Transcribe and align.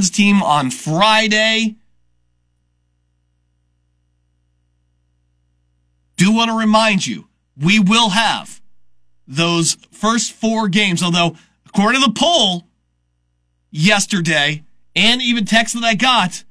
Men's 0.00 0.08
team 0.08 0.42
on 0.42 0.70
Friday. 0.70 1.76
Do 6.16 6.32
want 6.32 6.50
to 6.50 6.56
remind 6.56 7.06
you, 7.06 7.28
we 7.54 7.78
will 7.78 8.08
have 8.08 8.62
those 9.28 9.76
first 9.90 10.32
four 10.32 10.68
games, 10.68 11.02
although 11.02 11.36
according 11.66 12.00
to 12.00 12.06
the 12.06 12.14
poll 12.18 12.64
yesterday 13.70 14.64
and 14.96 15.20
even 15.20 15.44
text 15.44 15.74
that 15.74 15.84
I 15.84 15.96
got, 15.96 16.44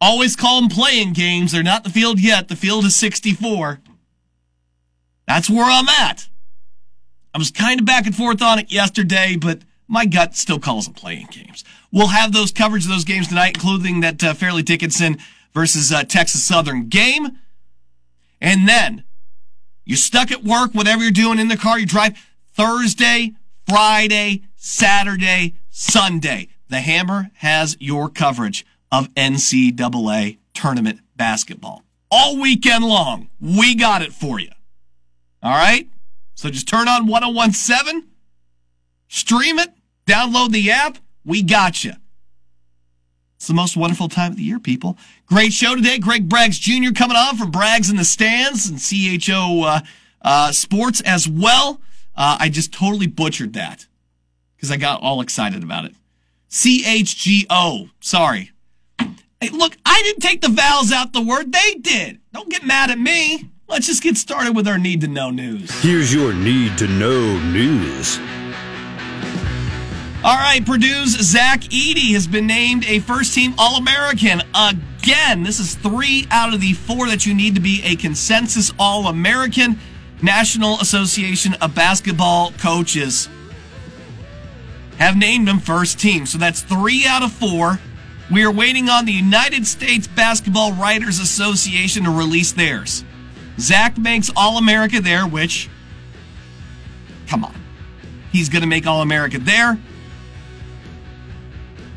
always 0.00 0.34
call 0.34 0.62
them 0.62 0.70
play-in 0.70 1.12
games. 1.12 1.52
They're 1.52 1.62
not 1.62 1.84
the 1.84 1.90
field 1.90 2.18
yet. 2.18 2.48
The 2.48 2.56
field 2.56 2.86
is 2.86 2.96
64. 2.96 3.78
That's 5.28 5.50
where 5.50 5.66
I'm 5.66 5.86
at. 5.86 6.30
I 7.34 7.38
was 7.38 7.50
kind 7.50 7.78
of 7.78 7.84
back 7.84 8.06
and 8.06 8.16
forth 8.16 8.40
on 8.40 8.58
it 8.58 8.72
yesterday, 8.72 9.36
but 9.38 9.58
my 9.90 10.06
gut 10.06 10.36
still 10.36 10.60
calls 10.60 10.86
them 10.86 10.94
play-in 10.94 11.26
games. 11.26 11.64
We'll 11.90 12.08
have 12.08 12.32
those 12.32 12.52
coverage 12.52 12.84
of 12.84 12.90
those 12.90 13.04
games 13.04 13.28
tonight, 13.28 13.56
including 13.56 14.00
that 14.00 14.22
uh, 14.22 14.34
Fairleigh 14.34 14.62
Dickinson 14.62 15.18
versus 15.52 15.92
uh, 15.92 16.04
Texas 16.04 16.44
Southern 16.44 16.88
game. 16.88 17.38
And 18.40 18.68
then 18.68 19.02
you're 19.84 19.96
stuck 19.96 20.30
at 20.30 20.44
work, 20.44 20.72
whatever 20.72 21.02
you're 21.02 21.10
doing 21.10 21.40
in 21.40 21.48
the 21.48 21.56
car, 21.56 21.78
you 21.78 21.86
drive 21.86 22.16
Thursday, 22.54 23.32
Friday, 23.68 24.42
Saturday, 24.54 25.54
Sunday. 25.70 26.48
The 26.68 26.80
Hammer 26.80 27.30
has 27.38 27.76
your 27.80 28.08
coverage 28.08 28.64
of 28.92 29.12
NCAA 29.14 30.38
tournament 30.54 31.00
basketball 31.16 31.82
all 32.12 32.40
weekend 32.40 32.84
long. 32.84 33.28
We 33.40 33.74
got 33.74 34.02
it 34.02 34.12
for 34.12 34.38
you. 34.38 34.50
All 35.42 35.50
right? 35.50 35.88
So 36.36 36.48
just 36.48 36.68
turn 36.68 36.86
on 36.86 37.06
1017, 37.06 38.08
stream 39.08 39.58
it, 39.58 39.70
download 40.10 40.50
the 40.50 40.70
app 40.70 40.98
we 41.24 41.42
got 41.42 41.84
you. 41.84 41.92
It's 43.36 43.46
the 43.46 43.54
most 43.54 43.76
wonderful 43.76 44.08
time 44.08 44.32
of 44.32 44.36
the 44.36 44.42
year, 44.42 44.58
people. 44.58 44.98
Great 45.26 45.52
show 45.52 45.74
today. 45.74 45.98
Greg 45.98 46.28
Braggs 46.28 46.60
Jr. 46.60 46.92
coming 46.92 47.16
on 47.16 47.36
from 47.36 47.50
Braggs 47.50 47.90
in 47.90 47.96
the 47.96 48.04
Stands 48.04 48.68
and 48.68 48.78
CHO 48.78 49.62
uh, 49.62 49.80
uh, 50.22 50.52
Sports 50.52 51.00
as 51.02 51.26
well. 51.26 51.80
Uh, 52.14 52.36
I 52.38 52.48
just 52.48 52.72
totally 52.72 53.06
butchered 53.06 53.54
that 53.54 53.86
because 54.56 54.70
I 54.70 54.76
got 54.76 55.00
all 55.00 55.20
excited 55.20 55.62
about 55.62 55.86
it. 55.86 55.94
CHGO. 56.50 57.90
Sorry. 58.00 58.50
Hey, 58.98 59.48
look, 59.50 59.76
I 59.86 60.02
didn't 60.02 60.20
take 60.20 60.42
the 60.42 60.48
vowels 60.48 60.92
out 60.92 61.14
the 61.14 61.22
word. 61.22 61.52
They 61.52 61.74
did. 61.80 62.20
Don't 62.34 62.50
get 62.50 62.66
mad 62.66 62.90
at 62.90 62.98
me. 62.98 63.48
Let's 63.68 63.86
just 63.86 64.02
get 64.02 64.16
started 64.16 64.54
with 64.54 64.68
our 64.68 64.76
need 64.76 65.00
to 65.02 65.08
know 65.08 65.30
news. 65.30 65.70
Here's 65.82 66.12
your 66.12 66.34
need 66.34 66.76
to 66.78 66.88
know 66.88 67.38
news. 67.38 68.18
All 70.22 70.36
right, 70.36 70.62
Purdue's 70.62 71.12
Zach 71.12 71.60
Edey 71.60 72.12
has 72.12 72.26
been 72.26 72.46
named 72.46 72.84
a 72.84 72.98
first 72.98 73.32
team 73.32 73.54
All 73.56 73.78
American 73.78 74.42
again. 74.54 75.44
This 75.44 75.58
is 75.58 75.74
three 75.76 76.26
out 76.30 76.52
of 76.52 76.60
the 76.60 76.74
four 76.74 77.08
that 77.08 77.24
you 77.24 77.34
need 77.34 77.54
to 77.54 77.60
be 77.62 77.80
a 77.84 77.96
consensus 77.96 78.70
All 78.78 79.06
American. 79.06 79.78
National 80.20 80.78
Association 80.80 81.54
of 81.62 81.74
Basketball 81.74 82.52
Coaches 82.58 83.30
have 84.98 85.16
named 85.16 85.48
him 85.48 85.58
first 85.58 85.98
team. 85.98 86.26
So 86.26 86.36
that's 86.36 86.60
three 86.60 87.06
out 87.06 87.22
of 87.22 87.32
four. 87.32 87.80
We 88.30 88.44
are 88.44 88.52
waiting 88.52 88.90
on 88.90 89.06
the 89.06 89.12
United 89.12 89.66
States 89.66 90.06
Basketball 90.06 90.74
Writers 90.74 91.18
Association 91.18 92.04
to 92.04 92.10
release 92.10 92.52
theirs. 92.52 93.04
Zach 93.58 93.96
makes 93.96 94.30
All 94.36 94.58
America 94.58 95.00
there, 95.00 95.26
which, 95.26 95.70
come 97.26 97.42
on. 97.42 97.54
He's 98.32 98.50
going 98.50 98.60
to 98.60 98.68
make 98.68 98.86
All 98.86 99.00
America 99.00 99.38
there. 99.38 99.78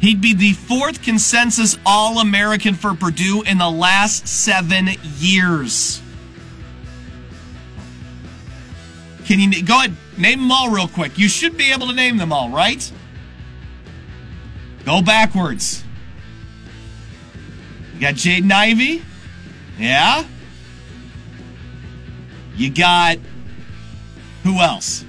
He'd 0.03 0.19
be 0.19 0.33
the 0.33 0.51
fourth 0.51 1.01
consensus 1.01 1.77
All 1.85 2.19
American 2.19 2.73
for 2.73 2.93
Purdue 2.93 3.41
in 3.43 3.57
the 3.57 3.69
last 3.69 4.27
seven 4.27 4.89
years. 5.17 6.01
Can 9.23 9.39
you 9.39 9.63
go 9.63 9.77
ahead, 9.77 9.95
name 10.17 10.41
them 10.41 10.51
all 10.51 10.69
real 10.69 10.89
quick? 10.89 11.17
You 11.17 11.29
should 11.29 11.55
be 11.55 11.71
able 11.71 11.87
to 11.87 11.93
name 11.93 12.17
them 12.17 12.33
all, 12.33 12.49
right? 12.49 12.91
Go 14.83 15.01
backwards. 15.01 15.85
You 17.93 18.01
got 18.01 18.15
Jaden 18.15 18.51
Ivey. 18.51 19.01
Yeah. 19.79 20.25
You 22.57 22.71
got 22.71 23.19
who 24.43 24.59
else? 24.59 25.05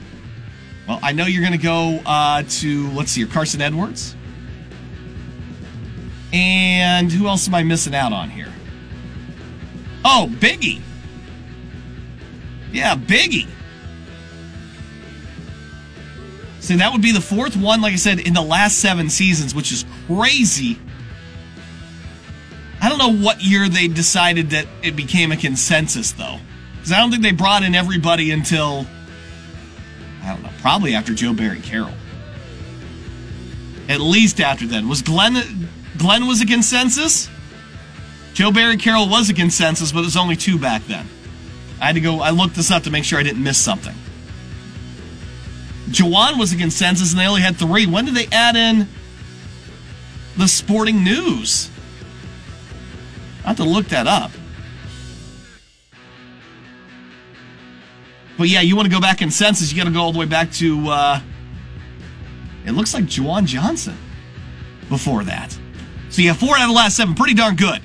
Well, 0.86 1.00
I 1.02 1.10
know 1.10 1.26
you're 1.26 1.42
going 1.42 1.50
to 1.50 1.58
go 1.58 2.00
uh, 2.06 2.44
to, 2.48 2.90
let's 2.90 3.10
see, 3.10 3.26
Carson 3.26 3.60
Edwards. 3.60 4.14
And 6.34 7.12
who 7.12 7.28
else 7.28 7.46
am 7.46 7.54
I 7.54 7.62
missing 7.62 7.94
out 7.94 8.12
on 8.12 8.28
here? 8.28 8.52
Oh, 10.04 10.28
Biggie. 10.28 10.80
Yeah, 12.72 12.96
Biggie. 12.96 13.46
See, 16.58 16.74
that 16.74 16.90
would 16.90 17.02
be 17.02 17.12
the 17.12 17.20
fourth 17.20 17.56
one, 17.56 17.80
like 17.80 17.92
I 17.92 17.96
said, 17.96 18.18
in 18.18 18.34
the 18.34 18.42
last 18.42 18.80
seven 18.80 19.10
seasons, 19.10 19.54
which 19.54 19.70
is 19.70 19.84
crazy. 20.08 20.76
I 22.82 22.88
don't 22.88 22.98
know 22.98 23.24
what 23.24 23.40
year 23.40 23.68
they 23.68 23.86
decided 23.86 24.50
that 24.50 24.66
it 24.82 24.96
became 24.96 25.30
a 25.30 25.36
consensus, 25.36 26.10
though. 26.12 26.38
Because 26.74 26.90
I 26.90 26.98
don't 26.98 27.12
think 27.12 27.22
they 27.22 27.32
brought 27.32 27.62
in 27.62 27.76
everybody 27.76 28.32
until, 28.32 28.86
I 30.24 30.32
don't 30.32 30.42
know, 30.42 30.50
probably 30.60 30.96
after 30.96 31.14
Joe 31.14 31.32
Barry 31.32 31.60
Carroll. 31.60 31.94
At 33.88 34.00
least 34.00 34.40
after 34.40 34.66
then. 34.66 34.88
Was 34.88 35.00
Glenn 35.00 35.63
Glenn 35.98 36.26
was 36.26 36.40
a 36.40 36.46
consensus. 36.46 37.28
Joe 38.34 38.50
Barry 38.50 38.76
Carroll 38.76 39.08
was 39.08 39.30
a 39.30 39.34
consensus, 39.34 39.92
but 39.92 40.04
was 40.04 40.16
only 40.16 40.36
two 40.36 40.58
back 40.58 40.84
then. 40.86 41.06
I 41.80 41.86
had 41.86 41.94
to 41.94 42.00
go, 42.00 42.20
I 42.20 42.30
looked 42.30 42.56
this 42.56 42.70
up 42.70 42.82
to 42.84 42.90
make 42.90 43.04
sure 43.04 43.18
I 43.18 43.22
didn't 43.22 43.42
miss 43.42 43.58
something. 43.58 43.94
Juwan 45.88 46.38
was 46.38 46.52
a 46.52 46.56
consensus, 46.56 47.12
and 47.12 47.20
they 47.20 47.26
only 47.26 47.42
had 47.42 47.56
three. 47.56 47.86
When 47.86 48.04
did 48.06 48.14
they 48.14 48.26
add 48.32 48.56
in 48.56 48.88
the 50.36 50.48
sporting 50.48 51.04
news? 51.04 51.70
I 53.44 53.48
have 53.48 53.56
to 53.58 53.64
look 53.64 53.86
that 53.88 54.06
up. 54.06 54.32
But 58.36 58.48
yeah, 58.48 58.62
you 58.62 58.74
want 58.74 58.86
to 58.86 58.92
go 58.92 59.00
back 59.00 59.20
in 59.20 59.28
consensus, 59.28 59.70
you 59.70 59.76
got 59.76 59.86
to 59.86 59.92
go 59.92 60.00
all 60.00 60.12
the 60.12 60.18
way 60.18 60.26
back 60.26 60.50
to, 60.52 60.88
uh, 60.88 61.20
it 62.66 62.72
looks 62.72 62.94
like 62.94 63.04
Juwan 63.04 63.46
Johnson 63.46 63.96
before 64.88 65.22
that. 65.24 65.56
So 66.14 66.22
you 66.22 66.28
have 66.28 66.38
four 66.38 66.56
out 66.56 66.62
of 66.62 66.68
the 66.68 66.74
last 66.74 66.96
seven. 66.96 67.16
Pretty 67.16 67.34
darn 67.34 67.56
good. 67.56 67.82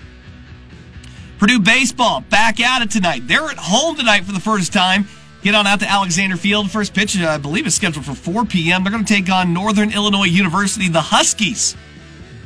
Purdue 1.39 1.59
baseball 1.59 2.21
back 2.21 2.59
at 2.59 2.83
it 2.83 2.91
tonight. 2.91 3.27
They're 3.27 3.49
at 3.49 3.57
home 3.57 3.95
tonight 3.95 4.23
for 4.23 4.33
the 4.33 4.39
first 4.39 4.71
time. 4.71 5.07
Get 5.41 5.55
on 5.55 5.65
out 5.65 5.79
to 5.79 5.89
Alexander 5.89 6.37
Field. 6.37 6.69
First 6.69 6.93
pitch, 6.93 7.17
I 7.17 7.39
believe, 7.39 7.65
is 7.65 7.73
scheduled 7.73 8.05
for 8.05 8.13
4 8.13 8.45
p.m. 8.45 8.83
They're 8.83 8.91
going 8.91 9.03
to 9.03 9.11
take 9.11 9.31
on 9.31 9.51
Northern 9.51 9.91
Illinois 9.91 10.25
University, 10.25 10.89
the 10.89 11.01
Huskies, 11.01 11.75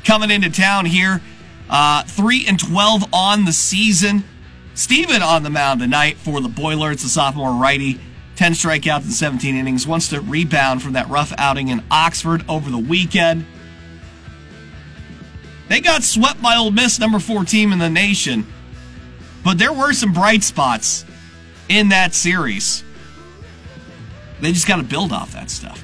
coming 0.06 0.32
into 0.32 0.50
town 0.50 0.86
here. 0.86 1.20
Uh, 1.70 2.04
3 2.04 2.46
and 2.48 2.58
12 2.58 3.04
on 3.12 3.44
the 3.44 3.52
season. 3.52 4.24
Steven 4.76 5.22
on 5.22 5.44
the 5.44 5.50
mound 5.50 5.82
tonight 5.82 6.16
for 6.16 6.40
the 6.40 6.48
Boilers, 6.48 7.04
the 7.04 7.10
sophomore 7.10 7.52
righty. 7.52 8.00
10 8.38 8.54
strikeouts 8.54 9.04
in 9.04 9.12
17 9.12 9.54
innings. 9.54 9.86
Wants 9.86 10.08
to 10.12 10.22
rebound 10.22 10.82
from 10.82 10.94
that 10.94 11.10
rough 11.10 11.34
outing 11.38 11.68
in 11.68 11.84
Oxford 11.92 12.46
over 12.48 12.70
the 12.70 12.78
weekend. 12.78 13.46
They 15.70 15.82
got 15.82 16.04
swept 16.04 16.42
by 16.42 16.56
Ole 16.56 16.72
Miss, 16.72 17.00
number 17.00 17.20
four 17.20 17.46
team 17.46 17.72
in 17.72 17.80
the 17.80 17.90
nation. 17.90 18.46
But 19.44 19.58
there 19.58 19.74
were 19.74 19.94
some 19.94 20.14
bright 20.14 20.44
spots 20.44 21.06
in 21.70 21.90
that 21.90 22.14
series. 22.14 22.84
They 24.42 24.52
just 24.52 24.68
got 24.68 24.78
to 24.78 24.84
build 24.84 25.12
off 25.12 25.34
that 25.34 25.50
stuff. 25.50 25.84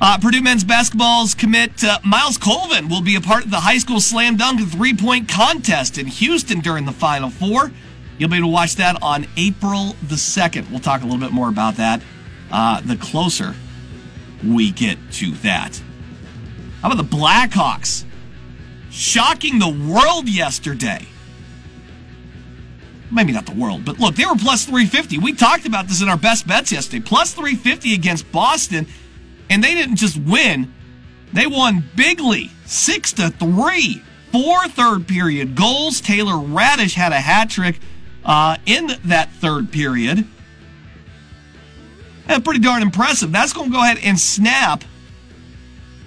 Uh, 0.00 0.18
Purdue 0.18 0.42
men's 0.42 0.62
basketball's 0.62 1.34
commit 1.34 1.82
uh, 1.82 1.98
Myles 2.04 2.36
Colvin 2.36 2.88
will 2.88 3.00
be 3.00 3.16
a 3.16 3.20
part 3.20 3.44
of 3.44 3.50
the 3.50 3.60
high 3.60 3.78
school 3.78 3.98
slam 4.00 4.36
dunk 4.36 4.60
three 4.70 4.94
point 4.94 5.26
contest 5.26 5.96
in 5.96 6.06
Houston 6.06 6.60
during 6.60 6.84
the 6.84 6.92
Final 6.92 7.30
Four. 7.30 7.72
You'll 8.18 8.28
be 8.28 8.36
able 8.36 8.48
to 8.48 8.52
watch 8.52 8.76
that 8.76 9.02
on 9.02 9.26
April 9.36 9.96
the 10.08 10.14
2nd. 10.14 10.70
We'll 10.70 10.80
talk 10.80 11.02
a 11.02 11.04
little 11.04 11.20
bit 11.20 11.32
more 11.32 11.48
about 11.48 11.76
that 11.76 12.02
uh, 12.50 12.80
the 12.80 12.96
closer 12.96 13.54
we 14.44 14.70
get 14.70 14.98
to 15.12 15.30
that. 15.36 15.80
How 16.82 16.90
about 16.90 16.98
the 16.98 17.16
Blackhawks? 17.16 18.04
Shocking 18.96 19.58
the 19.58 19.68
world 19.68 20.26
yesterday. 20.26 21.06
Maybe 23.12 23.30
not 23.30 23.44
the 23.44 23.52
world, 23.52 23.84
but 23.84 24.00
look, 24.00 24.14
they 24.14 24.24
were 24.24 24.36
plus 24.36 24.64
350. 24.64 25.18
We 25.18 25.34
talked 25.34 25.66
about 25.66 25.86
this 25.86 26.00
in 26.00 26.08
our 26.08 26.16
best 26.16 26.46
bets 26.48 26.72
yesterday. 26.72 27.04
Plus 27.04 27.34
350 27.34 27.92
against 27.92 28.32
Boston, 28.32 28.86
and 29.50 29.62
they 29.62 29.74
didn't 29.74 29.96
just 29.96 30.16
win, 30.16 30.72
they 31.34 31.46
won 31.46 31.84
bigly, 31.94 32.50
6 32.64 33.12
to 33.12 33.28
3. 33.28 34.02
Four 34.32 34.68
third 34.68 35.06
period 35.06 35.54
goals. 35.54 36.00
Taylor 36.00 36.32
Raddysh 36.32 36.94
had 36.94 37.12
a 37.12 37.20
hat 37.20 37.50
trick 37.50 37.78
uh, 38.24 38.56
in 38.64 38.92
that 39.04 39.30
third 39.32 39.70
period. 39.70 40.26
That's 42.26 42.42
pretty 42.42 42.60
darn 42.60 42.80
impressive. 42.80 43.30
That's 43.30 43.52
going 43.52 43.68
to 43.70 43.76
go 43.76 43.82
ahead 43.82 43.98
and 44.02 44.18
snap 44.18 44.84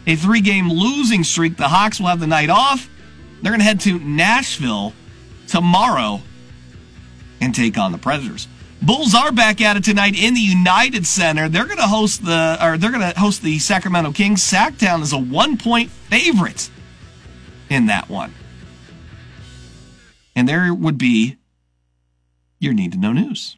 a 0.10 0.16
three 0.16 0.42
game 0.42 0.70
losing 0.70 1.24
streak. 1.24 1.56
The 1.56 1.68
Hawks 1.68 2.00
will 2.00 2.08
have 2.08 2.20
the 2.20 2.28
night 2.28 2.50
off. 2.50 2.90
They're 3.42 3.52
going 3.52 3.60
to 3.60 3.66
head 3.66 3.80
to 3.82 4.00
Nashville 4.00 4.94
tomorrow 5.48 6.22
and 7.40 7.54
take 7.54 7.78
on 7.78 7.92
the 7.92 8.00
Predators. 8.00 8.48
Bulls 8.82 9.14
are 9.14 9.32
back 9.32 9.62
at 9.62 9.78
it 9.78 9.84
tonight 9.84 10.22
in 10.22 10.34
the 10.34 10.40
United 10.42 11.06
Center. 11.06 11.48
They're 11.48 11.66
going 11.66 11.78
to 11.78 11.88
host 11.88 12.26
the 12.26 12.58
or 12.62 12.78
they're 12.78 12.92
going 12.92 13.14
to 13.14 13.20
host 13.20 13.44
the 13.44 13.60
Sacramento 13.60 14.12
Kings. 14.14 14.42
Sacktown 14.42 15.02
is 15.02 15.14
a 15.14 15.18
one 15.18 15.58
point 15.58 15.92
favorite 15.92 16.72
in 17.70 17.86
that 17.86 18.10
one. 18.10 18.34
And 20.36 20.50
there 20.50 20.74
would 20.74 20.98
be 20.98 21.38
your 22.60 22.74
need 22.74 22.94
to 22.94 22.98
know 22.98 23.14
news 23.14 23.58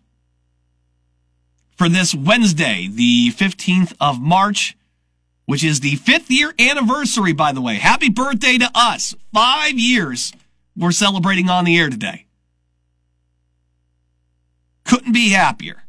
for 1.78 1.88
this 1.88 2.14
Wednesday, 2.14 2.88
the 2.92 3.32
15th 3.32 3.94
of 4.00 4.20
March, 4.20 4.76
which 5.52 5.66
is 5.66 5.82
the 5.82 5.98
fifth 5.98 6.32
year 6.32 6.54
anniversary, 6.58 7.34
by 7.34 7.52
the 7.52 7.60
way. 7.60 7.76
Happy 7.76 8.08
birthday 8.08 8.58
to 8.58 8.72
us. 8.74 9.14
Five 9.34 9.74
years 9.74 10.32
we're 10.78 10.94
celebrating 10.94 11.50
on 11.50 11.66
the 11.66 11.78
air 11.78 11.90
today. 11.90 12.26
Couldn't 14.86 15.12
be 15.12 15.32
happier, 15.32 15.84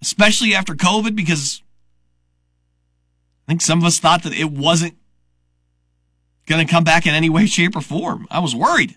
especially 0.00 0.54
after 0.54 0.74
COVID, 0.74 1.14
because 1.14 1.62
I 3.46 3.52
think 3.52 3.60
some 3.60 3.80
of 3.80 3.84
us 3.84 3.98
thought 3.98 4.22
that 4.22 4.32
it 4.32 4.50
wasn't 4.50 4.96
going 6.46 6.66
to 6.66 6.72
come 6.72 6.82
back 6.82 7.04
in 7.04 7.12
any 7.12 7.28
way, 7.28 7.44
shape, 7.44 7.76
or 7.76 7.82
form. 7.82 8.26
I 8.30 8.38
was 8.38 8.56
worried. 8.56 8.96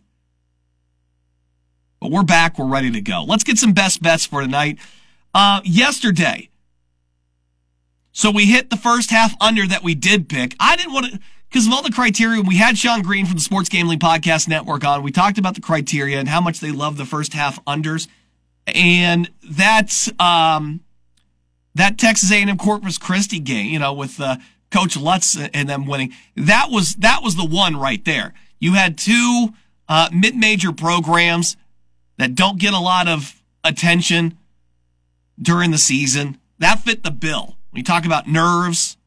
But 1.99 2.09
we're 2.09 2.23
back. 2.23 2.57
We're 2.57 2.67
ready 2.67 2.91
to 2.91 3.01
go. 3.01 3.25
Let's 3.25 3.43
get 3.43 3.57
some 3.57 3.73
best 3.73 4.01
bets 4.01 4.25
for 4.25 4.39
tonight 4.39 4.77
uh, 5.33 5.59
yesterday. 5.65 6.47
So 8.13 8.29
we 8.29 8.45
hit 8.45 8.69
the 8.69 8.77
first 8.77 9.09
half 9.09 9.35
under 9.41 9.65
that 9.67 9.83
we 9.83 9.95
did 9.95 10.29
pick. 10.29 10.55
I 10.59 10.75
didn't 10.75 10.93
want 10.93 11.07
to, 11.07 11.19
because 11.49 11.65
of 11.65 11.73
all 11.73 11.81
the 11.81 11.91
criteria, 11.91 12.41
we 12.41 12.57
had 12.57 12.77
Sean 12.77 13.01
Green 13.01 13.25
from 13.25 13.35
the 13.35 13.41
Sports 13.41 13.69
Gambling 13.69 13.99
Podcast 13.99 14.47
Network 14.47 14.85
on. 14.85 15.01
We 15.01 15.11
talked 15.11 15.39
about 15.39 15.55
the 15.55 15.61
criteria 15.61 16.19
and 16.19 16.29
how 16.29 16.39
much 16.39 16.59
they 16.59 16.71
love 16.71 16.95
the 16.95 17.05
first 17.05 17.33
half 17.33 17.63
unders. 17.65 18.07
And 18.67 19.29
that's, 19.43 20.11
um, 20.19 20.81
that 21.73 21.97
Texas 21.97 22.31
A&M 22.31 22.55
Corpus 22.57 22.99
Christi 22.99 23.39
game, 23.39 23.65
you 23.65 23.79
know, 23.79 23.93
with, 23.93 24.21
uh, 24.21 24.37
Coach 24.69 24.95
Lutz 24.95 25.35
and 25.35 25.67
them 25.67 25.87
winning. 25.87 26.13
That 26.35 26.67
was, 26.69 26.95
that 26.95 27.21
was 27.23 27.35
the 27.35 27.45
one 27.45 27.75
right 27.75 28.03
there. 28.05 28.33
You 28.59 28.73
had 28.73 28.97
two, 28.97 29.49
uh, 29.89 30.09
mid-major 30.13 30.71
programs 30.71 31.57
that 32.17 32.35
don't 32.35 32.59
get 32.59 32.73
a 32.73 32.79
lot 32.79 33.07
of 33.07 33.41
attention 33.63 34.37
during 35.41 35.71
the 35.71 35.77
season. 35.79 36.37
That 36.59 36.79
fit 36.79 37.03
the 37.03 37.11
bill. 37.11 37.57
You 37.73 37.83
talk 37.83 38.05
about 38.05 38.27
nerves, 38.27 38.97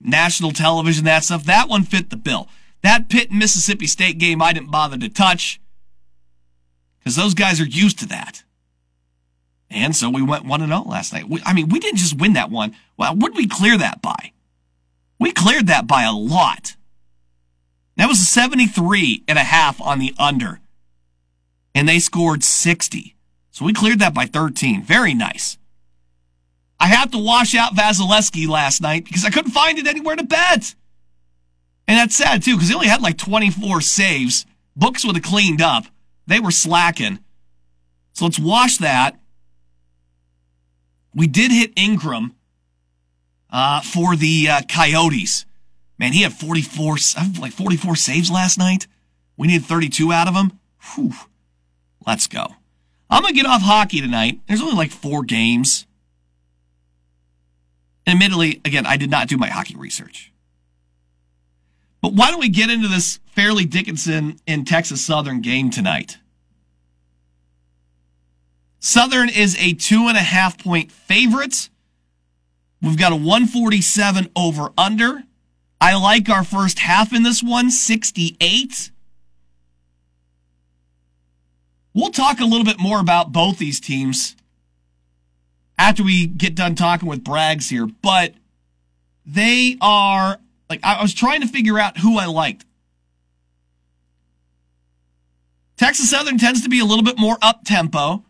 national 0.00 0.52
television, 0.52 1.04
that 1.04 1.24
stuff, 1.24 1.44
that 1.44 1.68
one 1.68 1.84
fit 1.84 2.10
the 2.10 2.16
bill. 2.16 2.48
That 2.82 3.08
Pitt 3.08 3.30
Mississippi 3.30 3.86
State 3.86 4.18
game 4.18 4.42
I 4.42 4.52
didn't 4.52 4.70
bother 4.70 4.98
to 4.98 5.08
touch 5.08 5.60
because 6.98 7.16
those 7.16 7.34
guys 7.34 7.60
are 7.60 7.66
used 7.66 7.98
to 8.00 8.06
that. 8.06 8.42
And 9.70 9.96
so 9.96 10.10
we 10.10 10.22
went 10.22 10.44
1 10.44 10.60
0 10.66 10.82
last 10.82 11.12
night. 11.12 11.28
We, 11.28 11.40
I 11.46 11.54
mean, 11.54 11.68
we 11.68 11.78
didn't 11.78 11.98
just 11.98 12.18
win 12.18 12.34
that 12.34 12.50
one. 12.50 12.76
Well, 12.96 13.14
what 13.16 13.32
did 13.32 13.38
we 13.38 13.48
clear 13.48 13.78
that 13.78 14.02
by? 14.02 14.32
We 15.18 15.32
cleared 15.32 15.68
that 15.68 15.86
by 15.86 16.02
a 16.02 16.12
lot. 16.12 16.76
That 17.96 18.08
was 18.08 18.20
a 18.20 18.24
73 18.24 19.24
and 19.28 19.38
a 19.38 19.44
half 19.44 19.80
on 19.80 19.98
the 19.98 20.14
under. 20.18 20.60
And 21.74 21.88
they 21.88 21.98
scored 21.98 22.44
60. 22.44 23.16
So 23.50 23.64
we 23.64 23.72
cleared 23.72 24.00
that 24.00 24.14
by 24.14 24.26
13. 24.26 24.82
Very 24.82 25.14
nice. 25.14 25.58
I 26.82 26.86
had 26.86 27.12
to 27.12 27.18
wash 27.18 27.54
out 27.54 27.76
Vasilevskiy 27.76 28.48
last 28.48 28.82
night 28.82 29.04
because 29.04 29.24
I 29.24 29.30
couldn't 29.30 29.52
find 29.52 29.78
it 29.78 29.86
anywhere 29.86 30.16
to 30.16 30.24
bet. 30.24 30.74
And 31.86 31.96
that's 31.96 32.16
sad 32.16 32.42
too 32.42 32.56
because 32.56 32.70
he 32.70 32.74
only 32.74 32.88
had 32.88 33.00
like 33.00 33.16
24 33.16 33.80
saves. 33.82 34.44
Books 34.74 35.04
would 35.04 35.14
have 35.14 35.24
cleaned 35.24 35.62
up. 35.62 35.84
They 36.26 36.40
were 36.40 36.50
slacking. 36.50 37.20
So 38.14 38.24
let's 38.24 38.40
wash 38.40 38.78
that. 38.78 39.16
We 41.14 41.28
did 41.28 41.52
hit 41.52 41.72
Ingram 41.76 42.34
uh, 43.48 43.82
for 43.82 44.16
the 44.16 44.48
uh, 44.48 44.62
Coyotes. 44.68 45.46
Man, 46.00 46.12
he 46.12 46.22
had 46.22 46.32
44, 46.32 46.96
like 47.38 47.52
44 47.52 47.94
saves 47.94 48.28
last 48.28 48.58
night. 48.58 48.88
We 49.36 49.46
needed 49.46 49.66
32 49.66 50.12
out 50.12 50.26
of 50.26 50.34
him. 50.34 50.58
Whew. 50.96 51.12
Let's 52.04 52.26
go. 52.26 52.44
I'm 53.08 53.22
going 53.22 53.34
to 53.34 53.40
get 53.40 53.48
off 53.48 53.62
hockey 53.62 54.00
tonight. 54.00 54.40
There's 54.48 54.62
only 54.62 54.74
like 54.74 54.90
four 54.90 55.22
games. 55.22 55.86
Admittedly, 58.06 58.60
again, 58.64 58.86
I 58.86 58.96
did 58.96 59.10
not 59.10 59.28
do 59.28 59.36
my 59.36 59.48
hockey 59.48 59.76
research. 59.76 60.32
But 62.00 62.14
why 62.14 62.30
don't 62.30 62.40
we 62.40 62.48
get 62.48 62.68
into 62.68 62.88
this 62.88 63.20
Fairleigh 63.26 63.64
Dickinson 63.64 64.38
in 64.46 64.64
Texas 64.64 65.04
Southern 65.04 65.40
game 65.40 65.70
tonight? 65.70 66.18
Southern 68.80 69.28
is 69.28 69.56
a 69.60 69.74
two 69.74 70.08
and 70.08 70.16
a 70.16 70.22
half 70.22 70.58
point 70.58 70.90
favorite. 70.90 71.68
We've 72.80 72.98
got 72.98 73.12
a 73.12 73.16
147 73.16 74.30
over 74.34 74.72
under. 74.76 75.22
I 75.80 75.94
like 75.94 76.28
our 76.28 76.42
first 76.42 76.80
half 76.80 77.12
in 77.12 77.22
this 77.22 77.42
one, 77.42 77.70
68. 77.70 78.90
We'll 81.94 82.10
talk 82.10 82.40
a 82.40 82.44
little 82.44 82.64
bit 82.64 82.80
more 82.80 82.98
about 82.98 83.30
both 83.30 83.58
these 83.58 83.78
teams 83.78 84.34
after 85.82 86.04
we 86.04 86.28
get 86.28 86.54
done 86.54 86.76
talking 86.76 87.08
with 87.08 87.24
Braggs 87.24 87.68
here, 87.68 87.88
but 88.02 88.34
they 89.26 89.76
are 89.80 90.38
like 90.70 90.78
I 90.84 91.02
was 91.02 91.12
trying 91.12 91.40
to 91.40 91.48
figure 91.48 91.76
out 91.76 91.98
who 91.98 92.18
I 92.18 92.26
liked. 92.26 92.64
Texas 95.76 96.08
Southern 96.08 96.38
tends 96.38 96.62
to 96.62 96.68
be 96.68 96.78
a 96.78 96.84
little 96.84 97.02
bit 97.02 97.18
more 97.18 97.36
up 97.42 97.64
tempo. 97.64 98.24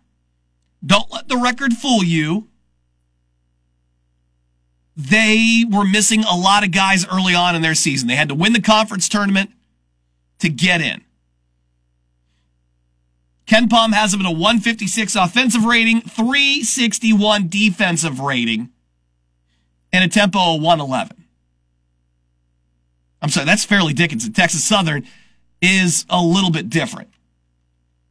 Don't 0.85 1.13
let 1.13 1.29
the 1.29 1.37
record 1.37 1.75
fool 1.75 2.03
you. 2.03 2.49
They 4.97 5.65
were 5.71 5.85
missing 5.85 6.25
a 6.25 6.35
lot 6.35 6.65
of 6.65 6.71
guys 6.71 7.07
early 7.07 7.35
on 7.35 7.55
in 7.55 7.61
their 7.61 7.75
season. 7.75 8.09
They 8.09 8.17
had 8.17 8.31
to 8.31 8.35
win 8.35 8.55
the 8.55 8.63
conference 8.63 9.11
tournament 9.11 9.51
to 10.39 10.49
get 10.49 10.81
in. 10.81 11.05
KenPom 13.47 13.93
has 13.93 14.15
him 14.15 14.21
at 14.21 14.27
a 14.27 14.31
156 14.31 15.17
offensive 15.17 15.65
rating, 15.65 16.01
361 16.01 17.49
defensive 17.49 18.21
rating, 18.21 18.71
and 19.93 20.05
a 20.05 20.09
tempo 20.09 20.57
of 20.57 20.63
111. 20.63 21.25
I'm 23.21 23.29
sorry, 23.29 23.47
that's 23.47 23.65
Fairleigh 23.65 23.93
Dickinson. 23.93 24.33
Texas 24.33 24.65
Southern 24.65 25.07
is 25.61 26.07
a 26.09 26.21
little 26.21 26.51
bit 26.51 26.71
different. 26.71 27.09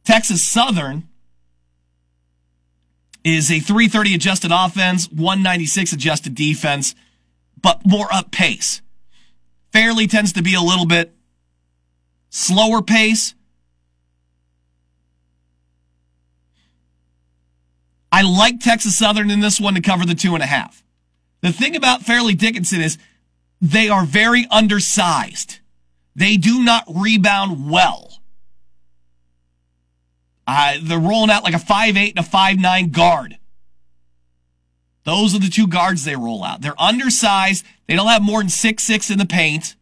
Texas 0.04 0.42
Southern 0.42 1.08
is 3.24 3.50
a 3.50 3.60
330 3.60 4.14
adjusted 4.14 4.50
offense, 4.52 5.08
196 5.10 5.92
adjusted 5.92 6.34
defense, 6.34 6.94
but 7.60 7.84
more 7.86 8.12
up 8.12 8.30
pace. 8.32 8.82
Fairleigh 9.72 10.06
tends 10.06 10.32
to 10.32 10.42
be 10.42 10.54
a 10.54 10.60
little 10.60 10.86
bit 10.86 11.14
slower 12.30 12.82
pace 12.82 13.34
I 18.12 18.22
like 18.22 18.60
Texas 18.60 18.96
Southern 18.96 19.30
in 19.30 19.40
this 19.40 19.58
one 19.58 19.74
to 19.74 19.80
cover 19.80 20.04
the 20.04 20.14
two 20.14 20.34
and 20.34 20.42
a 20.42 20.46
half. 20.46 20.84
The 21.40 21.50
thing 21.50 21.74
about 21.74 22.02
Fairleigh 22.02 22.34
Dickinson 22.34 22.82
is 22.82 22.98
they 23.60 23.88
are 23.88 24.04
very 24.04 24.46
undersized. 24.50 25.60
They 26.14 26.36
do 26.36 26.62
not 26.62 26.84
rebound 26.94 27.70
well. 27.70 28.20
Uh, 30.46 30.74
they're 30.82 30.98
rolling 30.98 31.30
out 31.30 31.42
like 31.42 31.54
a 31.54 31.58
5'8 31.58 32.10
and 32.10 32.18
a 32.18 32.28
5'9 32.28 32.92
guard. 32.92 33.38
Those 35.04 35.34
are 35.34 35.38
the 35.38 35.48
two 35.48 35.66
guards 35.66 36.04
they 36.04 36.14
roll 36.14 36.44
out. 36.44 36.60
They're 36.60 36.80
undersized. 36.80 37.64
They 37.88 37.96
don't 37.96 38.08
have 38.08 38.22
more 38.22 38.40
than 38.40 38.48
six 38.48 38.84
six 38.84 39.10
in 39.10 39.18
the 39.18 39.26
paint. 39.26 39.74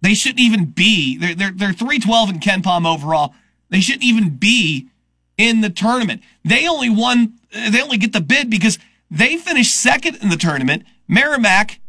They 0.00 0.14
shouldn't 0.14 0.40
even 0.40 0.66
be. 0.66 1.18
They're 1.18 1.34
they're 1.34 1.52
they're 1.52 1.72
three 1.72 2.00
twelve 2.00 2.30
in 2.30 2.40
KenPom 2.40 2.84
overall. 2.86 3.34
They 3.70 3.80
shouldn't 3.80 4.04
even 4.04 4.30
be 4.36 4.88
in 5.36 5.60
the 5.60 5.70
tournament. 5.70 6.22
They 6.44 6.68
only 6.68 6.90
won. 6.90 7.34
Uh, 7.54 7.70
they 7.70 7.82
only 7.82 7.98
get 7.98 8.12
the 8.12 8.20
bid 8.20 8.50
because 8.50 8.78
they 9.10 9.36
finished 9.36 9.74
second 9.74 10.16
in 10.16 10.28
the 10.28 10.36
tournament. 10.36 10.84
Merrimack 11.06 11.80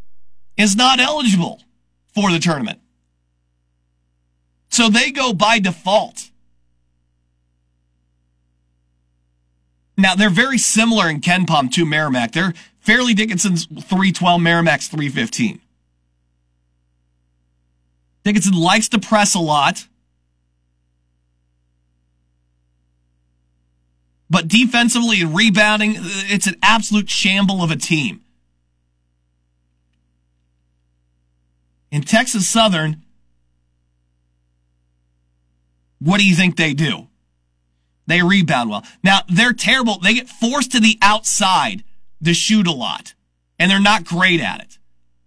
is 0.57 0.75
not 0.75 1.00
eligible 1.00 1.62
for 2.13 2.31
the 2.31 2.39
tournament, 2.39 2.79
so 4.69 4.89
they 4.89 5.12
go 5.12 5.33
by 5.33 5.59
default. 5.59 6.29
Now 9.98 10.15
they're 10.15 10.29
very 10.29 10.57
similar 10.57 11.09
in 11.09 11.19
KenPom 11.19 11.71
to 11.74 11.86
Merrimack. 11.86 12.31
They're 12.31 12.53
Fairleigh 12.79 13.13
Dickinson's 13.13 13.65
312, 13.65 14.41
Merrimack's 14.41 14.88
315. 14.88 15.59
Dickinson 18.24 18.53
likes 18.53 18.88
to 18.89 19.00
press 19.00 19.36
a 19.36 19.39
lot. 19.39 19.88
But 24.29 24.48
defensively 24.48 25.21
and 25.21 25.36
rebounding, 25.36 25.95
it's 25.98 26.48
an 26.48 26.55
absolute 26.62 27.09
shamble 27.09 27.63
of 27.63 27.71
a 27.71 27.75
team. 27.75 28.21
In 31.91 32.03
Texas 32.03 32.48
Southern, 32.48 33.03
what 35.98 36.19
do 36.19 36.27
you 36.27 36.36
think 36.36 36.55
they 36.55 36.74
do? 36.74 37.07
They 38.05 38.21
rebound 38.21 38.69
well. 38.69 38.86
Now, 39.03 39.21
they're 39.27 39.53
terrible. 39.53 40.00
They 40.00 40.13
get 40.13 40.29
forced 40.29 40.71
to 40.74 40.79
the 40.79 40.98
outside 41.01 41.83
to 42.24 42.33
shoot 42.33 42.67
a 42.67 42.71
lot, 42.71 43.15
and 43.57 43.69
they're 43.69 43.79
not 43.79 44.05
great 44.05 44.41
at 44.41 44.62
it. 44.62 44.77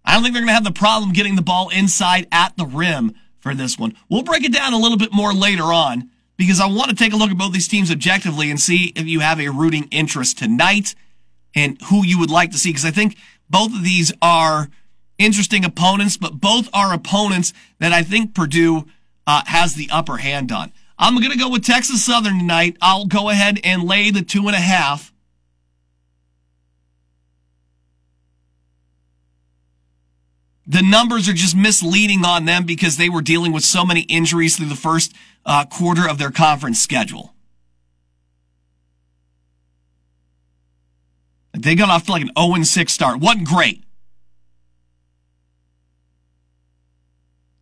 I 0.05 0.13
don't 0.13 0.23
think 0.23 0.33
they're 0.33 0.41
going 0.41 0.49
to 0.49 0.53
have 0.53 0.63
the 0.63 0.71
problem 0.71 1.11
getting 1.13 1.35
the 1.35 1.41
ball 1.41 1.69
inside 1.69 2.27
at 2.31 2.55
the 2.57 2.65
rim 2.65 3.15
for 3.39 3.53
this 3.53 3.77
one. 3.77 3.95
We'll 4.09 4.23
break 4.23 4.43
it 4.43 4.53
down 4.53 4.73
a 4.73 4.77
little 4.77 4.97
bit 4.97 5.11
more 5.11 5.33
later 5.33 5.63
on 5.63 6.09
because 6.37 6.59
I 6.59 6.65
want 6.67 6.89
to 6.89 6.95
take 6.95 7.13
a 7.13 7.15
look 7.15 7.31
at 7.31 7.37
both 7.37 7.53
these 7.53 7.67
teams 7.67 7.91
objectively 7.91 8.49
and 8.49 8.59
see 8.59 8.91
if 8.95 9.05
you 9.05 9.19
have 9.19 9.39
a 9.39 9.49
rooting 9.49 9.87
interest 9.91 10.37
tonight 10.37 10.95
and 11.55 11.79
who 11.89 12.03
you 12.03 12.19
would 12.19 12.31
like 12.31 12.51
to 12.51 12.57
see. 12.57 12.69
Because 12.69 12.85
I 12.85 12.91
think 12.91 13.17
both 13.49 13.73
of 13.73 13.83
these 13.83 14.11
are 14.21 14.69
interesting 15.17 15.63
opponents, 15.63 16.17
but 16.17 16.39
both 16.39 16.69
are 16.73 16.93
opponents 16.93 17.53
that 17.79 17.91
I 17.91 18.03
think 18.03 18.33
Purdue 18.33 18.87
uh, 19.27 19.43
has 19.45 19.75
the 19.75 19.89
upper 19.91 20.17
hand 20.17 20.51
on. 20.51 20.71
I'm 20.97 21.15
going 21.15 21.31
to 21.31 21.37
go 21.37 21.49
with 21.49 21.65
Texas 21.65 22.03
Southern 22.03 22.39
tonight. 22.39 22.77
I'll 22.81 23.05
go 23.05 23.29
ahead 23.29 23.59
and 23.63 23.83
lay 23.83 24.11
the 24.11 24.21
two 24.21 24.47
and 24.47 24.55
a 24.55 24.59
half. 24.59 25.13
the 30.65 30.81
numbers 30.81 31.27
are 31.27 31.33
just 31.33 31.55
misleading 31.55 32.25
on 32.25 32.45
them 32.45 32.65
because 32.65 32.97
they 32.97 33.09
were 33.09 33.21
dealing 33.21 33.51
with 33.51 33.63
so 33.63 33.85
many 33.85 34.01
injuries 34.01 34.57
through 34.57 34.67
the 34.67 34.75
first 34.75 35.13
uh, 35.45 35.65
quarter 35.65 36.07
of 36.07 36.17
their 36.17 36.31
conference 36.31 36.81
schedule. 36.81 37.33
They 41.53 41.75
got 41.75 41.89
off 41.89 42.05
to 42.05 42.11
like 42.11 42.23
an 42.23 42.31
0 42.37 42.63
6 42.63 42.91
start. 42.91 43.19
Wasn't 43.19 43.47
great. 43.47 43.83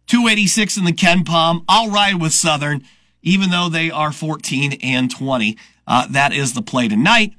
286 0.08 0.78
in 0.78 0.86
the 0.86 0.92
KenPom. 0.92 1.64
I'll 1.70 1.90
ride 1.90 2.22
with 2.22 2.34
Southern, 2.34 2.84
even 3.22 3.50
though 3.50 3.70
they 3.70 3.92
are 3.92 4.12
14 4.12 4.74
and 4.82 5.10
20. 5.10 5.58
Uh, 5.88 6.08
that 6.08 6.34
is 6.34 6.54
the 6.54 6.62
play 6.62 6.88
tonight. 6.88 7.34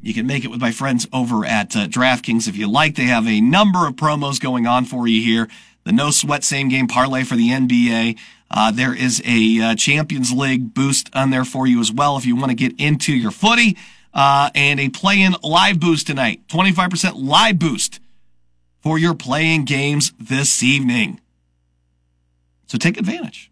You 0.00 0.14
can 0.14 0.26
make 0.26 0.44
it 0.44 0.48
with 0.48 0.60
my 0.60 0.72
friends 0.72 1.06
over 1.12 1.44
at 1.44 1.76
uh, 1.76 1.86
DraftKings 1.86 2.48
if 2.48 2.56
you 2.56 2.68
like. 2.68 2.94
They 2.94 3.04
have 3.04 3.28
a 3.28 3.40
number 3.40 3.86
of 3.86 3.94
promos 3.94 4.40
going 4.40 4.66
on 4.66 4.86
for 4.86 5.06
you 5.06 5.22
here. 5.22 5.48
The 5.90 5.96
no 5.96 6.12
sweat 6.12 6.44
same 6.44 6.68
game 6.68 6.86
parlay 6.86 7.24
for 7.24 7.34
the 7.34 7.48
NBA. 7.48 8.16
Uh, 8.48 8.70
there 8.70 8.94
is 8.94 9.20
a 9.26 9.60
uh, 9.60 9.74
Champions 9.74 10.30
League 10.30 10.72
boost 10.72 11.10
on 11.16 11.30
there 11.30 11.44
for 11.44 11.66
you 11.66 11.80
as 11.80 11.90
well 11.90 12.16
if 12.16 12.24
you 12.24 12.36
want 12.36 12.50
to 12.50 12.54
get 12.54 12.78
into 12.78 13.12
your 13.12 13.32
footy. 13.32 13.76
Uh, 14.14 14.50
and 14.54 14.78
a 14.78 14.88
play-in 14.88 15.34
live 15.42 15.80
boost 15.80 16.06
tonight. 16.06 16.46
25% 16.46 17.14
live 17.16 17.58
boost 17.58 17.98
for 18.78 19.00
your 19.00 19.14
play-in 19.14 19.64
games 19.64 20.12
this 20.16 20.62
evening. 20.62 21.20
So 22.68 22.78
take 22.78 22.96
advantage. 22.96 23.50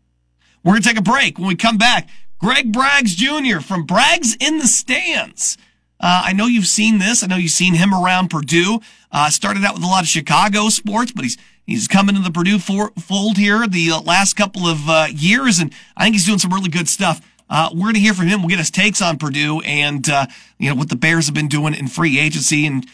We're 0.62 0.74
going 0.74 0.82
to 0.82 0.88
take 0.88 0.98
a 0.98 1.02
break. 1.02 1.40
When 1.40 1.48
we 1.48 1.56
come 1.56 1.76
back, 1.76 2.08
Greg 2.38 2.72
Braggs 2.72 3.16
Jr. 3.16 3.58
from 3.58 3.84
Braggs 3.84 4.36
in 4.40 4.58
the 4.58 4.68
Stands 4.68 5.58
uh, 6.00 6.22
I 6.26 6.32
know 6.32 6.46
you've 6.46 6.66
seen 6.66 6.98
this. 6.98 7.24
I 7.24 7.26
know 7.26 7.36
you've 7.36 7.50
seen 7.50 7.74
him 7.74 7.92
around 7.92 8.28
Purdue. 8.28 8.80
Uh, 9.10 9.30
started 9.30 9.64
out 9.64 9.74
with 9.74 9.82
a 9.82 9.86
lot 9.86 10.02
of 10.02 10.08
Chicago 10.08 10.68
sports, 10.68 11.12
but 11.12 11.24
he's 11.24 11.36
he's 11.68 11.86
come 11.86 12.08
into 12.08 12.22
the 12.22 12.32
Purdue 12.32 12.58
for, 12.58 12.90
fold 12.98 13.36
here 13.36 13.68
the 13.68 13.92
uh, 13.92 14.00
last 14.00 14.34
couple 14.34 14.66
of 14.66 14.88
uh, 14.88 15.06
years, 15.12 15.60
and 15.60 15.72
I 15.96 16.04
think 16.04 16.14
he's 16.14 16.26
doing 16.26 16.38
some 16.38 16.52
really 16.52 16.70
good 16.70 16.88
stuff. 16.88 17.20
Uh, 17.50 17.68
we're 17.72 17.82
going 17.82 17.94
to 17.94 18.00
hear 18.00 18.14
from 18.14 18.26
him. 18.26 18.40
We'll 18.40 18.48
get 18.48 18.58
his 18.58 18.70
takes 18.70 19.00
on 19.00 19.18
Purdue 19.18 19.60
and 19.60 20.08
uh, 20.08 20.26
you 20.58 20.68
know 20.68 20.74
what 20.74 20.88
the 20.88 20.96
Bears 20.96 21.26
have 21.26 21.34
been 21.34 21.48
doing 21.48 21.74
in 21.74 21.88
free 21.88 22.18
agency 22.18 22.66
and 22.66 22.86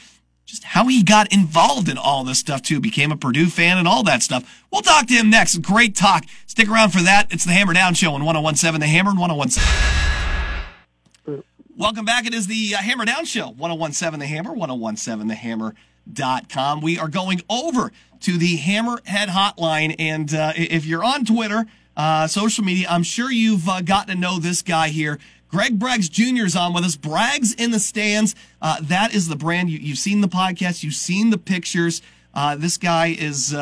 just 0.44 0.62
how 0.62 0.86
he 0.86 1.02
got 1.02 1.32
involved 1.32 1.88
in 1.88 1.98
all 1.98 2.22
this 2.22 2.38
stuff 2.38 2.62
too. 2.62 2.78
Became 2.78 3.10
a 3.10 3.16
Purdue 3.16 3.46
fan 3.46 3.78
and 3.78 3.88
all 3.88 4.04
that 4.04 4.22
stuff. 4.22 4.64
We'll 4.70 4.82
talk 4.82 5.08
to 5.08 5.14
him 5.14 5.30
next. 5.30 5.60
Great 5.62 5.96
talk. 5.96 6.24
Stick 6.46 6.68
around 6.68 6.90
for 6.90 7.00
that. 7.00 7.32
It's 7.32 7.44
the 7.44 7.52
Hammer 7.52 7.72
Down 7.72 7.94
Show 7.94 8.14
on 8.14 8.24
1017 8.24 8.80
The 8.80 8.86
Hammer 8.86 9.10
and 9.10 9.18
1017. 9.18 11.42
Welcome 11.76 12.04
back. 12.04 12.24
It 12.24 12.34
is 12.34 12.46
the 12.46 12.76
uh, 12.76 12.78
Hammer 12.78 13.04
Down 13.04 13.24
Show, 13.24 13.48
1017 13.48 14.20
The 14.20 14.26
Hammer, 14.26 14.54
1017thehammer.com. 14.54 16.80
We 16.80 17.00
are 17.00 17.08
going 17.08 17.42
over 17.50 17.90
to 18.24 18.36
the 18.36 18.58
Hammerhead 18.58 19.28
Hotline. 19.28 19.94
And 19.98 20.34
uh, 20.34 20.52
if 20.56 20.84
you're 20.84 21.04
on 21.04 21.24
Twitter, 21.24 21.66
uh, 21.96 22.26
social 22.26 22.64
media, 22.64 22.86
I'm 22.90 23.02
sure 23.02 23.30
you've 23.30 23.68
uh, 23.68 23.80
gotten 23.80 24.14
to 24.14 24.20
know 24.20 24.38
this 24.38 24.62
guy 24.62 24.88
here. 24.88 25.18
Greg 25.48 25.78
Braggs 25.78 26.10
Jr. 26.10 26.44
is 26.44 26.56
on 26.56 26.72
with 26.74 26.84
us. 26.84 26.96
Braggs 26.96 27.58
in 27.58 27.70
the 27.70 27.78
stands. 27.78 28.34
Uh, 28.60 28.76
that 28.82 29.14
is 29.14 29.28
the 29.28 29.36
brand. 29.36 29.70
You, 29.70 29.88
have 29.90 29.98
seen 29.98 30.20
the 30.20 30.28
podcast, 30.28 30.82
you've 30.82 30.94
seen 30.94 31.30
the 31.30 31.38
pictures. 31.38 32.02
Uh, 32.34 32.56
this 32.56 32.76
guy 32.76 33.14
is 33.16 33.54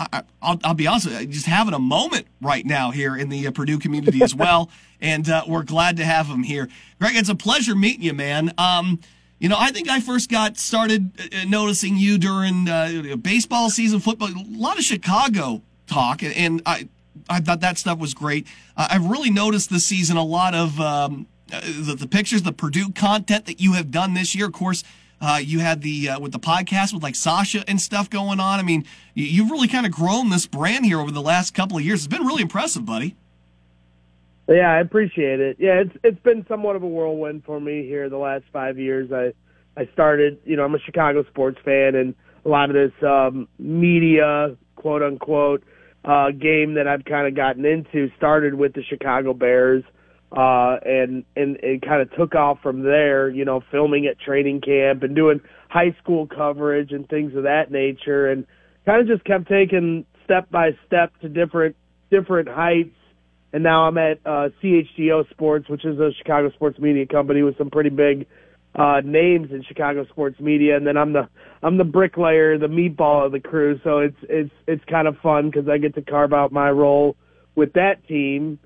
I, 0.00 0.22
will 0.42 0.74
be 0.74 0.86
honest, 0.86 1.10
you, 1.10 1.26
just 1.26 1.46
having 1.46 1.74
a 1.74 1.78
moment 1.78 2.26
right 2.40 2.64
now 2.64 2.90
here 2.90 3.16
in 3.16 3.28
the 3.28 3.46
uh, 3.46 3.50
Purdue 3.50 3.78
community 3.78 4.22
as 4.22 4.34
well, 4.34 4.70
and 5.00 5.28
uh, 5.28 5.44
we're 5.46 5.62
glad 5.62 5.96
to 5.98 6.04
have 6.04 6.26
him 6.26 6.42
here. 6.42 6.68
Greg, 6.98 7.16
it's 7.16 7.28
a 7.28 7.34
pleasure 7.34 7.74
meeting 7.74 8.02
you, 8.02 8.14
man. 8.14 8.52
Um, 8.56 9.00
you 9.40 9.48
know, 9.48 9.56
I 9.58 9.72
think 9.72 9.88
I 9.88 10.00
first 10.00 10.30
got 10.30 10.58
started 10.58 11.10
uh, 11.18 11.38
uh, 11.40 11.44
noticing 11.48 11.96
you 11.96 12.18
during 12.18 12.68
uh, 12.68 13.16
baseball 13.20 13.70
season, 13.70 13.98
football, 13.98 14.28
a 14.28 14.44
lot 14.48 14.78
of 14.78 14.84
Chicago 14.84 15.62
talk, 15.86 16.22
and 16.22 16.62
I, 16.66 16.88
I 17.28 17.40
thought 17.40 17.60
that 17.60 17.78
stuff 17.78 17.98
was 17.98 18.12
great. 18.12 18.46
Uh, 18.76 18.88
I've 18.90 19.06
really 19.06 19.30
noticed 19.30 19.70
this 19.70 19.86
season 19.86 20.18
a 20.18 20.24
lot 20.24 20.54
of 20.54 20.78
um, 20.78 21.26
the, 21.48 21.96
the 21.98 22.06
pictures, 22.06 22.42
the 22.42 22.52
Purdue 22.52 22.90
content 22.90 23.46
that 23.46 23.60
you 23.60 23.72
have 23.72 23.90
done 23.90 24.12
this 24.12 24.34
year. 24.34 24.46
Of 24.46 24.52
course, 24.52 24.84
uh, 25.22 25.40
you 25.42 25.60
had 25.60 25.80
the 25.80 26.10
uh, 26.10 26.20
with 26.20 26.32
the 26.32 26.38
podcast 26.38 26.92
with 26.92 27.02
like 27.02 27.14
Sasha 27.14 27.64
and 27.66 27.80
stuff 27.80 28.10
going 28.10 28.40
on. 28.40 28.58
I 28.58 28.62
mean, 28.62 28.84
you, 29.14 29.42
have 29.42 29.50
really 29.50 29.68
kind 29.68 29.86
of 29.86 29.92
grown 29.92 30.28
this 30.28 30.46
brand 30.46 30.84
here 30.84 31.00
over 31.00 31.10
the 31.10 31.22
last 31.22 31.54
couple 31.54 31.78
of 31.78 31.82
years. 31.82 32.04
It's 32.04 32.14
been 32.14 32.26
really 32.26 32.42
impressive, 32.42 32.84
buddy. 32.84 33.16
Yeah, 34.50 34.72
I 34.72 34.80
appreciate 34.80 35.40
it. 35.40 35.56
Yeah, 35.60 35.80
it's 35.80 35.96
it's 36.02 36.20
been 36.22 36.44
somewhat 36.48 36.76
of 36.76 36.82
a 36.82 36.88
whirlwind 36.88 37.44
for 37.44 37.60
me 37.60 37.86
here 37.86 38.08
the 38.08 38.18
last 38.18 38.44
five 38.52 38.78
years. 38.78 39.12
I 39.12 39.32
I 39.80 39.88
started, 39.92 40.38
you 40.44 40.56
know, 40.56 40.64
I'm 40.64 40.74
a 40.74 40.80
Chicago 40.80 41.24
sports 41.24 41.58
fan, 41.64 41.94
and 41.94 42.14
a 42.44 42.48
lot 42.48 42.68
of 42.68 42.74
this 42.74 43.08
um, 43.08 43.48
media, 43.58 44.56
quote 44.74 45.02
unquote, 45.02 45.62
uh, 46.04 46.32
game 46.32 46.74
that 46.74 46.88
I've 46.88 47.04
kind 47.04 47.28
of 47.28 47.36
gotten 47.36 47.64
into 47.64 48.10
started 48.16 48.54
with 48.54 48.74
the 48.74 48.82
Chicago 48.82 49.34
Bears 49.34 49.84
uh, 50.32 50.78
and 50.84 51.24
and 51.36 51.56
it 51.62 51.82
kind 51.82 52.02
of 52.02 52.12
took 52.16 52.34
off 52.34 52.58
from 52.62 52.82
there. 52.82 53.28
You 53.28 53.44
know, 53.44 53.62
filming 53.70 54.06
at 54.06 54.18
training 54.18 54.60
camp 54.60 55.02
and 55.02 55.14
doing 55.14 55.40
high 55.68 55.94
school 56.02 56.26
coverage 56.26 56.92
and 56.92 57.08
things 57.08 57.34
of 57.34 57.44
that 57.44 57.70
nature, 57.70 58.30
and 58.30 58.46
kind 58.86 59.00
of 59.00 59.06
just 59.08 59.24
kept 59.24 59.48
taking 59.48 60.04
step 60.24 60.50
by 60.50 60.70
step 60.86 61.12
to 61.20 61.28
different 61.28 61.76
different 62.10 62.48
heights. 62.48 62.94
And 63.52 63.62
now 63.62 63.86
I'm 63.86 63.98
at 63.98 64.20
uh, 64.24 64.50
CHGO 64.62 65.28
Sports, 65.30 65.68
which 65.68 65.84
is 65.84 65.98
a 65.98 66.12
Chicago 66.18 66.50
sports 66.50 66.78
media 66.78 67.06
company 67.06 67.42
with 67.42 67.58
some 67.58 67.70
pretty 67.70 67.90
big 67.90 68.26
uh, 68.74 69.00
names 69.04 69.50
in 69.50 69.64
Chicago 69.64 70.06
sports 70.06 70.38
media. 70.38 70.76
And 70.76 70.86
then 70.86 70.96
I'm 70.96 71.12
the 71.12 71.28
I'm 71.62 71.76
the 71.76 71.84
bricklayer, 71.84 72.58
the 72.58 72.68
meatball 72.68 73.26
of 73.26 73.32
the 73.32 73.40
crew. 73.40 73.80
So 73.82 73.98
it's 73.98 74.16
it's 74.22 74.52
it's 74.66 74.84
kind 74.84 75.08
of 75.08 75.18
fun 75.18 75.50
because 75.50 75.68
I 75.68 75.78
get 75.78 75.94
to 75.96 76.02
carve 76.02 76.32
out 76.32 76.52
my 76.52 76.70
role 76.70 77.16
with 77.56 77.72
that 77.72 78.06
team 78.06 78.58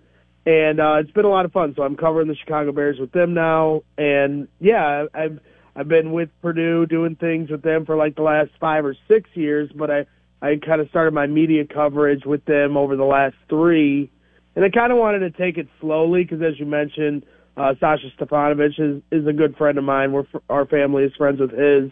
and 0.46 0.80
uh, 0.80 0.96
it's 1.00 1.10
been 1.10 1.24
a 1.24 1.30
lot 1.30 1.44
of 1.44 1.52
fun. 1.52 1.74
So 1.76 1.82
I'm 1.82 1.96
covering 1.96 2.28
the 2.28 2.36
Chicago 2.36 2.72
Bears 2.72 2.98
with 2.98 3.12
them 3.12 3.34
now, 3.34 3.82
and 3.96 4.48
yeah, 4.60 5.06
I've 5.14 5.40
I've 5.74 5.88
been 5.88 6.12
with 6.12 6.28
Purdue 6.42 6.86
doing 6.86 7.16
things 7.16 7.50
with 7.50 7.62
them 7.62 7.86
for 7.86 7.96
like 7.96 8.16
the 8.16 8.22
last 8.22 8.50
five 8.60 8.84
or 8.84 8.96
six 9.08 9.28
years, 9.34 9.70
but 9.74 9.90
I 9.90 10.06
I 10.42 10.56
kind 10.56 10.80
of 10.80 10.88
started 10.90 11.14
my 11.14 11.26
media 11.26 11.64
coverage 11.64 12.24
with 12.26 12.44
them 12.44 12.76
over 12.76 12.96
the 12.96 13.04
last 13.04 13.36
three, 13.48 14.10
and 14.56 14.64
I 14.64 14.68
kind 14.70 14.92
of 14.92 14.98
wanted 14.98 15.20
to 15.20 15.30
take 15.30 15.58
it 15.58 15.68
slowly 15.80 16.22
because, 16.24 16.42
as 16.42 16.58
you 16.58 16.66
mentioned, 16.66 17.24
uh, 17.56 17.74
Sasha 17.78 18.10
Stefanovic 18.18 18.78
is 18.78 19.02
is 19.10 19.26
a 19.26 19.32
good 19.32 19.56
friend 19.56 19.78
of 19.78 19.84
mine. 19.84 20.12
We're 20.12 20.26
our 20.48 20.66
family 20.66 21.04
is 21.04 21.14
friends 21.16 21.40
with 21.40 21.50
his, 21.50 21.90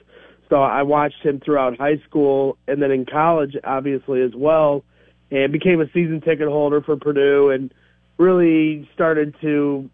So 0.49 0.63
I 0.63 0.83
watched 0.83 1.23
him 1.23 1.41
throughout 1.41 1.79
high 1.79 1.99
school 2.09 2.57
and 2.67 2.83
then 2.83 2.91
in 2.91 3.07
college, 3.07 3.57
obviously 3.65 4.23
as 4.23 4.33
well, 4.35 4.85
and 5.31 5.53
became 5.53 5.81
a 5.81 5.87
season 5.93 6.21
ticket 6.21 6.49
holder 6.49 6.81
for 6.81 6.97
Purdue 6.97 7.51
and 7.51 7.73
really 8.19 8.89
started 8.95 9.35
to 9.41 9.89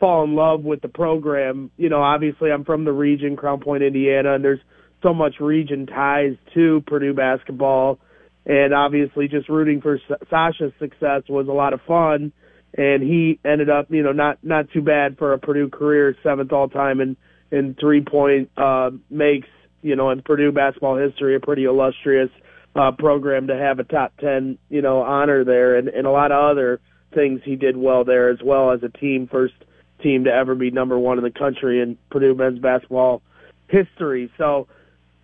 fall 0.00 0.24
in 0.24 0.34
love 0.34 0.64
with 0.64 0.80
the 0.80 0.88
program. 0.88 1.70
You 1.76 1.88
know, 1.88 2.02
obviously 2.02 2.50
I'm 2.50 2.64
from 2.64 2.84
the 2.84 2.92
region, 2.92 3.36
Crown 3.36 3.60
Point, 3.60 3.82
Indiana, 3.82 4.34
and 4.34 4.44
there's 4.44 4.60
so 5.02 5.14
much 5.14 5.40
region 5.40 5.86
ties 5.86 6.36
to 6.54 6.82
Purdue 6.86 7.14
basketball. 7.14 7.98
And 8.46 8.72
obviously 8.72 9.28
just 9.28 9.48
rooting 9.48 9.80
for 9.80 10.00
Sasha's 10.30 10.72
success 10.78 11.22
was 11.28 11.48
a 11.48 11.52
lot 11.52 11.72
of 11.72 11.80
fun. 11.82 12.32
And 12.78 13.02
he 13.02 13.40
ended 13.44 13.68
up, 13.68 13.86
you 13.90 14.02
know, 14.02 14.12
not, 14.12 14.38
not 14.42 14.70
too 14.70 14.82
bad 14.82 15.18
for 15.18 15.32
a 15.32 15.38
Purdue 15.38 15.68
career, 15.68 16.16
seventh 16.22 16.52
all 16.52 16.68
time 16.68 17.00
in, 17.00 17.16
in 17.50 17.74
three 17.74 18.02
point, 18.02 18.50
uh, 18.56 18.90
makes, 19.10 19.48
you 19.82 19.96
know, 19.96 20.10
in 20.10 20.22
Purdue 20.22 20.52
basketball 20.52 20.96
history, 20.96 21.34
a 21.34 21.40
pretty 21.40 21.64
illustrious, 21.64 22.30
uh, 22.76 22.92
program 22.92 23.46
to 23.48 23.56
have 23.56 23.78
a 23.78 23.84
top 23.84 24.12
10, 24.20 24.58
you 24.68 24.82
know, 24.82 25.00
honor 25.00 25.44
there 25.44 25.76
and, 25.76 25.88
and 25.88 26.06
a 26.06 26.10
lot 26.10 26.30
of 26.30 26.50
other 26.50 26.80
things 27.14 27.40
he 27.44 27.56
did 27.56 27.76
well 27.76 28.04
there 28.04 28.28
as 28.28 28.38
well 28.44 28.72
as 28.72 28.82
a 28.82 28.88
team 28.88 29.26
first 29.30 29.54
team 30.02 30.24
to 30.24 30.30
ever 30.30 30.54
be 30.54 30.70
number 30.70 30.98
one 30.98 31.18
in 31.18 31.24
the 31.24 31.30
country 31.30 31.80
in 31.80 31.96
Purdue 32.10 32.34
men's 32.34 32.58
basketball 32.58 33.22
history. 33.68 34.30
So, 34.36 34.68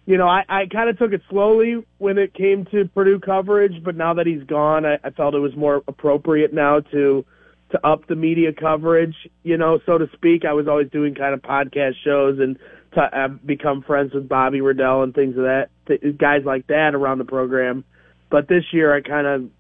you 0.06 0.16
know, 0.16 0.26
I, 0.26 0.44
I 0.48 0.66
kind 0.66 0.88
of 0.88 0.98
took 0.98 1.12
it 1.12 1.22
slowly 1.30 1.84
when 1.98 2.18
it 2.18 2.34
came 2.34 2.64
to 2.66 2.86
Purdue 2.86 3.20
coverage, 3.20 3.82
but 3.84 3.96
now 3.96 4.14
that 4.14 4.26
he's 4.26 4.42
gone, 4.42 4.84
I, 4.84 4.98
I 5.04 5.10
felt 5.10 5.34
it 5.34 5.38
was 5.38 5.54
more 5.56 5.82
appropriate 5.86 6.52
now 6.52 6.80
to 6.80 7.24
to 7.70 7.86
up 7.86 8.06
the 8.06 8.14
media 8.14 8.52
coverage, 8.52 9.14
you 9.42 9.56
know, 9.56 9.80
so 9.86 9.96
to 9.96 10.06
speak. 10.12 10.44
I 10.44 10.52
was 10.52 10.68
always 10.68 10.90
doing 10.90 11.14
kind 11.14 11.32
of 11.32 11.40
podcast 11.40 11.94
shows 12.04 12.38
and 12.38 12.58
t- 12.94 13.00
I've 13.00 13.44
become 13.46 13.82
friends 13.82 14.12
with 14.12 14.28
Bobby 14.28 14.60
Riddell 14.60 15.02
and 15.02 15.14
things 15.14 15.38
of 15.38 15.44
that, 15.44 15.68
th- 15.88 16.18
guys 16.18 16.42
like 16.44 16.66
that 16.66 16.94
around 16.94 17.16
the 17.16 17.24
program. 17.24 17.84
But 18.30 18.46
this 18.46 18.64
year 18.72 18.94
I 18.94 19.00
kind 19.00 19.26
of 19.26 19.50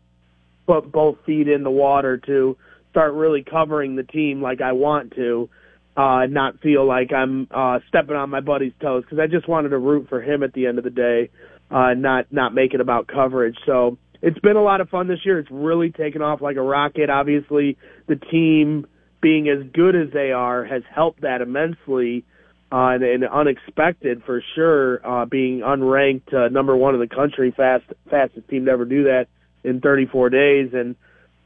put 0.66 0.92
both 0.92 1.24
feet 1.24 1.48
in 1.48 1.62
the 1.62 1.70
water 1.70 2.18
to 2.18 2.58
start 2.90 3.14
really 3.14 3.42
covering 3.42 3.96
the 3.96 4.02
team 4.02 4.42
like 4.42 4.60
I 4.60 4.72
want 4.72 5.12
to, 5.16 5.48
uh, 5.96 6.26
not 6.26 6.60
feel 6.60 6.86
like 6.86 7.12
I'm 7.12 7.46
uh, 7.50 7.80
stepping 7.88 8.16
on 8.16 8.30
my 8.30 8.40
buddy's 8.40 8.72
toes 8.80 9.04
because 9.04 9.18
I 9.18 9.26
just 9.26 9.48
wanted 9.48 9.70
to 9.70 9.78
root 9.78 10.08
for 10.08 10.22
him 10.22 10.42
at 10.42 10.52
the 10.54 10.66
end 10.66 10.78
of 10.78 10.84
the 10.84 10.90
day, 10.90 11.30
uh, 11.70 11.94
not 11.94 12.32
not 12.32 12.54
make 12.54 12.74
it 12.74 12.80
about 12.80 13.06
coverage. 13.08 13.56
So 13.66 13.98
it's 14.22 14.38
been 14.38 14.56
a 14.56 14.62
lot 14.62 14.80
of 14.80 14.88
fun 14.88 15.08
this 15.08 15.20
year. 15.24 15.38
It's 15.38 15.50
really 15.50 15.90
taken 15.90 16.22
off 16.22 16.40
like 16.40 16.56
a 16.56 16.62
rocket. 16.62 17.10
Obviously, 17.10 17.76
the 18.06 18.16
team 18.16 18.86
being 19.20 19.48
as 19.48 19.66
good 19.72 19.94
as 19.94 20.12
they 20.12 20.32
are 20.32 20.64
has 20.64 20.82
helped 20.94 21.22
that 21.22 21.40
immensely. 21.40 22.24
Uh, 22.70 22.94
and, 22.94 23.02
and 23.02 23.24
unexpected 23.24 24.22
for 24.24 24.42
sure, 24.54 25.06
uh, 25.06 25.26
being 25.26 25.60
unranked 25.60 26.32
uh, 26.32 26.48
number 26.48 26.74
one 26.74 26.94
in 26.94 27.00
the 27.00 27.06
country, 27.06 27.52
fast 27.54 27.84
fastest 28.08 28.48
team 28.48 28.64
to 28.64 28.70
ever 28.70 28.86
do 28.86 29.04
that 29.04 29.26
in 29.62 29.82
34 29.82 30.30
days, 30.30 30.70
and 30.72 30.96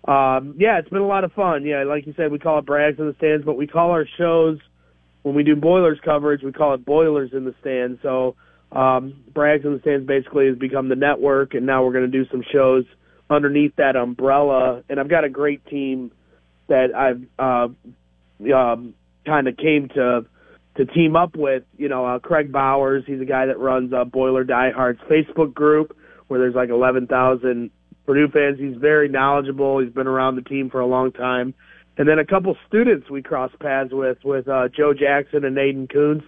um, 0.07 0.55
yeah, 0.59 0.79
it's 0.79 0.89
been 0.89 1.03
a 1.03 1.07
lot 1.07 1.25
of 1.25 1.33
fun. 1.33 1.65
Yeah, 1.65 1.85
like 1.85 2.07
you 2.07 2.15
said, 2.17 2.31
we 2.31 2.39
call 2.39 2.59
it 2.59 2.67
Braggs 2.67 2.99
in 2.99 3.07
the 3.07 3.15
Stands, 3.19 3.45
but 3.45 3.57
we 3.57 3.67
call 3.67 3.91
our 3.91 4.07
shows 4.19 4.59
when 5.27 5.35
we 5.35 5.43
do 5.43 5.57
Boilers 5.57 5.99
coverage, 6.05 6.45
we 6.45 6.53
call 6.53 6.75
it 6.75 6.85
Boilers 6.85 7.33
in 7.33 7.45
the 7.45 7.55
Stands. 7.61 8.01
So 8.01 8.37
um, 8.71 9.25
Braggs 9.33 9.65
in 9.65 9.73
the 9.73 9.81
Stands 9.81 10.07
basically 10.07 10.47
has 10.47 10.57
become 10.57 10.89
the 10.89 10.95
network, 10.95 11.55
and 11.55 11.67
now 11.67 11.85
we're 11.85 11.93
going 11.93 12.09
to 12.09 12.25
do 12.25 12.31
some 12.31 12.45
shows 12.53 12.85
underneath 13.29 13.75
that 13.75 13.97
umbrella. 13.97 14.85
And 14.89 15.01
I've 15.01 15.09
got 15.09 15.25
a 15.25 15.29
great 15.29 15.67
team 15.67 16.13
that 16.69 16.95
I've 16.95 17.23
uh, 17.41 17.69
um, 18.55 18.95
kind 19.27 19.49
of 19.49 19.57
came 19.57 19.89
to 19.97 20.27
to 20.77 20.85
team 20.85 21.17
up 21.17 21.35
with. 21.37 21.65
You 21.77 21.89
know, 21.89 22.07
uh, 22.07 22.19
Craig 22.21 22.53
Bowers, 22.53 23.03
he's 23.05 23.21
a 23.21 23.25
guy 23.25 23.47
that 23.47 23.59
runs 23.59 23.93
a 23.93 24.05
Boiler 24.05 24.45
Diehards 24.45 25.01
Facebook 25.11 25.55
group 25.55 25.97
where 26.29 26.39
there's 26.39 26.55
like 26.55 26.71
11,000 26.71 27.71
Purdue 28.07 28.29
fans. 28.29 28.59
He's 28.59 28.77
very 28.77 29.09
knowledgeable. 29.09 29.81
He's 29.81 29.93
been 29.93 30.07
around 30.07 30.37
the 30.37 30.43
team 30.43 30.71
for 30.71 30.81
a 30.81 30.87
long 30.87 31.13
time. 31.13 31.55
And 31.99 32.09
then 32.09 32.19
a 32.19 32.25
couple 32.25 32.57
students 32.69 33.11
we 33.11 33.23
crossed 33.23 33.59
paths 33.59 33.91
with, 33.93 34.19
with 34.25 34.49
uh, 34.49 34.69
Joe 34.69 34.95
Jackson 34.95 35.45
and 35.45 35.57
Aiden 35.57 35.91
Kunst. 35.91 36.27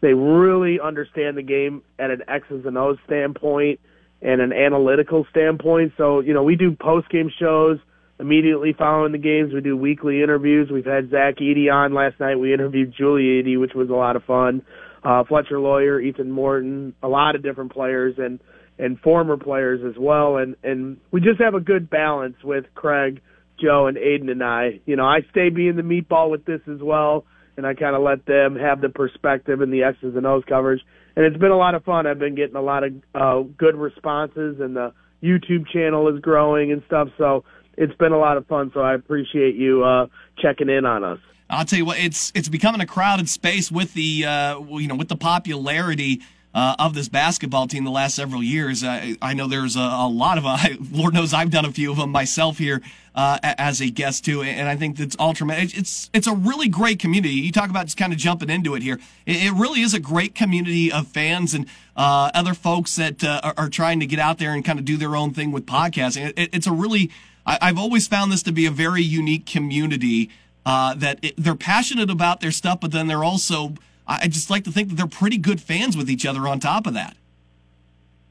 They 0.00 0.14
really 0.14 0.78
understand 0.80 1.36
the 1.36 1.42
game 1.42 1.82
at 1.98 2.10
an 2.10 2.22
X's 2.28 2.64
and 2.64 2.78
O's 2.78 2.98
standpoint 3.04 3.80
and 4.22 4.40
an 4.40 4.52
analytical 4.52 5.26
standpoint. 5.30 5.92
So, 5.96 6.20
you 6.20 6.32
know, 6.32 6.44
we 6.44 6.56
do 6.56 6.72
post 6.72 7.08
game 7.10 7.30
shows 7.36 7.78
immediately 8.20 8.72
following 8.72 9.12
the 9.12 9.18
games. 9.18 9.52
We 9.52 9.60
do 9.60 9.76
weekly 9.76 10.22
interviews. 10.22 10.70
We've 10.70 10.84
had 10.84 11.10
Zach 11.10 11.36
Edey 11.36 11.72
on 11.72 11.94
last 11.94 12.18
night. 12.20 12.36
We 12.36 12.54
interviewed 12.54 12.94
Julie 12.96 13.42
Edey, 13.42 13.60
which 13.60 13.74
was 13.74 13.90
a 13.90 13.94
lot 13.94 14.16
of 14.16 14.24
fun. 14.24 14.62
Uh, 15.02 15.24
Fletcher 15.24 15.60
Loyer, 15.60 16.00
Ethan 16.00 16.30
Morton, 16.30 16.94
a 17.02 17.08
lot 17.08 17.34
of 17.34 17.42
different 17.42 17.72
players. 17.72 18.14
And, 18.18 18.40
and 18.78 18.98
former 19.00 19.36
players 19.36 19.80
as 19.84 19.98
well. 19.98 20.36
And, 20.36 20.56
and 20.62 20.98
we 21.10 21.20
just 21.20 21.40
have 21.40 21.54
a 21.54 21.60
good 21.60 21.90
balance 21.90 22.36
with 22.44 22.66
Craig, 22.74 23.20
Joe, 23.60 23.86
and 23.86 23.96
Aiden 23.96 24.30
and 24.30 24.42
I. 24.42 24.80
You 24.86 24.96
know, 24.96 25.04
I 25.04 25.20
stay 25.30 25.50
being 25.50 25.76
the 25.76 25.82
meatball 25.82 26.30
with 26.30 26.44
this 26.44 26.60
as 26.72 26.80
well, 26.80 27.24
and 27.56 27.66
I 27.66 27.74
kind 27.74 27.96
of 27.96 28.02
let 28.02 28.24
them 28.26 28.56
have 28.56 28.80
the 28.80 28.88
perspective 28.88 29.60
and 29.60 29.72
the 29.72 29.82
X's 29.82 30.14
and 30.16 30.26
O's 30.26 30.44
coverage. 30.48 30.80
And 31.16 31.24
it's 31.26 31.36
been 31.36 31.50
a 31.50 31.56
lot 31.56 31.74
of 31.74 31.84
fun. 31.84 32.06
I've 32.06 32.20
been 32.20 32.36
getting 32.36 32.56
a 32.56 32.62
lot 32.62 32.84
of 32.84 32.92
uh, 33.14 33.40
good 33.56 33.74
responses, 33.74 34.60
and 34.60 34.76
the 34.76 34.92
YouTube 35.22 35.68
channel 35.68 36.08
is 36.14 36.20
growing 36.20 36.70
and 36.70 36.82
stuff. 36.86 37.08
So 37.18 37.44
it's 37.76 37.94
been 37.96 38.12
a 38.12 38.18
lot 38.18 38.36
of 38.36 38.46
fun. 38.46 38.70
So 38.72 38.80
I 38.80 38.94
appreciate 38.94 39.56
you 39.56 39.82
uh, 39.84 40.06
checking 40.38 40.68
in 40.68 40.84
on 40.84 41.02
us. 41.02 41.18
I'll 41.50 41.64
tell 41.64 41.78
you 41.78 41.86
what, 41.86 41.98
it's 41.98 42.30
it's 42.34 42.48
becoming 42.48 42.80
a 42.82 42.86
crowded 42.86 43.28
space 43.28 43.72
with 43.72 43.94
the 43.94 44.26
uh, 44.26 44.60
you 44.78 44.86
know 44.86 44.96
with 44.96 45.08
the 45.08 45.16
popularity 45.16 46.20
uh, 46.54 46.74
of 46.78 46.94
this 46.94 47.08
basketball 47.08 47.66
team 47.66 47.84
the 47.84 47.90
last 47.90 48.14
several 48.14 48.42
years. 48.42 48.82
Uh, 48.82 49.14
I 49.20 49.34
know 49.34 49.46
there's 49.46 49.76
a, 49.76 49.80
a 49.80 50.08
lot 50.08 50.38
of, 50.38 50.46
uh, 50.46 50.58
Lord 50.92 51.14
knows 51.14 51.34
I've 51.34 51.50
done 51.50 51.64
a 51.64 51.72
few 51.72 51.90
of 51.90 51.98
them 51.98 52.10
myself 52.10 52.58
here 52.58 52.82
uh, 53.14 53.38
as 53.42 53.80
a 53.80 53.90
guest 53.90 54.24
too, 54.24 54.42
and 54.42 54.68
I 54.68 54.76
think 54.76 54.96
that's 54.96 55.16
all 55.16 55.34
tremendous. 55.34 55.76
It's 55.76 56.10
it's 56.14 56.26
a 56.28 56.34
really 56.34 56.68
great 56.68 57.00
community. 57.00 57.34
You 57.34 57.50
talk 57.50 57.68
about 57.68 57.86
just 57.86 57.96
kind 57.96 58.12
of 58.12 58.18
jumping 58.18 58.48
into 58.48 58.76
it 58.76 58.82
here. 58.82 59.00
It, 59.26 59.46
it 59.46 59.52
really 59.54 59.80
is 59.80 59.92
a 59.92 59.98
great 59.98 60.36
community 60.36 60.92
of 60.92 61.08
fans 61.08 61.52
and 61.52 61.66
uh, 61.96 62.30
other 62.32 62.54
folks 62.54 62.94
that 62.94 63.24
uh, 63.24 63.40
are, 63.42 63.54
are, 63.56 63.68
trying 63.68 63.98
to 63.98 64.06
get 64.06 64.20
out 64.20 64.38
there 64.38 64.52
and 64.52 64.64
kind 64.64 64.78
of 64.78 64.84
do 64.84 64.96
their 64.96 65.16
own 65.16 65.34
thing 65.34 65.50
with 65.50 65.66
podcasting. 65.66 66.32
It, 66.36 66.50
it's 66.54 66.68
a 66.68 66.72
really 66.72 67.10
I, 67.44 67.66
have 67.66 67.78
always 67.78 68.06
found 68.06 68.30
this 68.30 68.44
to 68.44 68.52
be 68.52 68.66
a 68.66 68.70
very 68.70 69.02
unique 69.02 69.46
community. 69.46 70.30
that 70.64 71.18
it, 71.20 71.34
they're 71.36 71.56
passionate 71.56 72.10
about 72.10 72.40
their 72.40 72.52
stuff, 72.52 72.78
but 72.80 72.92
then 72.92 73.08
they're 73.08 73.24
also 73.24 73.74
I 74.08 74.28
just 74.28 74.50
like 74.50 74.64
to 74.64 74.72
think 74.72 74.88
that 74.88 74.94
they're 74.94 75.06
pretty 75.06 75.38
good 75.38 75.60
fans 75.60 75.96
with 75.96 76.08
each 76.08 76.24
other 76.24 76.48
on 76.48 76.60
top 76.60 76.86
of 76.86 76.94
that. 76.94 77.16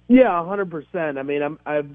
Yeah, 0.08 0.44
hundred 0.46 0.72
percent. 0.72 1.18
I 1.18 1.24
mean, 1.24 1.42
I'm 1.42 1.60
I've 1.66 1.90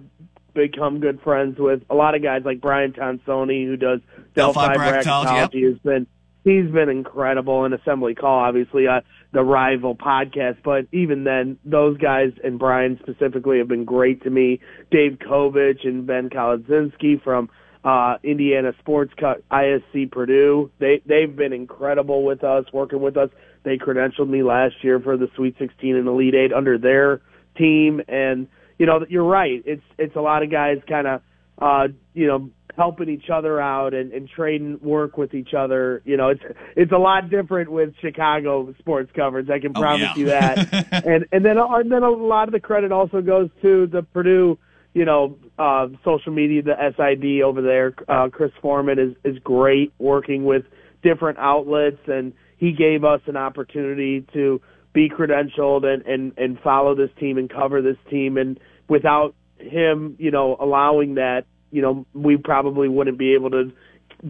become 0.54 1.00
good 1.00 1.20
friends 1.22 1.58
with 1.58 1.82
a 1.88 1.94
lot 1.94 2.14
of 2.14 2.22
guys 2.22 2.42
like 2.44 2.60
Brian 2.60 2.92
Tonsoni 2.92 3.66
who 3.66 3.76
does 3.76 4.00
Delphi, 4.34 4.74
Delphi 4.74 4.76
Bracketology. 4.76 5.54
Yep. 5.54 5.72
Has 5.72 5.78
been 5.78 6.06
he's 6.44 6.70
been 6.70 6.88
incredible 6.88 7.64
in 7.64 7.72
Assembly 7.72 8.14
Call, 8.14 8.40
obviously 8.40 8.86
uh, 8.86 9.00
the 9.32 9.42
rival 9.42 9.96
podcast. 9.96 10.58
But 10.62 10.86
even 10.92 11.24
then, 11.24 11.58
those 11.64 11.96
guys 11.98 12.32
and 12.42 12.58
Brian 12.58 12.98
specifically 13.02 13.58
have 13.58 13.68
been 13.68 13.84
great 13.84 14.22
to 14.24 14.30
me. 14.30 14.60
Dave 14.90 15.18
Kovich 15.18 15.86
and 15.86 16.06
Ben 16.06 16.30
Kolodzinski 16.30 17.22
from 17.22 17.50
uh, 17.84 18.16
Indiana 18.22 18.72
Sports 18.80 19.12
Cut, 19.18 19.42
ISC 19.50 20.10
Purdue. 20.10 20.70
They 20.78 21.02
they've 21.06 21.34
been 21.34 21.52
incredible 21.52 22.24
with 22.24 22.44
us, 22.44 22.66
working 22.72 23.00
with 23.00 23.16
us. 23.16 23.30
They 23.64 23.78
credentialed 23.78 24.28
me 24.28 24.42
last 24.42 24.74
year 24.82 25.00
for 25.00 25.16
the 25.16 25.28
Sweet 25.36 25.56
16 25.58 25.96
and 25.96 26.08
Elite 26.08 26.34
Eight 26.34 26.52
under 26.52 26.78
their 26.78 27.20
team, 27.56 28.00
and 28.08 28.48
you 28.78 28.86
know 28.86 29.04
you're 29.08 29.24
right. 29.24 29.62
It's 29.64 29.84
it's 29.98 30.16
a 30.16 30.20
lot 30.20 30.42
of 30.42 30.50
guys 30.50 30.78
kind 30.88 31.06
of 31.06 31.22
uh, 31.58 31.88
you 32.14 32.26
know 32.26 32.50
helping 32.76 33.08
each 33.08 33.28
other 33.30 33.60
out 33.60 33.92
and, 33.92 34.12
and 34.12 34.28
trading 34.28 34.80
work 34.80 35.18
with 35.18 35.34
each 35.34 35.54
other. 35.54 36.02
You 36.04 36.16
know, 36.16 36.30
it's 36.30 36.42
it's 36.76 36.92
a 36.92 36.98
lot 36.98 37.30
different 37.30 37.70
with 37.70 37.94
Chicago 38.00 38.74
sports 38.78 39.10
coverage. 39.14 39.50
I 39.50 39.60
can 39.60 39.74
promise 39.74 40.08
oh, 40.14 40.18
yeah. 40.18 40.20
you 40.20 40.26
that. 40.26 41.04
and 41.06 41.26
and 41.30 41.44
then 41.44 41.56
and 41.58 41.92
then 41.92 42.02
a 42.02 42.10
lot 42.10 42.48
of 42.48 42.52
the 42.52 42.60
credit 42.60 42.90
also 42.90 43.20
goes 43.20 43.50
to 43.62 43.86
the 43.86 44.02
Purdue 44.02 44.58
you 44.94 45.04
know, 45.04 45.38
uh, 45.58 45.88
social 46.04 46.32
media, 46.32 46.62
the 46.62 46.74
SID 46.96 47.42
over 47.42 47.62
there, 47.62 47.94
uh, 48.08 48.28
Chris 48.28 48.52
Foreman 48.60 48.98
is, 48.98 49.14
is 49.24 49.38
great 49.42 49.92
working 49.98 50.44
with 50.44 50.64
different 51.02 51.38
outlets 51.38 52.00
and 52.06 52.32
he 52.62 52.70
gave 52.70 53.02
us 53.02 53.20
an 53.26 53.36
opportunity 53.36 54.24
to 54.32 54.60
be 54.92 55.08
credentialed 55.08 55.84
and, 55.84 56.06
and, 56.06 56.32
and 56.38 56.60
follow 56.60 56.94
this 56.94 57.10
team 57.18 57.36
and 57.36 57.50
cover 57.50 57.82
this 57.82 57.96
team. 58.08 58.36
And 58.36 58.60
without 58.88 59.34
him, 59.58 60.14
you 60.20 60.30
know, 60.30 60.56
allowing 60.60 61.16
that, 61.16 61.42
you 61.72 61.82
know, 61.82 62.06
we 62.14 62.36
probably 62.36 62.88
wouldn't 62.88 63.18
be 63.18 63.34
able 63.34 63.50
to 63.50 63.72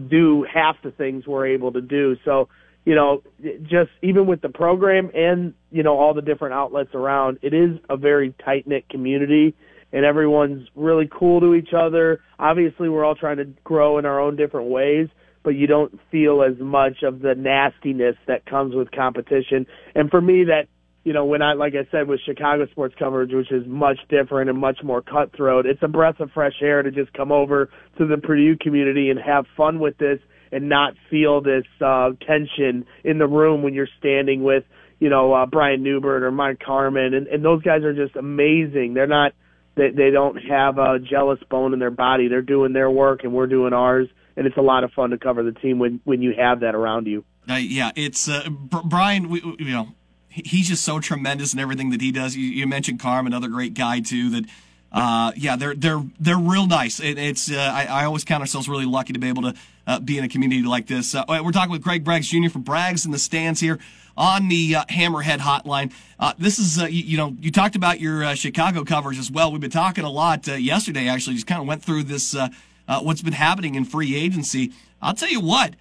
do 0.09 0.47
half 0.51 0.77
the 0.83 0.89
things 0.89 1.27
we're 1.27 1.45
able 1.45 1.73
to 1.73 1.81
do. 1.81 2.15
So, 2.25 2.49
you 2.85 2.95
know, 2.95 3.21
just 3.61 3.91
even 4.01 4.25
with 4.25 4.41
the 4.41 4.49
program 4.49 5.11
and, 5.13 5.53
you 5.69 5.83
know, 5.83 5.95
all 5.99 6.15
the 6.15 6.23
different 6.23 6.55
outlets 6.55 6.95
around, 6.95 7.37
it 7.43 7.53
is 7.53 7.77
a 7.87 7.97
very 7.97 8.33
tight 8.43 8.65
knit 8.65 8.89
community 8.89 9.53
and 9.91 10.05
everyone's 10.05 10.67
really 10.75 11.07
cool 11.07 11.39
to 11.41 11.53
each 11.53 11.69
other. 11.77 12.19
Obviously, 12.39 12.89
we're 12.89 13.05
all 13.05 13.13
trying 13.13 13.37
to 13.37 13.45
grow 13.63 13.99
in 13.99 14.07
our 14.07 14.19
own 14.19 14.37
different 14.37 14.71
ways, 14.71 15.07
but 15.43 15.51
you 15.51 15.67
don't 15.67 15.99
feel 16.09 16.41
as 16.41 16.57
much 16.59 17.03
of 17.03 17.19
the 17.19 17.35
nastiness 17.35 18.15
that 18.27 18.45
comes 18.45 18.73
with 18.75 18.91
competition. 18.91 19.65
And 19.93 20.09
for 20.09 20.21
me, 20.21 20.45
that 20.45 20.67
you 21.03 21.11
know, 21.11 21.25
when 21.25 21.41
I, 21.41 21.53
like 21.53 21.73
I 21.73 21.89
said, 21.91 22.07
with 22.07 22.21
Chicago 22.25 22.65
sports 22.67 22.95
coverage, 22.97 23.31
which 23.33 23.51
is 23.51 23.67
much 23.67 23.99
different 24.09 24.49
and 24.49 24.57
much 24.57 24.79
more 24.83 25.01
cutthroat, 25.01 25.65
it's 25.65 25.83
a 25.83 25.87
breath 25.87 26.19
of 26.19 26.31
fresh 26.31 26.61
air 26.61 26.81
to 26.81 26.91
just 26.91 27.11
come 27.13 27.31
over 27.31 27.69
to 27.97 28.07
the 28.07 28.17
Purdue 28.17 28.57
community 28.57 29.09
and 29.09 29.19
have 29.19 29.45
fun 29.57 29.79
with 29.79 29.97
this 29.97 30.19
and 30.53 30.69
not 30.69 30.93
feel 31.09 31.41
this 31.41 31.65
uh, 31.81 32.11
tension 32.25 32.85
in 33.03 33.17
the 33.17 33.27
room 33.27 33.63
when 33.63 33.73
you're 33.73 33.87
standing 33.99 34.43
with, 34.43 34.63
you 34.99 35.09
know, 35.09 35.33
uh, 35.33 35.45
Brian 35.45 35.83
Neubert 35.83 36.23
or 36.23 36.31
Mike 36.31 36.59
Carmin, 36.65 37.13
and, 37.13 37.27
and 37.27 37.43
those 37.43 37.61
guys 37.63 37.83
are 37.83 37.93
just 37.93 38.15
amazing. 38.15 38.93
They're 38.93 39.07
not, 39.07 39.33
they, 39.75 39.89
they 39.89 40.11
don't 40.11 40.37
have 40.37 40.77
a 40.77 40.99
jealous 40.99 41.39
bone 41.49 41.73
in 41.73 41.79
their 41.79 41.91
body. 41.91 42.29
They're 42.29 42.41
doing 42.41 42.71
their 42.71 42.89
work 42.89 43.23
and 43.23 43.33
we're 43.33 43.47
doing 43.47 43.73
ours, 43.73 44.07
and 44.35 44.47
it's 44.47 44.57
a 44.57 44.61
lot 44.61 44.83
of 44.83 44.91
fun 44.93 45.11
to 45.11 45.17
cover 45.17 45.43
the 45.43 45.51
team 45.51 45.79
when 45.79 45.99
when 46.03 46.21
you 46.21 46.33
have 46.37 46.61
that 46.61 46.75
around 46.75 47.07
you. 47.07 47.23
Uh, 47.49 47.55
yeah, 47.55 47.91
it's 47.95 48.29
uh, 48.29 48.49
Brian. 48.49 49.29
We, 49.29 49.41
you 49.59 49.71
know, 49.71 49.89
he's 50.29 50.69
just 50.69 50.83
so 50.83 50.99
tremendous 50.99 51.53
in 51.53 51.59
everything 51.59 51.89
that 51.91 52.01
he 52.01 52.11
does. 52.11 52.35
You, 52.35 52.45
you 52.45 52.67
mentioned 52.67 52.99
Carm, 52.99 53.27
another 53.27 53.47
great 53.47 53.73
guy 53.73 53.99
too. 53.99 54.29
That 54.29 54.45
uh, 54.93 55.31
yeah, 55.35 55.55
they're 55.55 55.75
they're 55.75 56.03
they're 56.19 56.37
real 56.37 56.67
nice. 56.67 56.99
It, 56.99 57.17
it's 57.17 57.51
uh, 57.51 57.55
I, 57.55 57.85
I, 57.85 58.05
always 58.05 58.23
count 58.23 58.41
ourselves 58.41 58.69
really 58.69 58.85
lucky 58.85 59.13
to 59.13 59.19
be 59.19 59.27
able 59.27 59.41
to 59.41 59.53
uh, 59.87 59.99
be 59.99 60.19
in 60.19 60.23
a 60.23 60.29
community 60.29 60.61
like 60.61 60.85
this. 60.85 61.15
Uh, 61.15 61.23
we're 61.43 61.51
talking 61.51 61.71
with 61.71 61.81
Greg 61.81 62.03
Braggs 62.03 62.29
Jr. 62.29 62.49
from 62.49 62.63
Braggs 62.63 63.03
in 63.03 63.11
the 63.11 63.17
stands 63.17 63.59
here 63.59 63.79
on 64.15 64.49
the 64.49 64.75
uh, 64.75 64.85
Hammerhead 64.85 65.39
Hotline. 65.39 65.91
Uh, 66.19 66.33
this 66.37 66.59
is 66.59 66.77
you, 66.77 67.03
you, 67.03 67.17
know 67.17 67.35
you 67.41 67.51
talked 67.51 67.75
about 67.75 67.99
your 67.99 68.35
Chicago 68.35 68.83
coverage 68.83 69.17
as 69.17 69.31
well. 69.31 69.51
We've 69.51 69.59
been 69.59 69.71
talking 69.71 70.03
a 70.03 70.11
lot 70.11 70.47
yesterday. 70.47 71.07
Actually, 71.07 71.35
just 71.35 71.47
kind 71.47 71.59
of 71.59 71.67
went 71.67 71.83
through 71.83 72.03
this 72.03 72.35
what's 73.01 73.21
been 73.21 73.33
happening 73.33 73.75
in 73.75 73.85
free 73.85 74.15
agency. 74.15 74.71
I'll 75.01 75.13
tell 75.13 75.29
you 75.29 75.39
what 75.39 75.75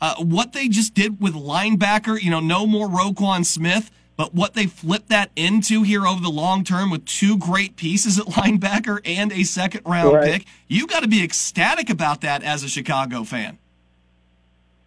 uh, 0.00 0.16
what 0.16 0.52
they 0.52 0.68
just 0.68 0.94
did 0.94 1.20
with 1.20 1.34
linebacker, 1.34 2.20
you 2.20 2.30
know, 2.30 2.40
no 2.40 2.66
more 2.66 2.88
Roquan 2.88 3.44
Smith, 3.44 3.90
but 4.16 4.34
what 4.34 4.54
they 4.54 4.66
flipped 4.66 5.08
that 5.08 5.30
into 5.36 5.82
here 5.82 6.06
over 6.06 6.20
the 6.20 6.30
long 6.30 6.64
term 6.64 6.90
with 6.90 7.04
two 7.04 7.38
great 7.38 7.76
pieces 7.76 8.18
at 8.18 8.26
linebacker 8.26 9.00
and 9.04 9.32
a 9.32 9.42
second 9.44 9.82
round 9.86 10.14
right. 10.14 10.32
pick, 10.32 10.46
you 10.68 10.86
got 10.86 11.02
to 11.02 11.08
be 11.08 11.22
ecstatic 11.22 11.90
about 11.90 12.20
that 12.22 12.42
as 12.42 12.62
a 12.62 12.68
Chicago 12.68 13.24
fan. 13.24 13.58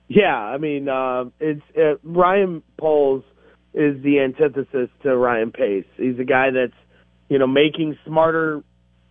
Yeah, 0.08 0.36
I 0.36 0.58
mean, 0.58 0.90
uh, 0.90 1.26
it's 1.40 1.62
uh, 1.78 1.96
Ryan 2.04 2.64
Poles 2.78 3.24
is 3.76 4.02
the 4.02 4.20
antithesis 4.20 4.90
to 5.04 5.16
Ryan 5.16 5.52
Pace. 5.52 5.86
He's 5.98 6.18
a 6.18 6.24
guy 6.24 6.50
that's 6.50 6.74
you 7.30 7.38
know 7.38 7.46
making 7.46 7.98
smarter 8.06 8.64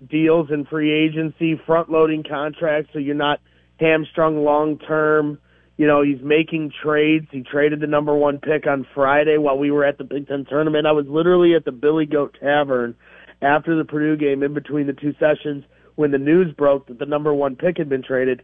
deals 0.06 0.50
in 0.50 0.64
free 0.66 0.92
agency, 0.92 1.60
front 1.66 1.90
loading 1.90 2.24
contracts, 2.28 2.90
so 2.92 2.98
you're 2.98 3.14
not 3.14 3.40
hamstrung 3.78 4.44
long 4.44 4.78
term 4.78 5.38
you 5.78 5.86
know, 5.86 6.02
he's 6.02 6.20
making 6.20 6.72
trades. 6.82 7.28
He 7.30 7.42
traded 7.42 7.80
the 7.80 7.86
number 7.86 8.14
one 8.14 8.38
pick 8.38 8.66
on 8.66 8.84
Friday 8.94 9.38
while 9.38 9.56
we 9.56 9.70
were 9.70 9.84
at 9.84 9.96
the 9.96 10.04
Big 10.04 10.26
Ten 10.26 10.44
tournament. 10.44 10.86
I 10.86 10.92
was 10.92 11.06
literally 11.08 11.54
at 11.54 11.64
the 11.64 11.72
Billy 11.72 12.04
Goat 12.04 12.36
Tavern 12.38 12.96
after 13.40 13.78
the 13.78 13.84
Purdue 13.84 14.16
game 14.16 14.42
in 14.42 14.52
between 14.52 14.88
the 14.88 14.92
two 14.92 15.14
sessions 15.20 15.64
when 15.94 16.10
the 16.10 16.18
news 16.18 16.52
broke 16.52 16.88
that 16.88 16.98
the 16.98 17.06
number 17.06 17.32
one 17.32 17.54
pick 17.54 17.78
had 17.78 17.88
been 17.88 18.02
traded. 18.02 18.42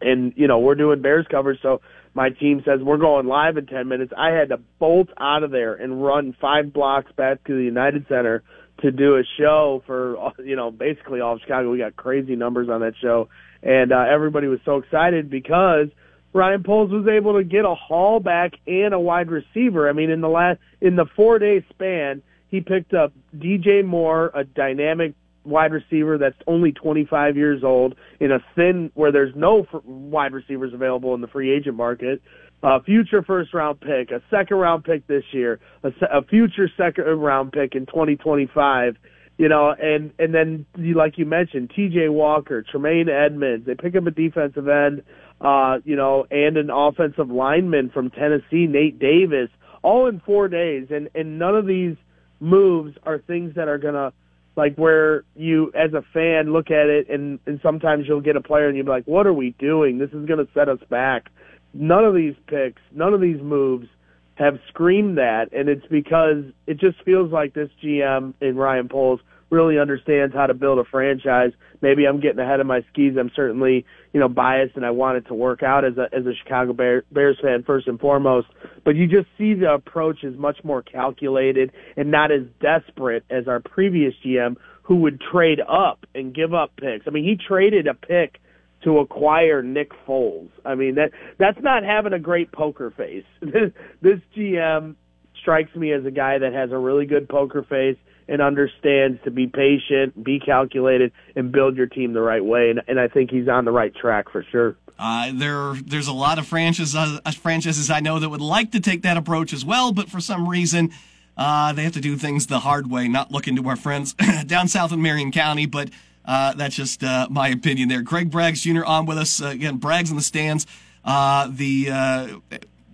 And, 0.00 0.32
you 0.36 0.48
know, 0.48 0.58
we're 0.58 0.74
doing 0.74 1.00
Bears 1.00 1.26
coverage, 1.30 1.60
so 1.62 1.80
my 2.14 2.30
team 2.30 2.62
says 2.64 2.80
we're 2.82 2.98
going 2.98 3.28
live 3.28 3.56
in 3.56 3.66
10 3.66 3.86
minutes. 3.86 4.12
I 4.18 4.30
had 4.30 4.48
to 4.48 4.58
bolt 4.80 5.08
out 5.18 5.44
of 5.44 5.52
there 5.52 5.74
and 5.74 6.04
run 6.04 6.36
five 6.40 6.72
blocks 6.72 7.12
back 7.16 7.44
to 7.44 7.56
the 7.56 7.62
United 7.62 8.06
Center 8.08 8.42
to 8.82 8.90
do 8.90 9.16
a 9.16 9.22
show 9.38 9.82
for, 9.86 10.32
you 10.44 10.56
know, 10.56 10.70
basically 10.70 11.20
all 11.20 11.34
of 11.34 11.40
Chicago. 11.40 11.70
We 11.70 11.78
got 11.78 11.96
crazy 11.96 12.36
numbers 12.36 12.68
on 12.68 12.80
that 12.80 12.94
show. 13.00 13.28
And 13.62 13.92
uh, 13.92 14.04
everybody 14.08 14.46
was 14.48 14.60
so 14.64 14.76
excited 14.76 15.30
because– 15.30 15.88
Ryan 16.36 16.62
Poles 16.62 16.90
was 16.90 17.06
able 17.08 17.38
to 17.38 17.44
get 17.44 17.64
a 17.64 17.74
haul 17.74 18.20
back 18.20 18.52
and 18.66 18.92
a 18.92 19.00
wide 19.00 19.30
receiver. 19.30 19.88
I 19.88 19.92
mean, 19.92 20.10
in 20.10 20.20
the 20.20 20.28
last 20.28 20.60
in 20.80 20.96
the 20.96 21.06
four 21.16 21.38
day 21.38 21.64
span, 21.70 22.22
he 22.48 22.60
picked 22.60 22.92
up 22.92 23.12
DJ 23.34 23.84
Moore, 23.84 24.30
a 24.34 24.44
dynamic 24.44 25.14
wide 25.44 25.72
receiver 25.72 26.18
that's 26.18 26.36
only 26.46 26.72
25 26.72 27.36
years 27.36 27.64
old 27.64 27.94
in 28.20 28.32
a 28.32 28.38
thin 28.54 28.90
where 28.94 29.12
there's 29.12 29.34
no 29.34 29.66
wide 29.84 30.34
receivers 30.34 30.74
available 30.74 31.14
in 31.14 31.22
the 31.22 31.26
free 31.26 31.50
agent 31.50 31.76
market. 31.76 32.20
A 32.62 32.82
future 32.82 33.22
first 33.22 33.54
round 33.54 33.80
pick, 33.80 34.10
a 34.10 34.22
second 34.30 34.56
round 34.56 34.84
pick 34.84 35.06
this 35.06 35.24
year, 35.32 35.60
a, 35.82 35.92
a 36.10 36.22
future 36.22 36.68
second 36.76 37.04
round 37.04 37.52
pick 37.52 37.74
in 37.74 37.86
2025 37.86 38.96
you 39.38 39.48
know, 39.48 39.74
and 39.78 40.12
and 40.18 40.34
then 40.34 40.64
like 40.94 41.18
you 41.18 41.26
mentioned, 41.26 41.70
T.J. 41.74 42.08
Walker, 42.08 42.62
Tremaine 42.62 43.08
Edmunds, 43.08 43.66
they 43.66 43.74
pick 43.74 43.94
up 43.94 44.06
a 44.06 44.10
defensive 44.10 44.68
end, 44.68 45.02
uh, 45.40 45.78
you 45.84 45.96
know, 45.96 46.26
and 46.30 46.56
an 46.56 46.70
offensive 46.70 47.30
lineman 47.30 47.90
from 47.90 48.10
Tennessee, 48.10 48.66
Nate 48.66 48.98
Davis, 48.98 49.50
all 49.82 50.06
in 50.06 50.20
four 50.20 50.48
days, 50.48 50.88
and 50.90 51.10
and 51.14 51.38
none 51.38 51.54
of 51.54 51.66
these 51.66 51.96
moves 52.40 52.96
are 53.02 53.18
things 53.18 53.54
that 53.56 53.68
are 53.68 53.78
gonna 53.78 54.12
like 54.56 54.74
where 54.76 55.24
you 55.34 55.70
as 55.74 55.92
a 55.92 56.02
fan 56.14 56.52
look 56.52 56.70
at 56.70 56.86
it 56.86 57.10
and 57.10 57.38
and 57.46 57.60
sometimes 57.62 58.06
you'll 58.08 58.22
get 58.22 58.36
a 58.36 58.40
player 58.40 58.68
and 58.68 58.76
you'll 58.76 58.86
be 58.86 58.90
like, 58.90 59.06
what 59.06 59.26
are 59.26 59.34
we 59.34 59.50
doing? 59.58 59.98
This 59.98 60.10
is 60.12 60.26
gonna 60.26 60.46
set 60.54 60.70
us 60.70 60.80
back. 60.88 61.30
None 61.78 62.04
of 62.04 62.14
these 62.14 62.34
picks, 62.46 62.80
none 62.92 63.12
of 63.12 63.20
these 63.20 63.40
moves 63.40 63.88
have 64.36 64.58
screamed 64.68 65.18
that, 65.18 65.52
and 65.52 65.68
it's 65.68 65.86
because 65.86 66.44
it 66.66 66.78
just 66.78 67.02
feels 67.04 67.32
like 67.32 67.54
this 67.54 67.70
GM 67.82 68.34
in 68.40 68.56
Ryan 68.56 68.88
Poles 68.88 69.20
really 69.50 69.78
understands 69.78 70.34
how 70.34 70.46
to 70.46 70.54
build 70.54 70.78
a 70.78 70.84
franchise. 70.84 71.52
Maybe 71.80 72.06
I'm 72.06 72.20
getting 72.20 72.38
ahead 72.38 72.60
of 72.60 72.66
my 72.66 72.84
skis. 72.92 73.16
I'm 73.18 73.30
certainly, 73.34 73.86
you 74.12 74.20
know, 74.20 74.28
biased 74.28 74.76
and 74.76 74.84
I 74.84 74.90
want 74.90 75.18
it 75.18 75.28
to 75.28 75.34
work 75.34 75.62
out 75.62 75.84
as 75.84 75.96
a 75.96 76.08
as 76.12 76.26
a 76.26 76.32
Chicago 76.42 76.72
Bear, 76.72 77.04
Bears 77.12 77.38
fan 77.40 77.62
first 77.62 77.86
and 77.86 78.00
foremost. 78.00 78.48
But 78.84 78.96
you 78.96 79.06
just 79.06 79.28
see 79.38 79.54
the 79.54 79.74
approach 79.74 80.24
is 80.24 80.36
much 80.36 80.58
more 80.64 80.82
calculated 80.82 81.72
and 81.96 82.10
not 82.10 82.32
as 82.32 82.42
desperate 82.60 83.24
as 83.30 83.46
our 83.46 83.60
previous 83.60 84.14
GM 84.24 84.56
who 84.82 84.96
would 84.96 85.20
trade 85.20 85.60
up 85.60 86.06
and 86.14 86.34
give 86.34 86.54
up 86.54 86.72
picks. 86.76 87.06
I 87.06 87.10
mean, 87.10 87.24
he 87.24 87.36
traded 87.36 87.86
a 87.86 87.94
pick 87.94 88.40
to 88.82 88.98
acquire 88.98 89.62
Nick 89.62 89.90
Foles. 90.06 90.50
I 90.64 90.74
mean 90.74 90.96
that 90.96 91.12
that's 91.38 91.60
not 91.62 91.82
having 91.82 92.12
a 92.12 92.18
great 92.18 92.52
poker 92.52 92.90
face. 92.90 93.24
This, 94.02 94.20
GM 94.36 94.96
strikes 95.40 95.74
me 95.74 95.92
as 95.92 96.04
a 96.04 96.10
guy 96.10 96.38
that 96.38 96.52
has 96.52 96.70
a 96.72 96.78
really 96.78 97.06
good 97.06 97.28
poker 97.28 97.62
face 97.62 97.96
and 98.28 98.42
understands 98.42 99.20
to 99.24 99.30
be 99.30 99.46
patient, 99.46 100.22
be 100.22 100.40
calculated, 100.40 101.12
and 101.36 101.52
build 101.52 101.76
your 101.76 101.86
team 101.86 102.12
the 102.12 102.20
right 102.20 102.44
way. 102.44 102.70
And, 102.70 102.82
and 102.88 102.98
I 102.98 103.08
think 103.08 103.30
he's 103.30 103.48
on 103.48 103.64
the 103.64 103.70
right 103.70 103.94
track 103.94 104.30
for 104.30 104.44
sure. 104.50 104.76
Uh, 104.98 105.30
there, 105.32 105.74
there's 105.84 106.08
a 106.08 106.12
lot 106.12 106.38
of 106.38 106.46
franchises, 106.46 106.96
uh, 106.96 107.20
franchises 107.40 107.90
I 107.90 108.00
know 108.00 108.18
that 108.18 108.28
would 108.28 108.40
like 108.40 108.72
to 108.72 108.80
take 108.80 109.02
that 109.02 109.16
approach 109.16 109.52
as 109.52 109.64
well, 109.64 109.92
but 109.92 110.08
for 110.08 110.20
some 110.20 110.48
reason, 110.48 110.90
uh, 111.36 111.72
they 111.72 111.84
have 111.84 111.92
to 111.92 112.00
do 112.00 112.16
things 112.16 112.46
the 112.46 112.60
hard 112.60 112.90
way, 112.90 113.06
not 113.08 113.30
looking 113.30 113.56
to 113.56 113.68
our 113.68 113.76
friends 113.76 114.14
down 114.46 114.68
south 114.68 114.92
in 114.92 115.02
Marion 115.02 115.32
County. 115.32 115.66
But 115.66 115.90
uh, 116.26 116.54
that's 116.54 116.74
just 116.74 117.04
uh, 117.04 117.28
my 117.30 117.48
opinion 117.48 117.88
there. 117.88 118.02
Greg 118.02 118.30
Braggs 118.30 118.62
Jr. 118.62 118.84
on 118.84 119.06
with 119.06 119.18
us 119.18 119.40
uh, 119.40 119.46
again. 119.46 119.78
Braggs 119.78 120.10
in 120.10 120.16
the 120.16 120.22
stands. 120.22 120.66
the 121.04 122.40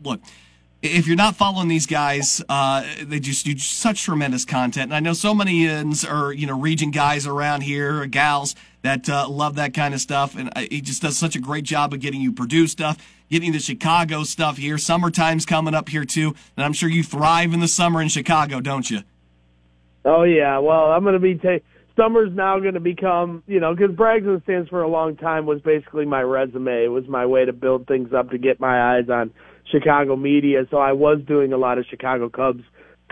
look 0.02 0.20
if 0.82 1.06
you're 1.06 1.16
not 1.16 1.36
following 1.36 1.68
these 1.68 1.86
guys, 1.86 2.42
uh, 2.48 2.84
they 3.02 3.20
just 3.20 3.46
do 3.46 3.56
such 3.56 4.02
tremendous 4.02 4.44
content. 4.44 4.86
And 4.86 4.94
I 4.94 5.00
know 5.00 5.12
so 5.12 5.32
many 5.32 5.64
ins 5.66 6.04
or 6.04 6.32
you 6.32 6.46
know 6.46 6.58
region 6.58 6.90
guys 6.90 7.26
around 7.26 7.62
here, 7.62 8.04
gals 8.06 8.56
that 8.82 9.08
uh, 9.08 9.28
love 9.28 9.54
that 9.54 9.74
kind 9.74 9.94
of 9.94 10.00
stuff. 10.00 10.36
And 10.36 10.50
he 10.58 10.80
just 10.80 11.02
does 11.02 11.16
such 11.16 11.36
a 11.36 11.40
great 11.40 11.64
job 11.64 11.94
of 11.94 12.00
getting 12.00 12.20
you 12.20 12.32
Purdue 12.32 12.66
stuff, 12.66 12.98
getting 13.30 13.52
the 13.52 13.60
Chicago 13.60 14.24
stuff 14.24 14.56
here. 14.58 14.76
Summertime's 14.76 15.46
coming 15.46 15.74
up 15.74 15.88
here 15.88 16.04
too, 16.04 16.34
and 16.56 16.64
I'm 16.64 16.72
sure 16.72 16.88
you 16.88 17.04
thrive 17.04 17.54
in 17.54 17.60
the 17.60 17.68
summer 17.68 18.02
in 18.02 18.08
Chicago, 18.08 18.60
don't 18.60 18.90
you? 18.90 19.02
Oh 20.04 20.24
yeah. 20.24 20.58
Well, 20.58 20.90
I'm 20.90 21.04
going 21.04 21.14
to 21.14 21.20
be. 21.20 21.36
Ta- 21.36 21.64
Summer's 21.96 22.30
now 22.32 22.58
going 22.58 22.74
to 22.74 22.80
become, 22.80 23.42
you 23.46 23.60
know, 23.60 23.74
because 23.74 23.94
Braggs 23.94 24.26
on 24.26 24.34
the 24.34 24.40
stands 24.44 24.68
for 24.68 24.82
a 24.82 24.88
long 24.88 25.16
time 25.16 25.46
was 25.46 25.60
basically 25.60 26.06
my 26.06 26.22
resume. 26.22 26.84
It 26.84 26.90
was 26.90 27.04
my 27.08 27.26
way 27.26 27.44
to 27.44 27.52
build 27.52 27.86
things 27.86 28.12
up 28.12 28.30
to 28.30 28.38
get 28.38 28.60
my 28.60 28.96
eyes 28.96 29.08
on 29.10 29.32
Chicago 29.70 30.16
media, 30.16 30.66
so 30.70 30.78
I 30.78 30.92
was 30.92 31.20
doing 31.26 31.52
a 31.52 31.56
lot 31.56 31.78
of 31.78 31.84
Chicago 31.88 32.28
Cubs 32.28 32.64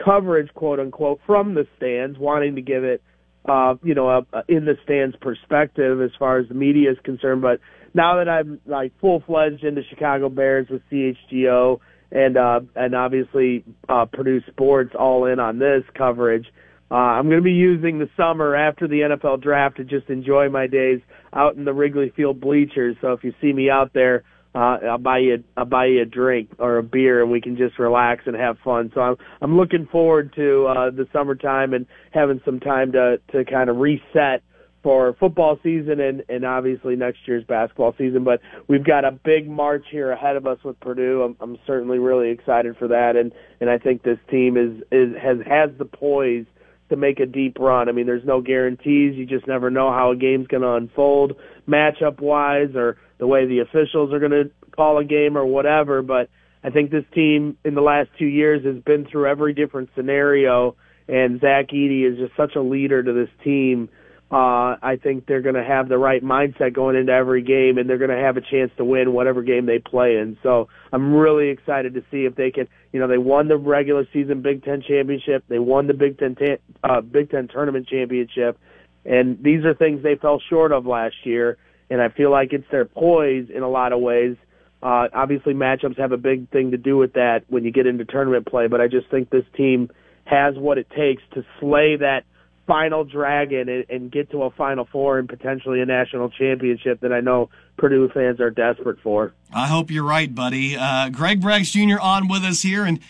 coverage, 0.03 0.53
quote 0.55 0.81
unquote, 0.81 1.21
from 1.27 1.55
the 1.55 1.67
stands, 1.77 2.19
wanting 2.19 2.57
to 2.57 2.63
give 2.63 2.85
it, 2.85 3.03
uh, 3.49 3.75
you 3.83 3.95
know, 3.95 4.09
a, 4.09 4.27
a 4.33 4.43
in 4.49 4.65
the 4.65 4.77
stands 4.85 5.17
perspective 5.21 6.01
as 6.01 6.11
far 6.19 6.39
as 6.39 6.49
the 6.49 6.55
media 6.55 6.91
is 6.91 6.99
concerned. 7.05 7.43
But 7.43 7.61
now 7.95 8.17
that 8.17 8.29
I'm 8.29 8.61
like 8.67 8.93
full 9.01 9.23
fledged 9.27 9.65
into 9.65 9.83
Chicago 9.89 10.29
Bears 10.29 10.69
with 10.71 10.83
CHGO 10.91 11.81
and 12.13 12.37
uh, 12.37 12.61
and 12.75 12.95
obviously 12.95 13.65
uh, 13.89 14.07
Purdue 14.07 14.41
Sports 14.51 14.95
all 14.99 15.27
in 15.27 15.39
on 15.39 15.59
this 15.59 15.85
coverage. 15.97 16.47
Uh, 16.91 16.95
I'm 16.95 17.27
going 17.27 17.39
to 17.39 17.45
be 17.45 17.53
using 17.53 17.99
the 17.99 18.09
summer 18.17 18.57
after 18.57 18.89
the 18.89 19.01
NFL 19.01 19.43
draft 19.43 19.77
to 19.77 19.85
just 19.85 20.09
enjoy 20.11 20.49
my 20.49 20.67
days 20.67 21.01
out 21.33 21.57
in 21.57 21.65
the 21.65 21.73
Wrigley 21.73 22.13
Field 22.17 22.41
bleachers. 22.41 22.97
So 23.01 23.13
if 23.13 23.23
you 23.23 23.33
see 23.41 23.53
me 23.53 23.71
out 23.71 23.93
there, 23.93 24.25
uh, 24.55 24.79
I'll 24.91 24.99
buy 24.99 25.19
you 25.19 25.45
I'll 25.57 25.65
buy 25.65 25.87
you 25.87 26.03
a 26.03 26.05
drink 26.05 26.51
or 26.59 26.79
a 26.79 26.83
beer 26.83 27.23
and 27.23 27.31
we 27.31 27.41
can 27.41 27.57
just 27.57 27.79
relax 27.79 28.25
and 28.27 28.35
have 28.35 28.59
fun. 28.65 28.91
So 28.95 29.01
I'm 29.01 29.17
I'm 29.41 29.57
looking 29.57 29.87
forward 29.87 30.33
to 30.35 30.67
uh, 30.67 30.91
the 30.91 31.07
summertime 31.13 31.73
and 31.73 31.87
having 32.11 32.41
some 32.45 32.59
time 32.59 32.91
to 32.93 33.21
to 33.31 33.45
kind 33.45 33.71
of 33.71 33.77
reset 33.77 34.43
for 34.83 35.15
football 35.21 35.59
season 35.63 36.01
and, 36.01 36.25
and 36.29 36.45
obviously 36.45 36.97
next 36.97 37.19
year's 37.27 37.45
basketball 37.45 37.95
season. 37.97 38.25
But 38.25 38.41
we've 38.67 38.85
got 38.85 39.05
a 39.05 39.13
big 39.13 39.49
march 39.49 39.85
here 39.91 40.11
ahead 40.11 40.37
of 40.37 40.47
us 40.47 40.59
with 40.65 40.81
Purdue. 40.81 41.23
I'm, 41.23 41.37
I'm 41.41 41.59
certainly 41.67 41.99
really 41.99 42.31
excited 42.31 42.77
for 42.77 42.89
that, 42.89 43.15
and 43.15 43.31
and 43.61 43.71
I 43.71 43.79
think 43.79 44.03
this 44.03 44.19
team 44.29 44.57
is 44.57 44.83
is 44.91 45.15
has 45.23 45.39
has 45.47 45.71
the 45.79 45.85
poise 45.85 46.47
to 46.91 46.97
make 46.97 47.19
a 47.21 47.27
deep 47.27 47.59
run. 47.59 47.89
I 47.89 47.93
mean, 47.93 48.07
there's 48.07 48.25
no 48.25 48.41
guarantees. 48.41 49.17
You 49.17 49.27
just 49.27 49.47
never 49.47 49.71
know 49.71 49.91
how 49.91 50.13
a 50.13 50.17
game's 50.17 50.47
going 50.47 50.63
to 50.63 50.75
unfold, 50.75 51.33
matchup 51.67 52.21
wise, 52.21 52.75
or 52.75 52.99
the 53.19 53.27
way 53.27 53.47
the 53.47 53.61
officials 53.61 54.13
are 54.13 54.19
going 54.19 54.31
to 54.33 54.51
call 54.77 54.99
a 54.99 55.05
game 55.05 55.37
or 55.37 55.47
whatever. 55.47 56.03
But 56.03 56.29
I 56.63 56.71
think 56.71 56.91
this 56.91 57.05
team 57.15 57.57
in 57.65 57.75
the 57.75 57.81
last 57.81 58.11
two 58.19 58.27
years 58.27 58.65
has 58.65 58.83
been 58.85 59.07
through 59.11 59.27
every 59.27 59.55
different 59.55 59.91
scenario, 59.97 60.77
and 61.09 61.41
Zach 61.41 61.69
Edey 61.69 62.11
is 62.11 62.19
just 62.19 62.37
such 62.37 62.55
a 62.57 62.61
leader 62.61 63.03
to 63.03 63.13
this 63.13 63.31
team 63.43 63.89
uh, 64.33 64.79
I 64.81 64.97
think 65.03 65.27
they're 65.27 65.43
going 65.43 65.57
to 65.57 65.65
have 65.65 65.89
the 65.89 65.99
right 65.99 66.23
mindset 66.23 66.73
going 66.73 66.95
into 66.95 67.13
every 67.13 67.43
game, 67.43 67.79
and 67.79 67.91
they're 67.91 67.99
going 67.99 68.17
to 68.17 68.17
have 68.17 68.37
a 68.37 68.41
chance 68.41 68.71
to 68.77 68.85
win 68.85 69.13
whatever 69.13 69.43
game 69.43 69.67
they 69.67 69.81
play 69.81 70.19
in. 70.19 70.39
So 70.45 70.69
I'm 70.93 71.13
really 71.13 71.49
excited 71.49 71.95
to 71.95 72.03
see 72.13 72.27
if 72.27 72.37
they 72.37 72.53
can. 72.53 72.69
You 72.93 73.01
know, 73.01 73.09
they 73.09 73.19
won 73.19 73.49
the 73.49 73.57
regular 73.57 74.07
season 74.13 74.41
Big 74.41 74.65
Ten 74.65 74.83
championship, 74.87 75.45
they 75.49 75.59
won 75.59 75.89
the 75.89 75.95
Big 75.95 76.19
Ten 76.19 76.37
uh, 76.85 77.01
Big 77.01 77.31
Ten 77.31 77.49
tournament 77.49 77.89
championship, 77.89 78.57
and 79.05 79.43
these 79.43 79.65
are 79.65 79.75
things 79.75 80.05
they 80.05 80.15
fell 80.15 80.41
short 80.49 80.71
of 80.71 80.87
last 80.87 81.17
year. 81.25 81.59
And 81.91 82.01
I 82.01 82.09
feel 82.09 82.31
like 82.31 82.53
it's 82.53 82.71
their 82.71 82.85
poise 82.85 83.49
in 83.53 83.65
a 83.65 83.69
lot 83.69 83.93
of 83.93 83.99
ways. 83.99 84.37
Uh, 84.81 85.09
obviously, 85.13 85.55
matchups 85.55 85.99
have 85.99 86.13
a 86.13 86.17
big 86.17 86.49
thing 86.51 86.71
to 86.71 86.77
do 86.77 86.97
with 86.97 87.15
that 87.15 87.41
when 87.49 87.65
you 87.65 87.73
get 87.73 87.89
into 87.89 88.05
tournament 88.05 88.47
play, 88.47 88.69
but 88.69 88.81
I 88.81 88.87
just 88.87 89.11
think 89.11 89.29
this 89.29 89.45
team 89.57 89.91
has 90.25 90.55
what 90.57 90.79
it 90.79 90.89
takes 90.97 91.23
to 91.35 91.45
slay 91.59 91.97
that 91.97 92.23
final 92.67 93.05
dragon 93.05 93.69
and, 93.69 93.87
and 93.89 94.13
get 94.13 94.31
to 94.31 94.43
a 94.43 94.51
Final 94.51 94.87
Four 94.91 95.19
and 95.19 95.29
potentially 95.29 95.81
a 95.81 95.87
national 95.87 96.31
championship 96.31 97.01
that 97.01 97.13
I 97.13 97.21
know 97.21 97.51
Purdue 97.77 98.09
fans 98.11 98.41
are 98.41 98.51
desperate 98.51 99.01
for. 99.01 99.35
I 99.53 99.67
hope 99.67 99.91
you're 99.91 100.05
right, 100.05 100.33
buddy. 100.33 100.77
Uh, 100.77 101.09
Greg 101.09 101.41
Braggs 101.41 101.73
Jr. 101.73 102.01
on 102.01 102.29
with 102.29 102.43
us 102.43 102.63
here, 102.63 102.85
and 102.85 103.01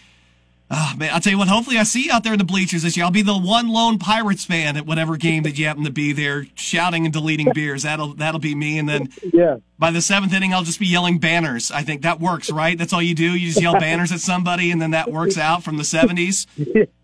uh, 0.70 0.94
man, 0.96 1.10
I'll 1.12 1.20
tell 1.20 1.32
you 1.32 1.38
what. 1.38 1.48
Hopefully, 1.48 1.78
I 1.78 1.82
see 1.82 2.06
you 2.06 2.12
out 2.12 2.22
there 2.22 2.32
in 2.32 2.38
the 2.38 2.44
bleachers 2.44 2.84
this 2.84 2.96
year. 2.96 3.04
I'll 3.04 3.10
be 3.10 3.22
the 3.22 3.36
one 3.36 3.68
lone 3.68 3.98
Pirates 3.98 4.44
fan 4.44 4.76
at 4.76 4.86
whatever 4.86 5.16
game 5.16 5.42
that 5.42 5.58
you 5.58 5.66
happen 5.66 5.82
to 5.84 5.90
be 5.90 6.12
there, 6.12 6.46
shouting 6.54 7.04
and 7.04 7.12
deleting 7.12 7.48
beers. 7.52 7.82
That'll 7.82 8.14
that'll 8.14 8.38
be 8.38 8.54
me. 8.54 8.78
And 8.78 8.88
then 8.88 9.08
yeah. 9.32 9.56
by 9.80 9.90
the 9.90 10.00
seventh 10.00 10.32
inning, 10.32 10.54
I'll 10.54 10.62
just 10.62 10.78
be 10.78 10.86
yelling 10.86 11.18
banners. 11.18 11.72
I 11.72 11.82
think 11.82 12.02
that 12.02 12.20
works, 12.20 12.50
right? 12.50 12.78
That's 12.78 12.92
all 12.92 13.02
you 13.02 13.16
do. 13.16 13.34
You 13.34 13.48
just 13.48 13.60
yell 13.60 13.72
banners 13.80 14.12
at 14.12 14.20
somebody, 14.20 14.70
and 14.70 14.80
then 14.80 14.92
that 14.92 15.10
works 15.10 15.36
out 15.36 15.64
from 15.64 15.76
the 15.76 15.84
seventies. 15.84 16.46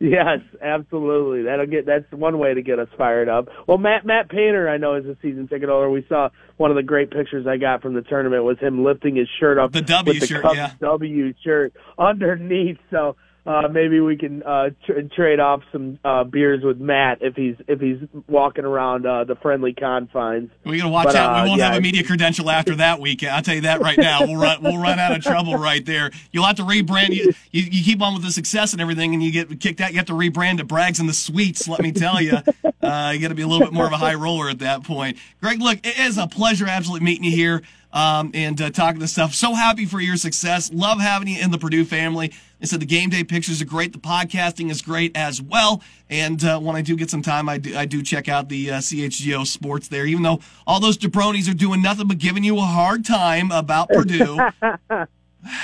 Yes, 0.00 0.38
absolutely. 0.62 1.42
That'll 1.42 1.66
get 1.66 1.84
that's 1.84 2.10
one 2.10 2.38
way 2.38 2.54
to 2.54 2.62
get 2.62 2.78
us 2.78 2.88
fired 2.96 3.28
up. 3.28 3.48
Well, 3.66 3.76
Matt 3.76 4.06
Matt 4.06 4.30
Painter, 4.30 4.66
I 4.66 4.78
know 4.78 4.94
is 4.94 5.04
a 5.04 5.14
season 5.20 5.46
ticket 5.46 5.68
holder. 5.68 5.90
We 5.90 6.06
saw 6.08 6.30
one 6.56 6.70
of 6.70 6.76
the 6.76 6.82
great 6.82 7.10
pictures 7.10 7.46
I 7.46 7.58
got 7.58 7.82
from 7.82 7.92
the 7.92 8.00
tournament 8.00 8.42
was 8.44 8.58
him 8.58 8.82
lifting 8.82 9.16
his 9.16 9.28
shirt 9.38 9.58
up 9.58 9.72
the 9.72 9.82
W 9.82 10.14
with 10.14 10.20
the 10.22 10.26
shirt, 10.26 10.42
Cubs 10.42 10.56
yeah. 10.56 10.72
W 10.80 11.34
shirt 11.44 11.74
underneath. 11.98 12.78
So 12.90 13.16
uh, 13.50 13.68
maybe 13.68 13.98
we 14.00 14.16
can 14.16 14.42
uh, 14.42 14.70
tr- 14.86 15.00
trade 15.14 15.40
off 15.40 15.62
some 15.72 15.98
uh, 16.04 16.24
beers 16.24 16.62
with 16.62 16.78
Matt 16.78 17.18
if 17.20 17.34
he's 17.34 17.56
if 17.66 17.80
he's 17.80 17.96
walking 18.28 18.64
around 18.64 19.04
uh, 19.06 19.24
the 19.24 19.34
friendly 19.36 19.72
confines. 19.72 20.50
We 20.64 20.78
gotta 20.78 20.88
watch 20.90 21.06
But, 21.06 21.16
out. 21.16 21.40
uh, 21.40 21.42
We 21.42 21.48
won't 21.50 21.58
yeah. 21.58 21.68
have 21.70 21.78
a 21.78 21.80
media 21.80 22.04
credential 22.04 22.48
after 22.50 22.76
that 22.76 23.00
weekend. 23.00 23.32
I'll 23.32 23.42
tell 23.42 23.54
you 23.56 23.62
that 23.62 23.80
right 23.80 23.98
now. 23.98 24.20
We'll 24.26 24.36
run. 24.36 24.62
We'll 24.62 24.78
run 24.78 24.98
out 24.98 25.12
of 25.16 25.22
trouble 25.22 25.56
right 25.56 25.84
there. 25.84 26.10
You'll 26.32 26.44
have 26.44 26.56
to 26.56 26.62
rebrand. 26.62 27.08
You, 27.10 27.32
you, 27.50 27.62
you 27.62 27.84
keep 27.84 28.00
on 28.00 28.14
with 28.14 28.22
the 28.22 28.30
success 28.30 28.72
and 28.72 28.80
everything, 28.80 29.14
and 29.14 29.22
you 29.22 29.32
get 29.32 29.58
kicked 29.60 29.80
out. 29.80 29.90
You 29.92 29.96
have 29.98 30.06
to 30.06 30.12
rebrand 30.12 30.58
to 30.58 30.64
Braggs 30.64 31.00
and 31.00 31.08
the 31.08 31.12
Sweets. 31.14 31.66
Let 31.66 31.80
me 31.80 31.90
tell 31.92 32.20
you, 32.22 32.34
uh, 32.82 33.10
you 33.14 33.20
got 33.20 33.28
to 33.28 33.34
be 33.34 33.42
a 33.42 33.46
little 33.48 33.66
bit 33.66 33.72
more 33.72 33.86
of 33.86 33.92
a 33.92 33.96
high 33.98 34.14
roller 34.14 34.48
at 34.48 34.60
that 34.60 34.84
point. 34.84 35.16
Greg, 35.40 35.60
look, 35.60 35.78
it 35.84 35.98
is 35.98 36.18
a 36.18 36.26
pleasure, 36.26 36.66
absolutely 36.66 37.04
meeting 37.04 37.24
you 37.24 37.32
here 37.32 37.62
um, 37.92 38.30
and 38.34 38.60
uh, 38.60 38.70
talking 38.70 39.00
this 39.00 39.12
stuff. 39.12 39.34
So 39.34 39.54
happy 39.54 39.86
for 39.86 40.00
your 40.00 40.16
success. 40.16 40.70
Love 40.72 41.00
having 41.00 41.28
you 41.28 41.40
in 41.40 41.50
the 41.50 41.58
Purdue 41.58 41.84
family. 41.84 42.32
I 42.62 42.66
said 42.66 42.80
the 42.80 42.86
game 42.86 43.10
day 43.10 43.24
pictures 43.24 43.62
are 43.62 43.66
great. 43.66 43.92
The 43.92 43.98
podcasting 43.98 44.70
is 44.70 44.82
great 44.82 45.16
as 45.16 45.40
well. 45.40 45.82
And 46.08 46.42
uh, 46.44 46.58
when 46.60 46.76
I 46.76 46.82
do 46.82 46.94
get 46.96 47.10
some 47.10 47.22
time, 47.22 47.48
I 47.48 47.58
do, 47.58 47.76
I 47.76 47.86
do 47.86 48.02
check 48.02 48.28
out 48.28 48.48
the 48.48 48.70
uh, 48.70 48.78
CHGO 48.78 49.46
Sports 49.46 49.88
there. 49.88 50.04
Even 50.06 50.22
though 50.22 50.40
all 50.66 50.80
those 50.80 50.98
jabronis 50.98 51.50
are 51.50 51.54
doing 51.54 51.80
nothing 51.82 52.06
but 52.08 52.18
giving 52.18 52.44
you 52.44 52.58
a 52.58 52.62
hard 52.62 53.04
time 53.04 53.50
about 53.50 53.88
Purdue. 53.88 54.38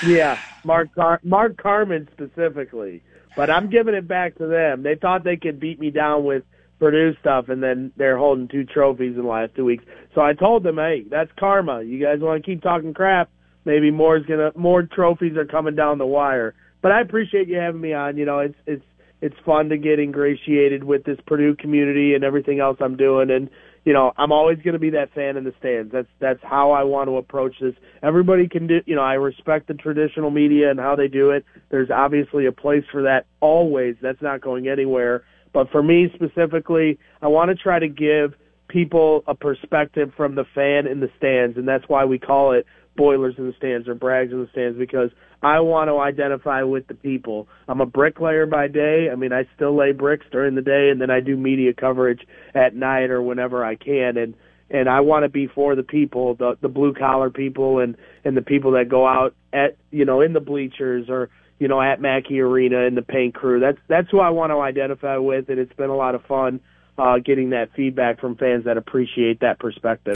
Yeah, 0.07 0.39
Mark 0.65 0.95
Car- 0.95 1.21
Mark 1.23 1.59
Carman 1.59 2.09
specifically. 2.13 3.03
But 3.37 3.51
I'm 3.51 3.69
giving 3.69 3.95
it 3.95 4.09
back 4.09 4.37
to 4.37 4.47
them. 4.47 4.83
They 4.83 4.95
thought 4.95 5.23
they 5.23 5.37
could 5.37 5.61
beat 5.61 5.79
me 5.79 5.91
down 5.91 6.25
with 6.25 6.45
Purdue 6.79 7.15
stuff, 7.21 7.51
and 7.51 7.63
then 7.63 7.93
they're 7.97 8.17
holding 8.17 8.49
two 8.49 8.65
trophies 8.65 9.17
in 9.17 9.23
the 9.23 9.29
last 9.29 9.55
two 9.55 9.65
weeks. 9.67 9.85
So 10.15 10.23
I 10.23 10.33
told 10.33 10.63
them, 10.63 10.77
hey, 10.77 11.05
that's 11.09 11.31
karma. 11.39 11.83
You 11.83 12.03
guys 12.03 12.21
want 12.21 12.43
to 12.43 12.51
keep 12.51 12.63
talking 12.63 12.95
crap? 12.95 13.29
Maybe 13.67 13.91
more 13.91 14.17
is 14.17 14.25
gonna 14.25 14.53
more 14.55 14.83
trophies 14.85 15.37
are 15.37 15.45
coming 15.45 15.75
down 15.75 15.99
the 15.99 16.07
wire. 16.07 16.55
But 16.87 16.93
I 16.93 17.01
appreciate 17.01 17.49
you 17.49 17.57
having 17.57 17.81
me 17.81 17.95
on. 17.95 18.17
You 18.17 18.25
know, 18.25 18.39
it's 18.39 18.55
it's 18.65 18.85
it's 19.21 19.35
fun 19.45 19.71
to 19.71 19.77
get 19.77 19.99
ingratiated 19.99 20.85
with 20.85 21.03
this 21.03 21.19
Purdue 21.27 21.57
community 21.57 22.15
and 22.15 22.23
everything 22.23 22.61
else 22.61 22.77
I'm 22.81 22.97
doing. 22.97 23.29
And 23.29 23.51
you 23.85 23.93
know, 23.93 24.13
I'm 24.17 24.31
always 24.31 24.59
going 24.59 24.75
to 24.75 24.79
be 24.79 24.91
that 24.91 25.13
fan 25.13 25.37
in 25.37 25.43
the 25.43 25.53
stands. 25.59 25.91
That's 25.91 26.07
that's 26.21 26.39
how 26.45 26.71
I 26.71 26.85
want 26.85 27.09
to 27.09 27.17
approach 27.17 27.57
this. 27.61 27.75
Everybody 28.05 28.47
can 28.47 28.69
do. 28.69 28.83
You 28.87 28.95
know, 28.95 29.03
I 29.03 29.15
respect 29.15 29.67
the 29.67 29.75
traditional 29.75 30.31
media 30.31 30.71
and 30.71 30.79
how 30.79 30.95
they 30.95 31.09
do 31.09 31.31
it. 31.31 31.45
There's 31.71 31.91
obviously 31.91 32.47
a 32.47 32.53
place 32.53 32.85
for 32.93 33.03
that 33.03 33.27
always. 33.41 33.97
That's 34.01 34.23
not 34.23 34.41
going 34.41 34.69
anywhere. 34.69 35.25
But 35.53 35.73
for 35.73 35.83
me 35.83 36.13
specifically, 36.15 37.01
I 37.21 37.27
want 37.27 37.49
to 37.49 37.57
try 37.57 37.81
to 37.81 37.89
give 37.89 38.35
people 38.77 39.25
a 39.27 39.35
perspective 39.35 40.13
from 40.19 40.35
the 40.35 40.45
fan 40.55 40.87
in 40.87 41.01
the 41.01 41.09
stands, 41.17 41.57
and 41.57 41.67
that's 41.67 41.89
why 41.89 42.05
we 42.05 42.19
call 42.19 42.53
it 42.53 42.67
Boilers 42.95 43.35
in 43.39 43.47
the 43.47 43.55
stands 43.57 43.89
or 43.89 43.95
Braggs 43.95 44.33
in 44.33 44.41
the 44.41 44.49
stands 44.53 44.79
because 44.79 45.09
I 45.43 45.61
want 45.61 45.89
to 45.89 45.99
identify 45.99 46.63
with 46.63 46.87
the 46.87 46.95
people. 46.95 47.49
I'm 47.69 47.81
a 47.81 47.87
bricklayer 47.87 48.45
by 48.45 48.69
day. 48.69 49.09
I 49.11 49.15
mean, 49.15 49.33
I 49.33 49.49
still 49.55 49.75
lay 49.75 49.93
bricks 49.93 50.27
during 50.31 50.57
the 50.57 50.63
day, 50.63 50.91
and 50.91 51.01
then 51.01 51.11
I 51.11 51.21
do 51.21 51.39
media 51.39 51.73
coverage 51.73 52.21
at 52.55 52.75
night 52.75 53.09
or 53.09 53.23
whenever 53.23 53.65
I 53.65 53.77
can. 53.77 54.19
And 54.19 54.35
and 54.69 54.91
I 54.91 55.01
want 55.01 55.23
to 55.23 55.31
be 55.31 55.47
for 55.47 55.75
the 55.75 55.83
people, 55.83 56.35
the 56.35 56.59
the 56.61 56.69
blue 56.69 56.93
collar 56.93 57.31
people, 57.31 57.79
and 57.79 57.97
and 58.27 58.37
the 58.37 58.43
people 58.43 58.73
that 58.73 58.91
go 58.91 59.07
out 59.07 59.35
at 59.55 59.79
you 59.91 60.05
know 60.05 60.21
in 60.21 60.35
the 60.35 60.41
bleachers 60.41 61.09
or 61.09 61.31
you 61.59 61.69
know 61.69 61.81
at 61.81 61.99
Mackey 61.99 62.41
Arena 62.41 62.87
and 62.87 62.95
the 62.95 63.03
paint 63.03 63.35
crew. 63.35 63.59
That's 63.59 63.79
that's 63.89 64.11
who 64.11 64.21
I 64.21 64.31
want 64.31 64.51
to 64.51 64.61
identify 64.61 65.17
with, 65.17 65.49
and 65.49 65.59
it's 65.59 65.73
been 65.73 65.89
a 65.89 65.97
lot 65.97 66.15
of 66.15 66.23
fun 66.27 66.61
uh, 66.99 67.19
getting 67.19 67.51
that 67.51 67.73
feedback 67.75 68.21
from 68.21 68.37
fans 68.37 68.65
that 68.65 68.77
appreciate 68.77 69.41
that 69.41 69.59
perspective. 69.59 70.15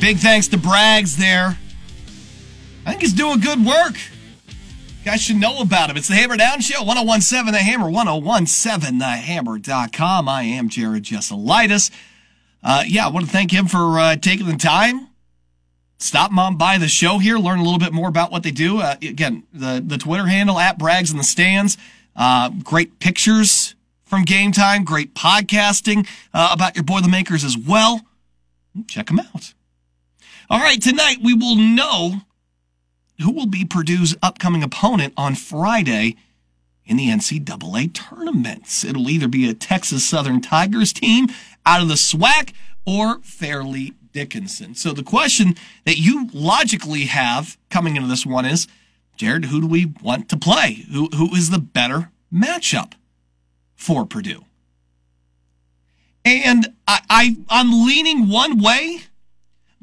Big 0.00 0.18
thanks 0.18 0.48
to 0.48 0.58
Braggs 0.58 1.16
there. 1.16 1.58
I 2.86 2.90
think 2.90 3.02
he's 3.02 3.14
doing 3.14 3.40
good 3.40 3.64
work. 3.64 3.94
You 4.46 5.10
guys 5.10 5.22
should 5.22 5.36
know 5.36 5.60
about 5.60 5.90
him. 5.90 5.96
It's 5.96 6.08
the 6.08 6.14
Hammer 6.14 6.36
Down 6.36 6.60
Show, 6.60 6.82
1017 6.82 7.52
The 7.52 7.58
Hammer, 7.58 7.90
1017thehammer.com. 7.90 10.28
I 10.28 10.42
am 10.42 10.68
Jared 10.68 11.04
Jesselaitis. 11.04 11.90
Uh, 12.62 12.84
yeah, 12.86 13.06
I 13.06 13.10
want 13.10 13.26
to 13.26 13.32
thank 13.32 13.50
him 13.50 13.66
for 13.66 13.98
uh, 13.98 14.16
taking 14.16 14.46
the 14.46 14.56
time, 14.56 15.08
Stop 15.98 16.36
on 16.36 16.56
by 16.56 16.76
the 16.76 16.88
show 16.88 17.18
here, 17.18 17.38
learn 17.38 17.58
a 17.58 17.62
little 17.62 17.78
bit 17.78 17.92
more 17.92 18.08
about 18.08 18.30
what 18.30 18.42
they 18.42 18.50
do. 18.50 18.78
Uh, 18.78 18.96
again, 19.00 19.44
the, 19.54 19.82
the 19.84 19.96
Twitter 19.96 20.26
handle 20.26 20.58
at 20.58 20.78
Braggs 20.78 21.10
in 21.10 21.16
the 21.16 21.24
Stands. 21.24 21.78
Uh, 22.16 22.50
great 22.62 22.98
pictures 22.98 23.74
from 24.04 24.22
game 24.22 24.52
time, 24.52 24.84
great 24.84 25.14
podcasting 25.14 26.06
uh, 26.32 26.50
about 26.52 26.76
your 26.76 26.84
Boilermakers 26.84 27.44
as 27.44 27.56
well. 27.58 28.02
Check 28.86 29.06
them 29.06 29.18
out. 29.18 29.54
All 30.50 30.60
right, 30.60 30.80
tonight 30.80 31.18
we 31.22 31.34
will 31.34 31.56
know 31.56 32.20
who 33.20 33.32
will 33.32 33.46
be 33.46 33.64
Purdue's 33.64 34.16
upcoming 34.22 34.62
opponent 34.62 35.14
on 35.16 35.34
Friday 35.34 36.16
in 36.84 36.96
the 36.96 37.08
NCAA 37.08 37.92
tournaments. 37.94 38.84
It'll 38.84 39.08
either 39.08 39.28
be 39.28 39.48
a 39.48 39.54
Texas 39.54 40.06
Southern 40.06 40.40
Tigers 40.40 40.92
team 40.92 41.28
out 41.64 41.80
of 41.80 41.88
the 41.88 41.94
SWAC 41.94 42.52
or 42.86 43.20
Fairleigh 43.20 43.92
Dickinson. 44.12 44.74
So 44.74 44.92
the 44.92 45.02
question 45.02 45.54
that 45.84 45.96
you 45.96 46.28
logically 46.32 47.04
have 47.04 47.56
coming 47.70 47.96
into 47.96 48.08
this 48.08 48.26
one 48.26 48.44
is, 48.44 48.68
Jared, 49.16 49.46
who 49.46 49.60
do 49.60 49.66
we 49.66 49.92
want 50.02 50.28
to 50.30 50.36
play? 50.36 50.84
Who 50.92 51.08
who 51.14 51.34
is 51.34 51.50
the 51.50 51.58
better 51.58 52.10
matchup 52.32 52.92
for 53.74 54.04
Purdue? 54.04 54.44
And 56.24 56.74
I, 56.88 57.00
I 57.08 57.36
I'm 57.48 57.86
leaning 57.86 58.28
one 58.28 58.60
way 58.60 59.02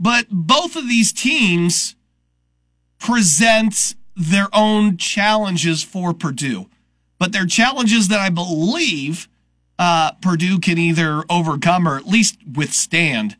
but 0.02 0.26
both 0.32 0.76
of 0.76 0.90
these 0.90 1.14
teams 1.14 1.96
present 2.98 3.94
their 4.16 4.48
own 4.52 4.98
challenges 4.98 5.84
for 5.84 6.12
Purdue. 6.12 6.68
But 7.20 7.32
they're 7.32 7.46
challenges 7.46 8.08
that 8.08 8.20
I 8.20 8.30
believe 8.32 9.30
uh, 9.78 10.14
Purdue 10.14 10.58
can 10.58 10.80
either 10.80 11.24
overcome 11.30 11.88
or 11.88 11.98
at 11.98 12.08
least 12.08 12.38
withstand 12.52 13.38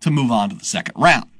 to 0.00 0.10
move 0.10 0.30
on 0.30 0.50
to 0.50 0.56
the 0.56 0.64
second 0.64 1.00
round. 1.00 1.30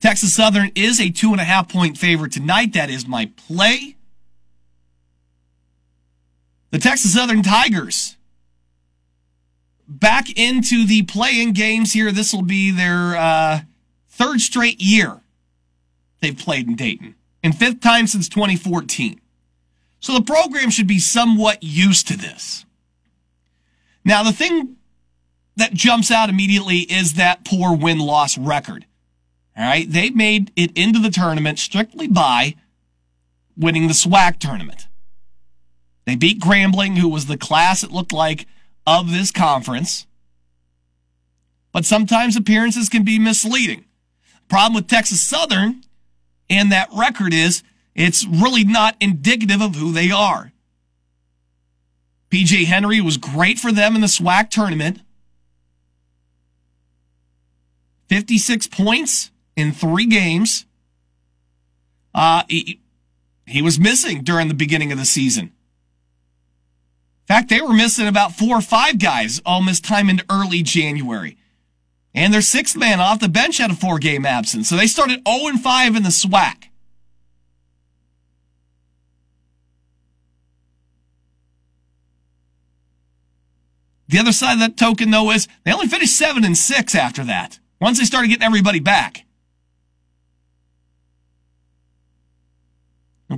Texas 0.00 0.34
Southern 0.34 0.70
is 0.74 1.00
a 1.00 1.10
two 1.10 1.32
and 1.32 1.40
a 1.40 1.44
half 1.44 1.68
point 1.68 1.98
favorite 1.98 2.32
tonight. 2.32 2.72
That 2.72 2.90
is 2.90 3.06
my 3.06 3.30
play. 3.36 3.96
The 6.70 6.78
Texas 6.78 7.14
Southern 7.14 7.42
Tigers 7.42 8.16
back 9.86 10.30
into 10.38 10.86
the 10.86 11.02
play-in 11.02 11.52
games 11.52 11.92
here. 11.92 12.12
This 12.12 12.32
will 12.32 12.42
be 12.42 12.70
their 12.70 13.16
uh, 13.16 13.60
third 14.08 14.40
straight 14.40 14.80
year 14.80 15.20
they've 16.20 16.36
played 16.36 16.68
in 16.68 16.76
Dayton, 16.76 17.14
and 17.42 17.56
fifth 17.56 17.80
time 17.80 18.06
since 18.06 18.28
2014. 18.28 19.20
So 19.98 20.14
the 20.14 20.22
program 20.22 20.70
should 20.70 20.86
be 20.86 20.98
somewhat 20.98 21.62
used 21.62 22.08
to 22.08 22.16
this. 22.16 22.64
Now, 24.04 24.22
the 24.22 24.32
thing 24.32 24.76
that 25.56 25.74
jumps 25.74 26.10
out 26.10 26.30
immediately 26.30 26.78
is 26.78 27.14
that 27.14 27.44
poor 27.44 27.76
win 27.76 27.98
loss 27.98 28.38
record. 28.38 28.86
All 29.60 29.66
right. 29.66 29.90
They 29.90 30.08
made 30.08 30.52
it 30.56 30.74
into 30.74 30.98
the 30.98 31.10
tournament 31.10 31.58
strictly 31.58 32.08
by 32.08 32.54
winning 33.58 33.88
the 33.88 33.92
SWAC 33.92 34.38
tournament. 34.38 34.86
They 36.06 36.16
beat 36.16 36.40
Grambling, 36.40 36.96
who 36.96 37.10
was 37.10 37.26
the 37.26 37.36
class 37.36 37.84
it 37.84 37.92
looked 37.92 38.10
like 38.12 38.46
of 38.86 39.12
this 39.12 39.30
conference. 39.30 40.06
But 41.72 41.84
sometimes 41.84 42.36
appearances 42.36 42.88
can 42.88 43.04
be 43.04 43.18
misleading. 43.18 43.84
Problem 44.48 44.72
with 44.72 44.88
Texas 44.88 45.20
Southern 45.20 45.84
and 46.48 46.72
that 46.72 46.88
record 46.96 47.34
is 47.34 47.62
it's 47.94 48.26
really 48.26 48.64
not 48.64 48.96
indicative 48.98 49.60
of 49.60 49.74
who 49.74 49.92
they 49.92 50.10
are. 50.10 50.52
PJ 52.30 52.64
Henry 52.64 53.02
was 53.02 53.18
great 53.18 53.58
for 53.58 53.72
them 53.72 53.94
in 53.94 54.00
the 54.00 54.06
SWAC 54.06 54.48
tournament. 54.48 55.02
56 58.08 58.66
points 58.68 59.30
in 59.56 59.72
three 59.72 60.06
games. 60.06 60.66
Uh, 62.14 62.42
he, 62.48 62.80
he 63.46 63.62
was 63.62 63.78
missing 63.78 64.22
during 64.22 64.48
the 64.48 64.54
beginning 64.54 64.92
of 64.92 64.98
the 64.98 65.04
season. 65.04 65.44
In 65.44 67.26
fact, 67.36 67.48
they 67.48 67.60
were 67.60 67.72
missing 67.72 68.08
about 68.08 68.32
four 68.32 68.58
or 68.58 68.62
five 68.62 68.98
guys 68.98 69.40
all 69.46 69.62
missed 69.62 69.84
time 69.84 70.10
in 70.10 70.22
early 70.28 70.62
January. 70.62 71.36
And 72.12 72.34
their 72.34 72.40
sixth 72.40 72.76
man 72.76 73.00
off 73.00 73.20
the 73.20 73.28
bench 73.28 73.58
had 73.58 73.70
a 73.70 73.74
four 73.74 73.98
game 73.98 74.26
absence. 74.26 74.68
So 74.68 74.76
they 74.76 74.88
started 74.88 75.22
0 75.28 75.56
5 75.56 75.96
in 75.96 76.02
the 76.02 76.08
SWAC. 76.08 76.64
The 84.08 84.18
other 84.18 84.32
side 84.32 84.54
of 84.54 84.58
that 84.58 84.76
token, 84.76 85.12
though, 85.12 85.30
is 85.30 85.46
they 85.64 85.72
only 85.72 85.86
finished 85.86 86.18
7 86.18 86.44
and 86.44 86.58
6 86.58 86.94
after 86.96 87.22
that 87.24 87.60
once 87.80 88.00
they 88.00 88.04
started 88.04 88.26
getting 88.26 88.42
everybody 88.42 88.80
back. 88.80 89.24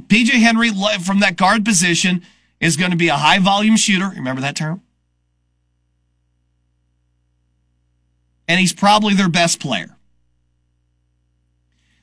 PJ 0.00 0.30
Henry 0.30 0.70
from 1.04 1.20
that 1.20 1.36
guard 1.36 1.64
position 1.64 2.22
is 2.60 2.76
going 2.76 2.92
to 2.92 2.96
be 2.96 3.08
a 3.08 3.16
high 3.16 3.38
volume 3.38 3.76
shooter. 3.76 4.08
Remember 4.08 4.40
that 4.40 4.56
term? 4.56 4.82
And 8.48 8.58
he's 8.58 8.72
probably 8.72 9.14
their 9.14 9.28
best 9.28 9.60
player. 9.60 9.96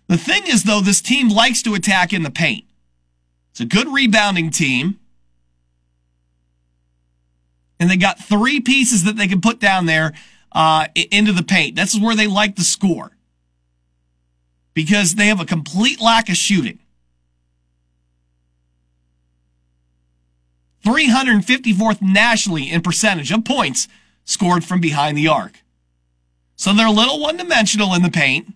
The 0.08 0.18
thing 0.18 0.44
is, 0.48 0.64
though, 0.64 0.82
this 0.82 1.02
team 1.02 1.30
likes 1.30 1.62
to 1.64 1.76
attack 1.76 2.14
in 2.14 2.24
the 2.24 2.32
paint. 2.32 2.66
It's 3.52 3.60
a 3.60 3.66
good 3.66 3.88
rebounding 3.88 4.50
team. 4.50 5.00
And 7.80 7.90
they 7.90 7.98
got 7.98 8.20
three 8.20 8.60
pieces 8.60 9.04
that 9.04 9.18
they 9.18 9.28
can 9.28 9.42
put 9.42 9.60
down 9.60 9.86
there 9.86 10.14
uh, 10.52 10.88
into 10.96 11.32
the 11.32 11.44
paint. 11.44 11.76
That's 11.76 12.00
where 12.00 12.16
they 12.16 12.28
like 12.28 12.56
to 12.56 12.64
score 12.64 13.12
because 14.74 15.16
they 15.16 15.28
have 15.28 15.40
a 15.40 15.46
complete 15.46 16.02
lack 16.02 16.30
of 16.30 16.36
shooting. 16.36 16.80
354th 20.90 22.02
nationally 22.02 22.72
in 22.72 22.82
percentage 22.82 23.32
of 23.32 23.46
points 23.46 23.88
scored 24.24 24.64
from 24.64 24.82
behind 24.82 25.18
the 25.18 25.28
arc. 25.28 25.60
So 26.56 26.74
they're 26.74 26.88
a 26.88 26.92
little 26.92 27.20
one 27.20 27.38
dimensional 27.38 27.94
in 27.94 28.02
the 28.02 28.10
paint. 28.10 28.56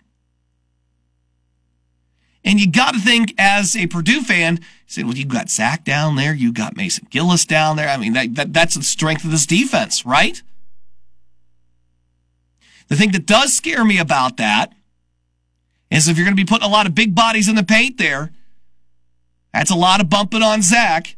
And 2.44 2.60
you 2.60 2.70
got 2.70 2.94
to 2.94 3.00
think 3.00 3.34
as 3.38 3.74
a 3.76 3.86
Purdue 3.86 4.22
fan, 4.22 4.56
you 4.56 4.62
say, 4.86 5.02
well, 5.04 5.14
you 5.14 5.24
got 5.24 5.48
Zach 5.48 5.84
down 5.84 6.16
there, 6.16 6.34
you 6.34 6.52
got 6.52 6.76
Mason 6.76 7.06
Gillis 7.08 7.46
down 7.46 7.76
there. 7.76 7.88
I 7.88 7.96
mean, 7.96 8.12
that, 8.12 8.34
that, 8.34 8.52
that's 8.52 8.74
the 8.74 8.82
strength 8.82 9.24
of 9.24 9.30
this 9.30 9.46
defense, 9.46 10.04
right? 10.04 10.42
The 12.88 12.96
thing 12.96 13.12
that 13.12 13.26
does 13.26 13.54
scare 13.54 13.84
me 13.84 13.98
about 13.98 14.36
that 14.36 14.74
is 15.90 16.08
if 16.08 16.18
you're 16.18 16.26
going 16.26 16.36
to 16.36 16.42
be 16.42 16.46
putting 16.46 16.68
a 16.68 16.72
lot 16.72 16.86
of 16.86 16.94
big 16.94 17.14
bodies 17.14 17.48
in 17.48 17.54
the 17.54 17.62
paint 17.62 17.96
there, 17.96 18.32
that's 19.52 19.70
a 19.70 19.76
lot 19.76 20.00
of 20.00 20.10
bumping 20.10 20.42
on 20.42 20.60
Zach. 20.60 21.16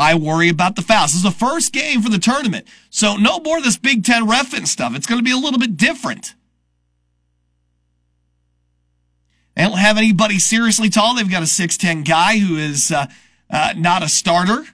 I 0.00 0.14
worry 0.14 0.48
about 0.48 0.76
the 0.76 0.82
fouls. 0.82 1.12
This 1.12 1.16
is 1.16 1.22
the 1.22 1.30
first 1.30 1.74
game 1.74 2.00
for 2.00 2.08
the 2.08 2.18
tournament. 2.18 2.66
So 2.88 3.16
no 3.16 3.38
more 3.38 3.58
of 3.58 3.64
this 3.64 3.76
Big 3.76 4.02
Ten 4.02 4.26
ref 4.26 4.54
and 4.54 4.66
stuff. 4.66 4.96
It's 4.96 5.06
going 5.06 5.18
to 5.18 5.24
be 5.24 5.30
a 5.30 5.36
little 5.36 5.60
bit 5.60 5.76
different. 5.76 6.34
They 9.54 9.62
don't 9.62 9.76
have 9.76 9.98
anybody 9.98 10.38
seriously 10.38 10.88
tall. 10.88 11.14
They've 11.14 11.30
got 11.30 11.42
a 11.42 11.44
6'10 11.44 12.08
guy 12.08 12.38
who 12.38 12.56
is 12.56 12.90
uh, 12.90 13.08
uh, 13.50 13.74
not 13.76 14.02
a 14.02 14.08
starter. 14.08 14.64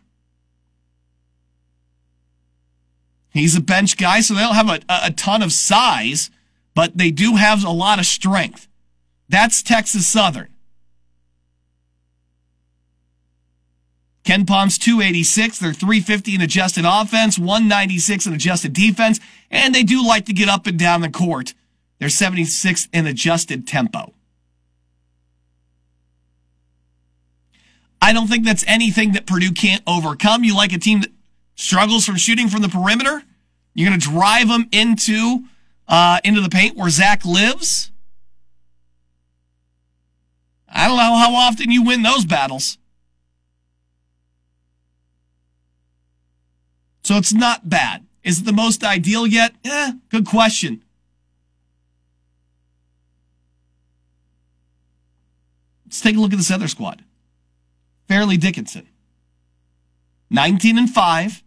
He's 3.31 3.57
a 3.57 3.61
bench 3.61 3.97
guy, 3.97 4.21
so 4.21 4.33
they 4.33 4.41
don't 4.41 4.55
have 4.55 4.71
a, 4.71 4.81
a 4.89 5.11
ton 5.11 5.43
of 5.43 5.53
size, 5.53 6.31
but 6.73 6.97
they 6.97 7.11
do 7.11 7.35
have 7.35 7.65
a 7.65 7.71
lot 7.71 7.99
of 7.99 8.07
strength. 8.07 8.69
That's 9.29 9.61
Texas 9.61 10.07
Southern. 10.07 10.56
KenPom's 14.27 14.77
286. 14.77 15.59
They're 15.61 15.73
350 15.73 16.35
in 16.35 16.41
adjusted 16.41 16.85
offense, 16.85 17.39
196 17.39 18.27
in 18.27 18.35
adjusted 18.35 18.73
defense, 18.73 19.21
and 19.51 19.75
they 19.75 19.85
do 19.85 20.07
like 20.07 20.27
to 20.27 20.33
get 20.33 20.49
up 20.49 20.67
and 20.67 20.79
down 20.79 21.01
the 21.01 21.09
court. 21.09 21.55
They're 21.99 22.09
76 22.09 22.89
in 22.93 23.07
adjusted 23.07 23.67
tempo. 23.67 24.13
I 28.03 28.13
don't 28.13 28.27
think 28.27 28.45
that's 28.45 28.65
anything 28.67 29.13
that 29.13 29.27
Purdue 29.27 29.53
can't 29.53 29.83
overcome. 29.87 30.45
You 30.45 30.57
like 30.57 30.73
a 30.73 30.79
team 30.79 31.01
that 31.01 31.11
struggles 31.55 32.05
from 32.05 32.17
shooting 32.17 32.49
from 32.49 32.63
the 32.63 32.69
perimeter. 32.69 33.23
You're 33.75 33.89
going 33.89 33.99
to 33.99 34.09
drive 34.09 34.49
them 34.49 34.69
into 34.73 35.45
uh, 35.89 36.21
into 36.25 36.41
the 36.41 36.49
paint 36.49 36.77
where 36.77 36.91
Zach 36.91 37.25
lives. 37.25 37.91
I 40.69 40.89
don't 40.89 40.97
know 40.97 41.17
how 41.17 41.35
often 41.35 41.71
you 41.71 41.85
win 41.85 42.03
those 42.03 42.25
battles. 42.25 42.77
So 47.07 47.17
it's 47.17 47.33
not 47.33 47.69
bad. 47.69 48.05
Is 48.25 48.41
it 48.41 48.47
the 48.47 48.53
most 48.53 48.83
ideal 48.83 49.29
yet? 49.29 49.55
Eh, 49.65 49.93
good 50.11 50.27
question. 50.27 50.83
Let's 55.85 56.01
take 56.01 56.17
a 56.17 56.19
look 56.19 56.33
at 56.33 56.37
this 56.39 56.51
other 56.51 56.67
squad. 56.67 57.05
Fairleigh 58.09 58.39
Dickinson. 58.39 58.89
19 60.31 60.79
and 60.79 60.91
5. 60.91 61.45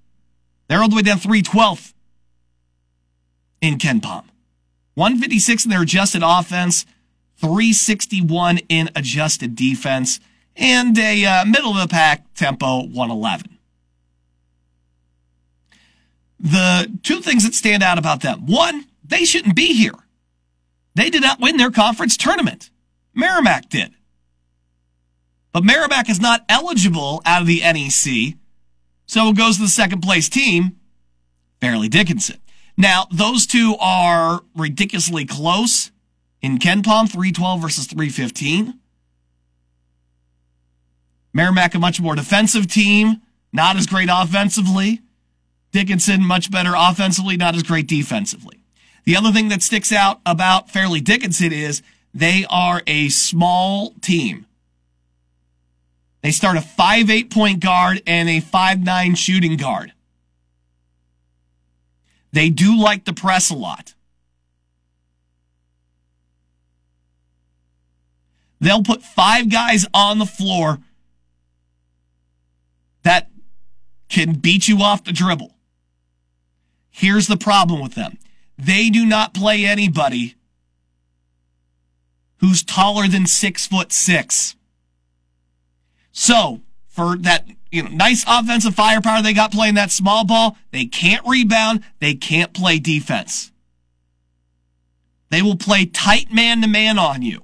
They're 0.69 0.81
all 0.81 0.87
the 0.87 0.95
way 0.95 1.01
down 1.01 1.17
312th 1.17 1.91
in 3.59 3.77
KenPom. 3.79 4.23
156 4.93 5.65
in 5.65 5.71
their 5.71 5.81
adjusted 5.81 6.21
offense, 6.23 6.85
361 7.35 8.59
in 8.69 8.89
adjusted 8.95 9.57
defense, 9.57 10.21
and 10.55 10.97
a 10.97 11.25
uh, 11.25 11.43
middle 11.43 11.71
of 11.71 11.81
the 11.81 11.87
pack 11.89 12.33
tempo 12.33 12.85
111. 12.85 13.58
The 16.39 16.99
two 17.03 17.21
things 17.21 17.43
that 17.43 17.53
stand 17.53 17.83
out 17.83 17.97
about 17.97 18.21
them 18.21 18.45
one, 18.45 18.85
they 19.03 19.25
shouldn't 19.25 19.55
be 19.55 19.73
here. 19.73 19.95
They 20.95 21.09
did 21.09 21.21
not 21.21 21.39
win 21.39 21.57
their 21.57 21.71
conference 21.71 22.17
tournament. 22.17 22.69
Merrimack 23.13 23.69
did. 23.69 23.93
But 25.51 25.63
Merrimack 25.63 26.09
is 26.09 26.21
not 26.21 26.45
eligible 26.47 27.21
out 27.25 27.41
of 27.41 27.47
the 27.47 27.61
NEC, 27.61 28.35
so 29.05 29.29
it 29.29 29.37
goes 29.37 29.55
to 29.55 29.63
the 29.63 29.67
second 29.67 30.01
place 30.01 30.29
team, 30.29 30.77
Fairleigh 31.59 31.89
Dickinson. 31.89 32.37
Now, 32.77 33.07
those 33.11 33.45
two 33.45 33.75
are 33.79 34.41
ridiculously 34.55 35.25
close 35.25 35.91
in 36.41 36.59
KenPom, 36.59 37.09
312 37.09 37.61
versus 37.61 37.87
315. 37.87 38.79
Merrimack, 41.33 41.75
a 41.75 41.79
much 41.79 41.99
more 41.99 42.15
defensive 42.15 42.67
team, 42.67 43.21
not 43.51 43.75
as 43.75 43.85
great 43.85 44.09
offensively. 44.11 45.01
Dickinson, 45.71 46.23
much 46.23 46.51
better 46.51 46.73
offensively, 46.75 47.37
not 47.37 47.55
as 47.55 47.63
great 47.63 47.87
defensively. 47.87 48.59
The 49.05 49.15
other 49.15 49.31
thing 49.31 49.49
that 49.49 49.61
sticks 49.61 49.91
out 49.91 50.19
about 50.25 50.69
Fairleigh 50.69 51.01
Dickinson 51.01 51.51
is 51.51 51.81
they 52.13 52.45
are 52.49 52.81
a 52.87 53.09
small 53.09 53.93
team. 54.01 54.45
They 56.21 56.31
start 56.31 56.57
a 56.57 56.61
5'8 56.61 57.31
point 57.31 57.59
guard 57.59 58.01
and 58.05 58.29
a 58.29 58.41
5'9 58.41 59.15
shooting 59.15 59.57
guard. 59.57 59.93
They 62.31 62.49
do 62.49 62.79
like 62.79 63.05
the 63.05 63.13
press 63.13 63.49
a 63.49 63.55
lot. 63.55 63.93
They'll 68.59 68.83
put 68.83 69.01
five 69.03 69.49
guys 69.49 69.85
on 69.93 70.19
the 70.19 70.25
floor 70.25 70.79
that 73.03 73.29
can 74.09 74.33
beat 74.33 74.67
you 74.67 74.81
off 74.81 75.03
the 75.05 75.13
dribble. 75.13 75.55
Here's 76.99 77.27
the 77.27 77.37
problem 77.37 77.79
with 77.79 77.95
them. 77.95 78.17
They 78.57 78.89
do 78.89 79.05
not 79.05 79.33
play 79.33 79.63
anybody 79.63 80.35
who's 82.41 82.61
taller 82.61 83.07
than 83.07 83.25
six 83.25 83.65
foot 83.65 83.93
six. 83.93 84.57
So 86.11 86.59
for 86.89 87.15
that, 87.19 87.47
you 87.71 87.83
know, 87.83 87.89
nice 87.89 88.25
offensive 88.27 88.75
firepower 88.75 89.21
they 89.21 89.33
got 89.33 89.53
playing 89.53 89.75
that 89.75 89.91
small 89.91 90.25
ball, 90.25 90.57
they 90.71 90.87
can't 90.87 91.25
rebound. 91.25 91.85
They 91.99 92.15
can't 92.15 92.51
play 92.51 92.79
defense. 92.79 93.53
They 95.29 95.41
will 95.41 95.55
play 95.55 95.85
tight 95.85 96.33
man 96.33 96.61
to 96.63 96.67
man 96.67 96.99
on 96.99 97.21
you. 97.21 97.43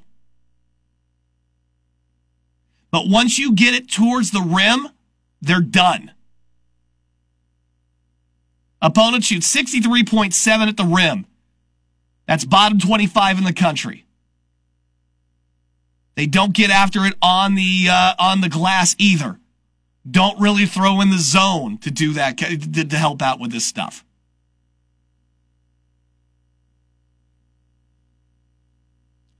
But 2.92 3.08
once 3.08 3.40
you 3.40 3.54
get 3.54 3.74
it 3.74 3.90
towards 3.90 4.32
the 4.32 4.42
rim, 4.42 4.90
they're 5.42 5.62
done. 5.62 6.12
Opponent 8.86 9.24
shoots 9.24 9.52
63.7 9.54 10.68
at 10.68 10.78
the 10.78 10.84
rim. 10.84 11.26
That's 12.28 12.46
bottom 12.46 12.78
25 12.78 13.40
in 13.40 13.44
the 13.44 13.52
country. 13.52 14.06
They 16.14 16.28
don't 16.28 16.54
get 16.54 16.70
after 16.70 17.04
it 17.04 17.16
on 17.20 17.56
the 17.56 17.88
uh, 17.90 18.14
on 18.20 18.42
the 18.42 18.48
glass 18.48 18.96
either. 19.00 19.40
Don't 20.10 20.40
really 20.40 20.68
throw 20.68 21.02
in 21.02 21.10
the 21.10 21.18
zone 21.18 21.80
to 21.80 21.90
do 21.90 22.14
that 22.14 22.38
to, 22.38 22.98
help 22.98 23.24
out 23.24 23.40
with 23.40 23.52
this 23.52 23.66
stuff. 23.66 24.06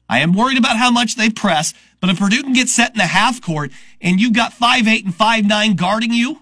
I 0.10 0.22
am 0.22 0.34
worried 0.34 0.58
about 0.58 0.78
how 0.78 0.90
much 0.90 1.18
they 1.18 1.30
press, 1.30 1.76
but 2.00 2.10
if 2.10 2.18
Purdue 2.18 2.42
can 2.42 2.54
get 2.54 2.68
set 2.68 2.94
in 2.94 2.98
the 2.98 3.06
half 3.06 3.42
court 3.42 3.72
and 4.02 4.20
you've 4.20 4.34
got 4.34 4.54
five 4.54 4.88
eight 4.88 5.06
and 5.06 5.14
five 5.14 5.46
nine 5.46 5.76
guarding 5.76 6.14
you, 6.14 6.42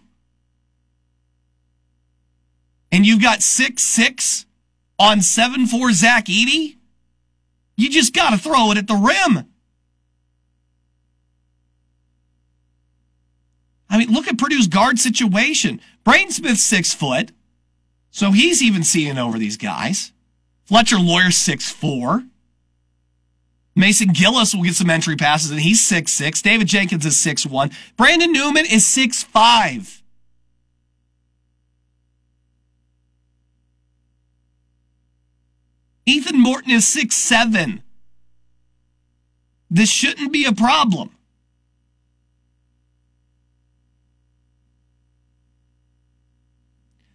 and 2.93 3.07
you've 3.07 3.21
got 3.21 3.41
six 3.41 3.81
six 3.81 4.45
on 4.99 5.21
seven 5.21 5.65
four 5.65 5.91
Zach 5.91 6.25
Edey, 6.25 6.77
you 7.75 7.89
just 7.89 8.13
got 8.13 8.29
to 8.29 8.37
throw 8.37 8.71
it 8.71 8.77
at 8.77 8.87
the 8.87 8.93
rim. 8.93 9.49
I 13.89 13.97
mean, 13.97 14.11
look 14.11 14.27
at 14.27 14.37
Purdue's 14.37 14.67
guard 14.67 14.99
situation. 14.99 15.81
Braden 16.03 16.31
Smith's 16.31 16.63
six 16.63 16.93
foot, 16.93 17.31
so 18.11 18.31
he's 18.31 18.61
even 18.61 18.83
seeing 18.83 19.17
over 19.17 19.39
these 19.39 19.57
guys. 19.57 20.11
Fletcher 20.65 20.99
Loyer 20.99 21.31
six 21.31 21.71
four. 21.71 22.23
Mason 23.75 24.09
Gillis 24.09 24.53
will 24.53 24.63
get 24.63 24.75
some 24.75 24.91
entry 24.91 25.15
passes, 25.15 25.49
and 25.49 25.59
he's 25.59 25.83
six 25.83 26.11
six. 26.11 26.43
David 26.43 26.67
Jenkins 26.67 27.07
is 27.07 27.19
six 27.19 27.43
one. 27.43 27.71
Brandon 27.97 28.31
Newman 28.31 28.67
is 28.67 28.85
six 28.85 29.23
five. 29.23 30.02
Ethan 36.05 36.39
Morton 36.39 36.71
is 36.71 36.87
six 36.87 37.15
seven. 37.15 37.81
This 39.69 39.89
shouldn't 39.89 40.31
be 40.31 40.45
a 40.45 40.53
problem. 40.53 41.11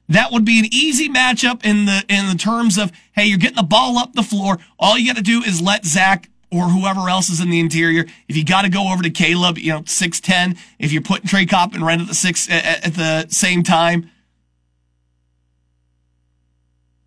That 0.09 0.33
would 0.33 0.47
be 0.47 0.59
an 0.59 0.67
easy 0.73 1.09
matchup 1.09 1.65
in 1.65 1.85
the 1.85 2.03
in 2.09 2.29
the 2.29 2.35
terms 2.35 2.79
of 2.79 2.91
hey, 3.13 3.27
you're 3.27 3.39
getting 3.39 3.57
the 3.57 3.63
ball 3.63 3.99
up 3.99 4.15
the 4.15 4.23
floor. 4.23 4.59
All 4.79 4.97
you 4.97 5.07
got 5.07 5.17
to 5.17 5.23
do 5.23 5.43
is 5.43 5.61
let 5.61 5.85
Zach 5.85 6.31
or 6.51 6.65
whoever 6.65 7.11
else 7.11 7.29
is 7.29 7.41
in 7.41 7.51
the 7.51 7.61
interior. 7.61 8.07
If 8.27 8.35
you 8.35 8.43
got 8.43 8.63
to 8.63 8.71
go 8.71 8.91
over 8.91 9.03
to 9.03 9.11
Caleb, 9.11 9.59
you 9.59 9.71
know, 9.71 9.83
six 9.85 10.19
ten. 10.19 10.57
If 10.79 10.93
you're 10.93 11.03
putting 11.03 11.27
Trey 11.29 11.45
Kaufman-Renn 11.45 12.01
at 12.01 12.09
the 12.09 12.15
six 12.15 12.51
at, 12.51 12.87
at 12.87 12.95
the 12.95 13.27
same 13.29 13.63
time, 13.63 14.11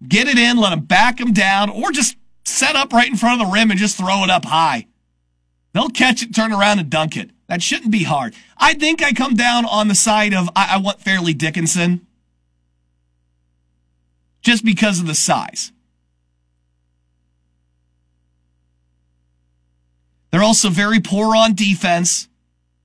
get 0.07 0.27
it 0.27 0.37
in, 0.37 0.57
let 0.57 0.71
them 0.71 0.81
back 0.81 1.17
them 1.17 1.33
down, 1.33 1.69
or 1.69 1.91
just 1.91 2.15
set 2.45 2.75
up 2.75 2.93
right 2.93 3.09
in 3.09 3.17
front 3.17 3.41
of 3.41 3.47
the 3.47 3.53
rim 3.53 3.71
and 3.71 3.79
just 3.79 3.97
throw 3.97 4.23
it 4.23 4.29
up 4.29 4.45
high. 4.45 4.87
They'll 5.73 5.89
catch 5.89 6.21
it, 6.21 6.35
turn 6.35 6.51
around, 6.51 6.79
and 6.79 6.89
dunk 6.89 7.15
it. 7.15 7.29
That 7.47 7.61
shouldn't 7.61 7.91
be 7.91 8.03
hard. 8.03 8.33
I 8.57 8.73
think 8.73 9.03
I 9.03 9.13
come 9.13 9.35
down 9.35 9.65
on 9.65 9.87
the 9.87 9.95
side 9.95 10.33
of 10.33 10.49
I, 10.55 10.75
I 10.75 10.77
want 10.77 11.01
Fairleigh 11.01 11.33
Dickinson 11.33 12.07
just 14.41 14.65
because 14.65 14.99
of 14.99 15.07
the 15.07 15.15
size. 15.15 15.71
They're 20.31 20.43
also 20.43 20.69
very 20.69 21.01
poor 21.01 21.35
on 21.35 21.55
defense 21.55 22.29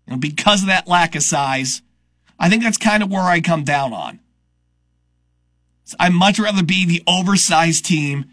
know, 0.07 0.17
because 0.17 0.63
of 0.63 0.69
that 0.69 0.89
lack 0.89 1.15
of 1.15 1.23
size. 1.23 1.83
I 2.39 2.49
think 2.49 2.63
that's 2.63 2.79
kind 2.79 3.03
of 3.03 3.11
where 3.11 3.23
I 3.23 3.41
come 3.41 3.65
down 3.65 3.93
on. 3.93 4.21
I'd 6.01 6.13
much 6.13 6.39
rather 6.39 6.63
be 6.63 6.85
the 6.85 7.03
oversized 7.07 7.85
team 7.85 8.27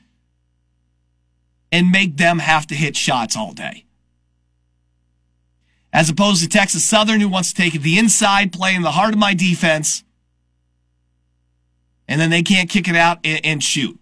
and 1.71 1.91
make 1.91 2.17
them 2.17 2.39
have 2.39 2.67
to 2.67 2.75
hit 2.75 2.95
shots 2.95 3.35
all 3.35 3.53
day. 3.53 3.85
As 5.91 6.09
opposed 6.09 6.41
to 6.41 6.49
Texas 6.49 6.83
Southern, 6.83 7.19
who 7.19 7.29
wants 7.29 7.53
to 7.53 7.61
take 7.61 7.79
the 7.79 7.99
inside, 7.99 8.51
play 8.51 8.73
in 8.73 8.81
the 8.81 8.91
heart 8.91 9.13
of 9.13 9.19
my 9.19 9.33
defense, 9.33 10.03
and 12.07 12.19
then 12.19 12.29
they 12.29 12.43
can't 12.43 12.69
kick 12.69 12.87
it 12.87 12.95
out 12.95 13.19
and, 13.23 13.45
and 13.45 13.63
shoot. 13.63 13.99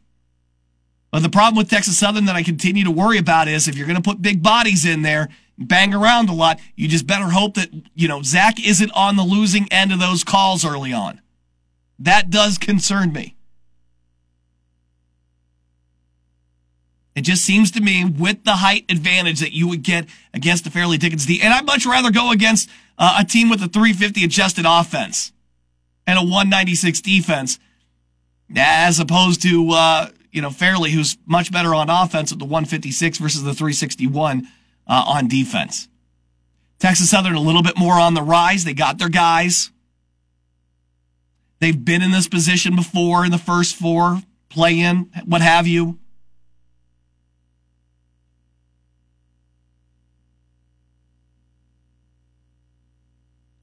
But 1.12 1.24
the 1.24 1.30
problem 1.30 1.58
with 1.58 1.70
Texas 1.70 1.98
Southern 1.98 2.26
that 2.26 2.36
I 2.38 2.44
continue 2.44 2.86
to 2.86 2.92
worry 2.92 3.18
about 3.18 3.50
is 3.50 3.68
if 3.68 3.76
you're 3.76 3.88
going 3.88 4.02
to 4.02 4.10
put 4.10 4.22
big 4.22 4.42
bodies 4.42 4.86
in 4.86 5.02
there, 5.02 5.28
bang 5.58 5.94
around 5.94 6.30
a 6.30 6.34
lot, 6.34 6.60
you 6.76 6.88
just 6.88 7.06
better 7.06 7.30
hope 7.30 7.56
that, 7.56 7.70
you 7.94 8.08
know, 8.08 8.22
Zach 8.22 8.66
isn't 8.66 8.92
on 8.92 9.18
the 9.18 9.24
losing 9.24 9.68
end 9.72 9.92
of 9.92 10.00
those 10.00 10.24
calls 10.24 10.64
early 10.64 10.94
on. 10.94 11.22
That 12.00 12.30
does 12.30 12.58
concern 12.58 13.12
me. 13.12 13.36
It 17.16 17.22
just 17.22 17.44
seems 17.44 17.72
to 17.72 17.82
me 17.82 18.06
with 18.06 18.44
the 18.46 18.58
height 18.58 18.86
advantage 18.90 19.42
that 19.42 19.52
you 19.52 19.68
would 19.68 19.84
get 19.84 20.08
against 20.34 20.64
the 20.64 20.70
Fairleigh 20.70 20.98
Dickinson 20.98 21.28
team. 21.28 21.42
And 21.44 21.54
I'd 21.54 21.66
much 21.66 21.86
rather 21.86 22.12
go 22.12 22.32
against 22.32 22.70
uh, 22.98 23.18
a 23.20 23.26
team 23.26 23.50
with 23.50 23.62
a 23.62 23.68
350 23.68 24.24
adjusted 24.24 24.66
offense 24.68 25.34
and 26.08 26.18
a 26.18 26.22
196 26.22 27.02
defense 27.02 27.60
as 28.56 29.00
opposed 29.00 29.42
to 29.42 29.70
uh, 29.72 30.10
you 30.32 30.42
know 30.42 30.50
Fairleigh, 30.50 30.90
who's 30.90 31.18
much 31.26 31.52
better 31.52 31.74
on 31.74 31.90
offense 31.90 32.32
at 32.32 32.40
the 32.40 32.46
156 32.46 33.18
versus 33.18 33.44
the 33.44 33.54
361 33.54 34.48
uh, 34.88 35.04
on 35.08 35.28
defense. 35.28 35.88
Texas 36.80 37.10
Southern 37.10 37.36
a 37.36 37.42
little 37.42 37.62
bit 37.62 37.78
more 37.78 37.94
on 37.94 38.14
the 38.14 38.24
rise. 38.24 38.64
They 38.64 38.74
got 38.74 38.98
their 38.98 39.10
guys. 39.10 39.70
They've 41.60 41.86
been 41.86 42.02
in 42.02 42.12
this 42.12 42.28
position 42.28 42.76
before 42.76 43.24
in 43.24 43.32
the 43.32 43.38
first 43.38 43.76
four, 43.76 44.24
play 44.50 44.80
in, 44.80 45.12
what 45.26 45.42
have 45.42 45.68
you. 45.68 46.00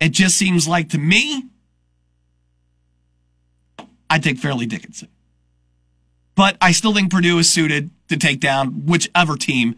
It 0.08 0.12
just 0.12 0.36
seems 0.38 0.66
like 0.66 0.88
to 0.90 0.98
me 0.98 1.44
I'd 4.08 4.22
take 4.22 4.38
Fairleigh 4.38 4.64
Dickinson. 4.64 5.08
But 6.34 6.56
I 6.62 6.72
still 6.72 6.94
think 6.94 7.10
Purdue 7.10 7.38
is 7.38 7.52
suited 7.52 7.90
to 8.08 8.16
take 8.16 8.40
down 8.40 8.86
whichever 8.86 9.36
team 9.36 9.76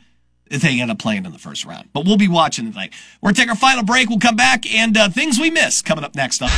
they 0.49 0.81
end 0.81 0.89
up 0.89 1.01
playing 1.01 1.27
in 1.27 1.33
the 1.33 1.39
first 1.39 1.65
round. 1.65 1.89
But 1.93 2.05
we'll 2.05 2.17
be 2.17 2.29
watching 2.29 2.71
tonight. 2.71 2.93
We're 3.21 3.31
going 3.31 3.35
to 3.35 3.41
take 3.41 3.51
our 3.51 3.57
final 3.57 3.83
break. 3.83 4.09
We'll 4.09 4.21
come 4.21 4.37
back 4.37 4.73
and 4.73 4.97
uh, 4.97 5.09
things 5.09 5.41
we 5.41 5.51
miss 5.51 5.83
coming 5.83 6.05
up 6.05 6.15
next 6.15 6.43
up. 6.43 6.51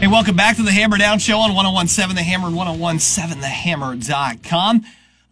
Hey, 0.00 0.08
welcome 0.08 0.34
back 0.34 0.56
to 0.56 0.64
the 0.64 0.72
Hammer 0.72 0.98
Down 0.98 1.20
Show 1.20 1.38
on 1.38 1.54
1017 1.54 2.16
The 2.16 2.22
Hammer 2.24 2.48
and 2.48 2.56
1017TheHammer.com. 2.56 4.84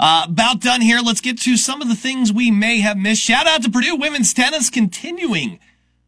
Uh, 0.05 0.25
about 0.27 0.61
done 0.61 0.81
here. 0.81 0.99
Let's 0.99 1.21
get 1.21 1.39
to 1.43 1.57
some 1.57 1.81
of 1.81 1.87
the 1.87 1.95
things 1.95 2.33
we 2.33 2.51
may 2.51 2.81
have 2.81 2.99
missed. 2.99 3.23
Shout 3.23 3.47
out 3.47 3.63
to 3.63 3.71
Purdue 3.71 3.95
women's 3.95 4.35
tennis 4.35 4.69
continuing 4.69 5.61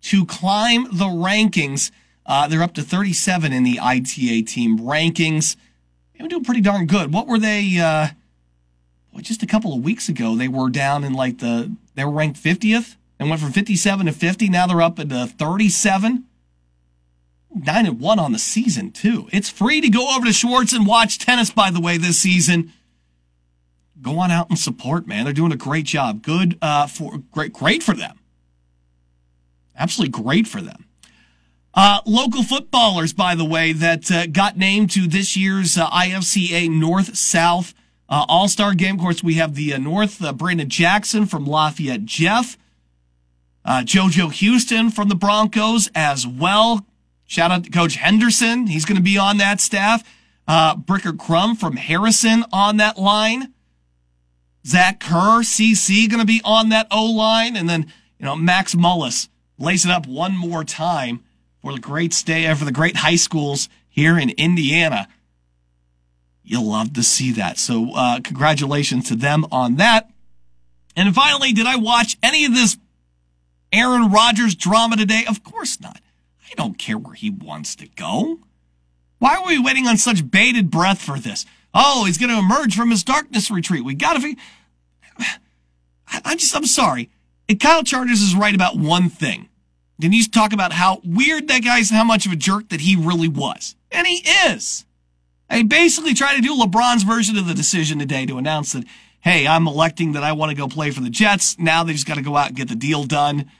to 0.02 0.26
climb 0.26 0.86
the 0.86 1.04
rankings. 1.04 1.92
Uh, 2.26 2.48
they're 2.48 2.64
up 2.64 2.74
to 2.74 2.82
37 2.82 3.52
in 3.52 3.62
the 3.62 3.78
ITA 3.78 4.42
team 4.42 4.80
rankings. 4.80 5.54
They're 6.18 6.26
doing 6.26 6.42
pretty 6.42 6.60
darn 6.60 6.86
good. 6.86 7.12
What 7.12 7.28
were 7.28 7.38
they? 7.38 7.78
Uh, 7.78 8.08
well, 9.12 9.22
just 9.22 9.44
a 9.44 9.46
couple 9.46 9.72
of 9.72 9.84
weeks 9.84 10.08
ago, 10.08 10.34
they 10.34 10.48
were 10.48 10.70
down 10.70 11.04
in 11.04 11.12
like 11.12 11.38
the 11.38 11.72
they 11.94 12.04
were 12.04 12.10
ranked 12.10 12.42
50th 12.42 12.96
and 13.20 13.30
went 13.30 13.40
from 13.40 13.52
57 13.52 14.06
to 14.06 14.12
50. 14.12 14.48
Now 14.48 14.66
they're 14.66 14.82
up 14.82 14.98
into 14.98 15.24
37. 15.24 16.24
Nine 17.54 17.86
and 17.86 18.00
one 18.00 18.18
on 18.18 18.32
the 18.32 18.40
season 18.40 18.90
too. 18.90 19.28
It's 19.32 19.48
free 19.48 19.80
to 19.80 19.88
go 19.88 20.16
over 20.16 20.26
to 20.26 20.32
Schwartz 20.32 20.72
and 20.72 20.84
watch 20.84 21.20
tennis. 21.20 21.52
By 21.52 21.70
the 21.70 21.80
way, 21.80 21.96
this 21.96 22.18
season, 22.18 22.72
go 24.04 24.18
on 24.18 24.30
out 24.30 24.50
and 24.50 24.58
support. 24.58 25.06
Man, 25.06 25.24
they're 25.24 25.32
doing 25.32 25.52
a 25.52 25.56
great 25.56 25.86
job. 25.86 26.22
Good 26.22 26.58
uh, 26.62 26.86
for 26.86 27.18
great, 27.32 27.52
great 27.52 27.82
for 27.82 27.94
them. 27.94 28.20
Absolutely 29.76 30.22
great 30.22 30.46
for 30.46 30.60
them. 30.60 30.86
Uh, 31.74 32.00
local 32.06 32.44
footballers, 32.44 33.12
by 33.12 33.34
the 33.34 33.44
way, 33.44 33.72
that 33.72 34.08
uh, 34.10 34.26
got 34.26 34.56
named 34.56 34.90
to 34.92 35.08
this 35.08 35.36
year's 35.36 35.76
uh, 35.76 35.88
IFCA 35.90 36.70
North 36.70 37.16
South 37.16 37.74
uh, 38.08 38.24
All 38.28 38.46
Star 38.46 38.74
game. 38.74 38.94
Of 38.94 39.00
course, 39.00 39.24
we 39.24 39.34
have 39.34 39.56
the 39.56 39.74
uh, 39.74 39.78
North 39.78 40.22
uh, 40.22 40.32
Brandon 40.32 40.68
Jackson 40.68 41.26
from 41.26 41.46
Lafayette, 41.46 42.04
Jeff, 42.04 42.56
JoJo 43.66 44.32
Houston 44.34 44.90
from 44.90 45.08
the 45.08 45.16
Broncos 45.16 45.90
as 45.94 46.26
well. 46.26 46.86
Shout 47.26 47.50
out 47.50 47.64
to 47.64 47.70
Coach 47.70 47.96
Henderson. 47.96 48.68
He's 48.68 48.84
going 48.84 48.96
to 48.96 49.02
be 49.02 49.18
on 49.18 49.38
that 49.38 49.60
staff. 49.60 50.04
Bricker 50.46 51.18
Crum 51.18 51.56
from 51.56 51.76
Harrison 51.76 52.44
on 52.52 52.76
that 52.76 52.98
line. 52.98 53.53
Zach 54.66 55.00
Kerr, 55.00 55.42
CC, 55.42 56.08
going 56.08 56.20
to 56.20 56.26
be 56.26 56.40
on 56.44 56.70
that 56.70 56.86
O 56.90 57.04
line. 57.04 57.56
And 57.56 57.68
then, 57.68 57.92
you 58.18 58.24
know, 58.24 58.36
Max 58.36 58.74
Mullis 58.74 59.28
lace 59.58 59.84
it 59.84 59.90
up 59.90 60.06
one 60.06 60.36
more 60.36 60.64
time 60.64 61.22
for 61.60 61.72
the 61.72 61.80
great 61.80 62.12
stay 62.12 62.52
for 62.54 62.64
the 62.64 62.72
great 62.72 62.96
high 62.96 63.16
schools 63.16 63.68
here 63.88 64.18
in 64.18 64.30
Indiana. 64.30 65.08
You'll 66.42 66.70
love 66.70 66.92
to 66.94 67.02
see 67.02 67.32
that. 67.32 67.58
So, 67.58 67.94
uh, 67.94 68.20
congratulations 68.22 69.08
to 69.08 69.16
them 69.16 69.46
on 69.50 69.76
that. 69.76 70.10
And 70.96 71.14
finally, 71.14 71.52
did 71.52 71.66
I 71.66 71.76
watch 71.76 72.16
any 72.22 72.44
of 72.44 72.54
this 72.54 72.76
Aaron 73.72 74.10
Rodgers 74.10 74.54
drama 74.54 74.96
today? 74.96 75.24
Of 75.28 75.42
course 75.42 75.80
not. 75.80 76.00
I 76.50 76.54
don't 76.54 76.78
care 76.78 76.98
where 76.98 77.14
he 77.14 77.30
wants 77.30 77.74
to 77.76 77.88
go. 77.88 78.38
Why 79.18 79.36
are 79.36 79.46
we 79.46 79.58
waiting 79.58 79.86
on 79.86 79.96
such 79.96 80.30
bated 80.30 80.70
breath 80.70 81.00
for 81.00 81.18
this? 81.18 81.46
Oh, 81.74 82.04
he's 82.04 82.18
going 82.18 82.30
to 82.30 82.38
emerge 82.38 82.76
from 82.76 82.90
his 82.90 83.02
darkness 83.02 83.50
retreat. 83.50 83.84
We 83.84 83.94
got 83.94 84.20
to. 84.20 84.36
I 86.08 86.36
just, 86.36 86.54
I'm 86.54 86.66
sorry. 86.66 87.10
And 87.48 87.58
Kyle 87.58 87.82
Charters 87.82 88.22
is 88.22 88.36
right 88.36 88.54
about 88.54 88.78
one 88.78 89.08
thing. 89.08 89.48
He's 90.00 90.28
talk 90.28 90.52
about 90.52 90.72
how 90.72 91.00
weird 91.04 91.48
that 91.48 91.64
guy's, 91.64 91.90
and 91.90 91.98
how 91.98 92.04
much 92.04 92.26
of 92.26 92.32
a 92.32 92.36
jerk 92.36 92.68
that 92.70 92.80
he 92.80 92.96
really 92.96 93.28
was. 93.28 93.74
And 93.90 94.06
he 94.06 94.26
is. 94.46 94.84
I 95.48 95.62
basically 95.62 96.14
tried 96.14 96.36
to 96.36 96.42
do 96.42 96.56
LeBron's 96.56 97.04
version 97.04 97.36
of 97.38 97.46
the 97.46 97.54
decision 97.54 97.98
today 97.98 98.26
to 98.26 98.38
announce 98.38 98.72
that, 98.72 98.84
hey, 99.20 99.46
I'm 99.46 99.66
electing 99.68 100.12
that 100.12 100.24
I 100.24 100.32
want 100.32 100.50
to 100.50 100.56
go 100.56 100.68
play 100.68 100.90
for 100.90 101.00
the 101.00 101.10
Jets. 101.10 101.58
Now 101.58 101.84
they 101.84 101.92
just 101.92 102.06
got 102.06 102.16
to 102.16 102.22
go 102.22 102.36
out 102.36 102.48
and 102.48 102.56
get 102.56 102.68
the 102.68 102.74
deal 102.74 103.04
done. 103.04 103.50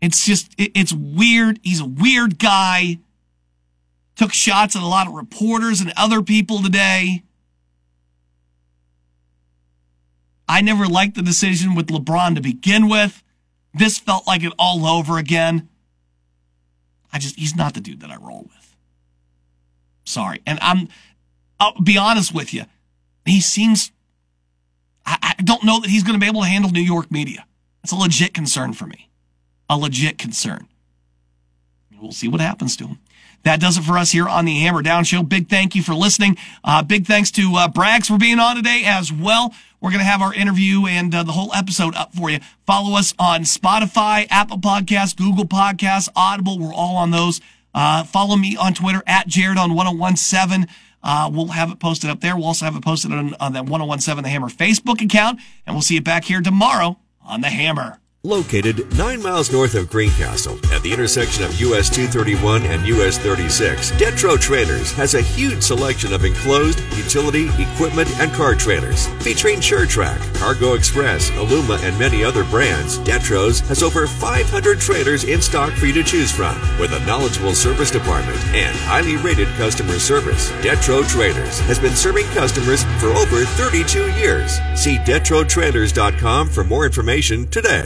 It's 0.00 0.24
just, 0.26 0.52
it, 0.58 0.72
it's 0.74 0.92
weird. 0.92 1.60
He's 1.62 1.80
a 1.80 1.86
weird 1.86 2.38
guy. 2.38 2.98
Took 4.20 4.34
shots 4.34 4.76
at 4.76 4.82
a 4.82 4.86
lot 4.86 5.06
of 5.06 5.14
reporters 5.14 5.80
and 5.80 5.94
other 5.96 6.20
people 6.20 6.60
today. 6.60 7.22
I 10.46 10.60
never 10.60 10.84
liked 10.84 11.14
the 11.14 11.22
decision 11.22 11.74
with 11.74 11.86
LeBron 11.86 12.34
to 12.34 12.42
begin 12.42 12.86
with. 12.90 13.22
This 13.72 13.98
felt 13.98 14.26
like 14.26 14.42
it 14.42 14.52
all 14.58 14.84
over 14.84 15.16
again. 15.16 15.70
I 17.10 17.18
just, 17.18 17.38
he's 17.38 17.56
not 17.56 17.72
the 17.72 17.80
dude 17.80 18.00
that 18.00 18.10
I 18.10 18.16
roll 18.16 18.42
with. 18.42 18.76
Sorry. 20.04 20.42
And 20.46 20.58
I'm, 20.60 20.88
I'll 21.58 21.80
be 21.80 21.96
honest 21.96 22.34
with 22.34 22.52
you. 22.52 22.64
He 23.24 23.40
seems, 23.40 23.90
I, 25.06 25.34
I 25.38 25.42
don't 25.42 25.64
know 25.64 25.80
that 25.80 25.88
he's 25.88 26.02
going 26.02 26.12
to 26.12 26.22
be 26.22 26.28
able 26.28 26.42
to 26.42 26.46
handle 26.46 26.70
New 26.70 26.82
York 26.82 27.10
media. 27.10 27.46
It's 27.82 27.92
a 27.92 27.96
legit 27.96 28.34
concern 28.34 28.74
for 28.74 28.84
me. 28.84 29.08
A 29.70 29.78
legit 29.78 30.18
concern. 30.18 30.68
We'll 31.98 32.12
see 32.12 32.28
what 32.28 32.42
happens 32.42 32.76
to 32.76 32.86
him. 32.86 32.98
That 33.42 33.60
does 33.60 33.78
it 33.78 33.82
for 33.82 33.96
us 33.96 34.10
here 34.10 34.28
on 34.28 34.44
the 34.44 34.58
Hammer 34.60 34.82
Down 34.82 35.04
Show. 35.04 35.22
Big 35.22 35.48
thank 35.48 35.74
you 35.74 35.82
for 35.82 35.94
listening. 35.94 36.36
Uh, 36.62 36.82
big 36.82 37.06
thanks 37.06 37.30
to 37.32 37.52
uh, 37.56 37.68
Braggs 37.68 38.06
for 38.06 38.18
being 38.18 38.38
on 38.38 38.56
today 38.56 38.82
as 38.84 39.12
well. 39.12 39.54
We're 39.80 39.90
going 39.90 40.00
to 40.00 40.04
have 40.04 40.20
our 40.20 40.34
interview 40.34 40.86
and 40.86 41.14
uh, 41.14 41.22
the 41.22 41.32
whole 41.32 41.54
episode 41.54 41.94
up 41.94 42.14
for 42.14 42.28
you. 42.28 42.40
Follow 42.66 42.98
us 42.98 43.14
on 43.18 43.42
Spotify, 43.42 44.26
Apple 44.30 44.58
Podcasts, 44.58 45.16
Google 45.16 45.46
Podcasts, 45.46 46.08
Audible. 46.14 46.58
We're 46.58 46.74
all 46.74 46.96
on 46.96 47.10
those. 47.10 47.40
Uh, 47.72 48.04
follow 48.04 48.36
me 48.36 48.56
on 48.56 48.74
Twitter 48.74 49.02
at 49.06 49.26
Jared 49.26 49.56
on 49.56 49.74
1017. 49.74 50.68
Uh, 51.02 51.30
we'll 51.32 51.48
have 51.48 51.70
it 51.70 51.78
posted 51.78 52.10
up 52.10 52.20
there. 52.20 52.36
We'll 52.36 52.46
also 52.46 52.66
have 52.66 52.76
it 52.76 52.82
posted 52.82 53.12
on, 53.12 53.34
on 53.40 53.54
that 53.54 53.64
1017 53.64 54.22
The 54.22 54.28
Hammer 54.28 54.48
Facebook 54.48 55.02
account. 55.02 55.40
And 55.66 55.74
we'll 55.74 55.82
see 55.82 55.94
you 55.94 56.02
back 56.02 56.24
here 56.24 56.42
tomorrow 56.42 56.98
on 57.24 57.40
The 57.40 57.48
Hammer. 57.48 58.00
Located 58.22 58.98
nine 58.98 59.22
miles 59.22 59.50
north 59.50 59.74
of 59.74 59.88
Greencastle 59.88 60.58
at 60.74 60.82
the 60.82 60.92
intersection 60.92 61.42
of 61.42 61.58
US 61.58 61.88
231 61.88 62.64
and 62.64 62.86
US 62.86 63.16
36, 63.16 63.92
Detro 63.92 64.38
Trailers 64.38 64.92
has 64.92 65.14
a 65.14 65.22
huge 65.22 65.62
selection 65.62 66.12
of 66.12 66.26
enclosed, 66.26 66.80
utility, 66.98 67.48
equipment, 67.58 68.10
and 68.20 68.30
car 68.32 68.54
trailers. 68.54 69.06
Featuring 69.24 69.60
SureTrack, 69.60 70.18
Cargo 70.34 70.74
Express, 70.74 71.30
Aluma, 71.30 71.82
and 71.82 71.98
many 71.98 72.22
other 72.22 72.44
brands, 72.44 72.98
Detro's 72.98 73.60
has 73.60 73.82
over 73.82 74.06
500 74.06 74.78
trailers 74.78 75.24
in 75.24 75.40
stock 75.40 75.72
for 75.72 75.86
you 75.86 75.94
to 75.94 76.04
choose 76.04 76.30
from. 76.30 76.60
With 76.78 76.92
a 76.92 77.02
knowledgeable 77.06 77.54
service 77.54 77.90
department 77.90 78.36
and 78.48 78.76
highly 78.80 79.16
rated 79.16 79.48
customer 79.56 79.98
service, 79.98 80.50
Detro 80.60 81.08
Trailers 81.08 81.58
has 81.60 81.78
been 81.78 81.96
serving 81.96 82.26
customers 82.34 82.84
for 83.00 83.08
over 83.16 83.46
32 83.46 84.12
years. 84.12 84.58
See 84.74 84.98
DetroTrailers.com 84.98 86.50
for 86.50 86.64
more 86.64 86.84
information 86.84 87.48
today. 87.48 87.78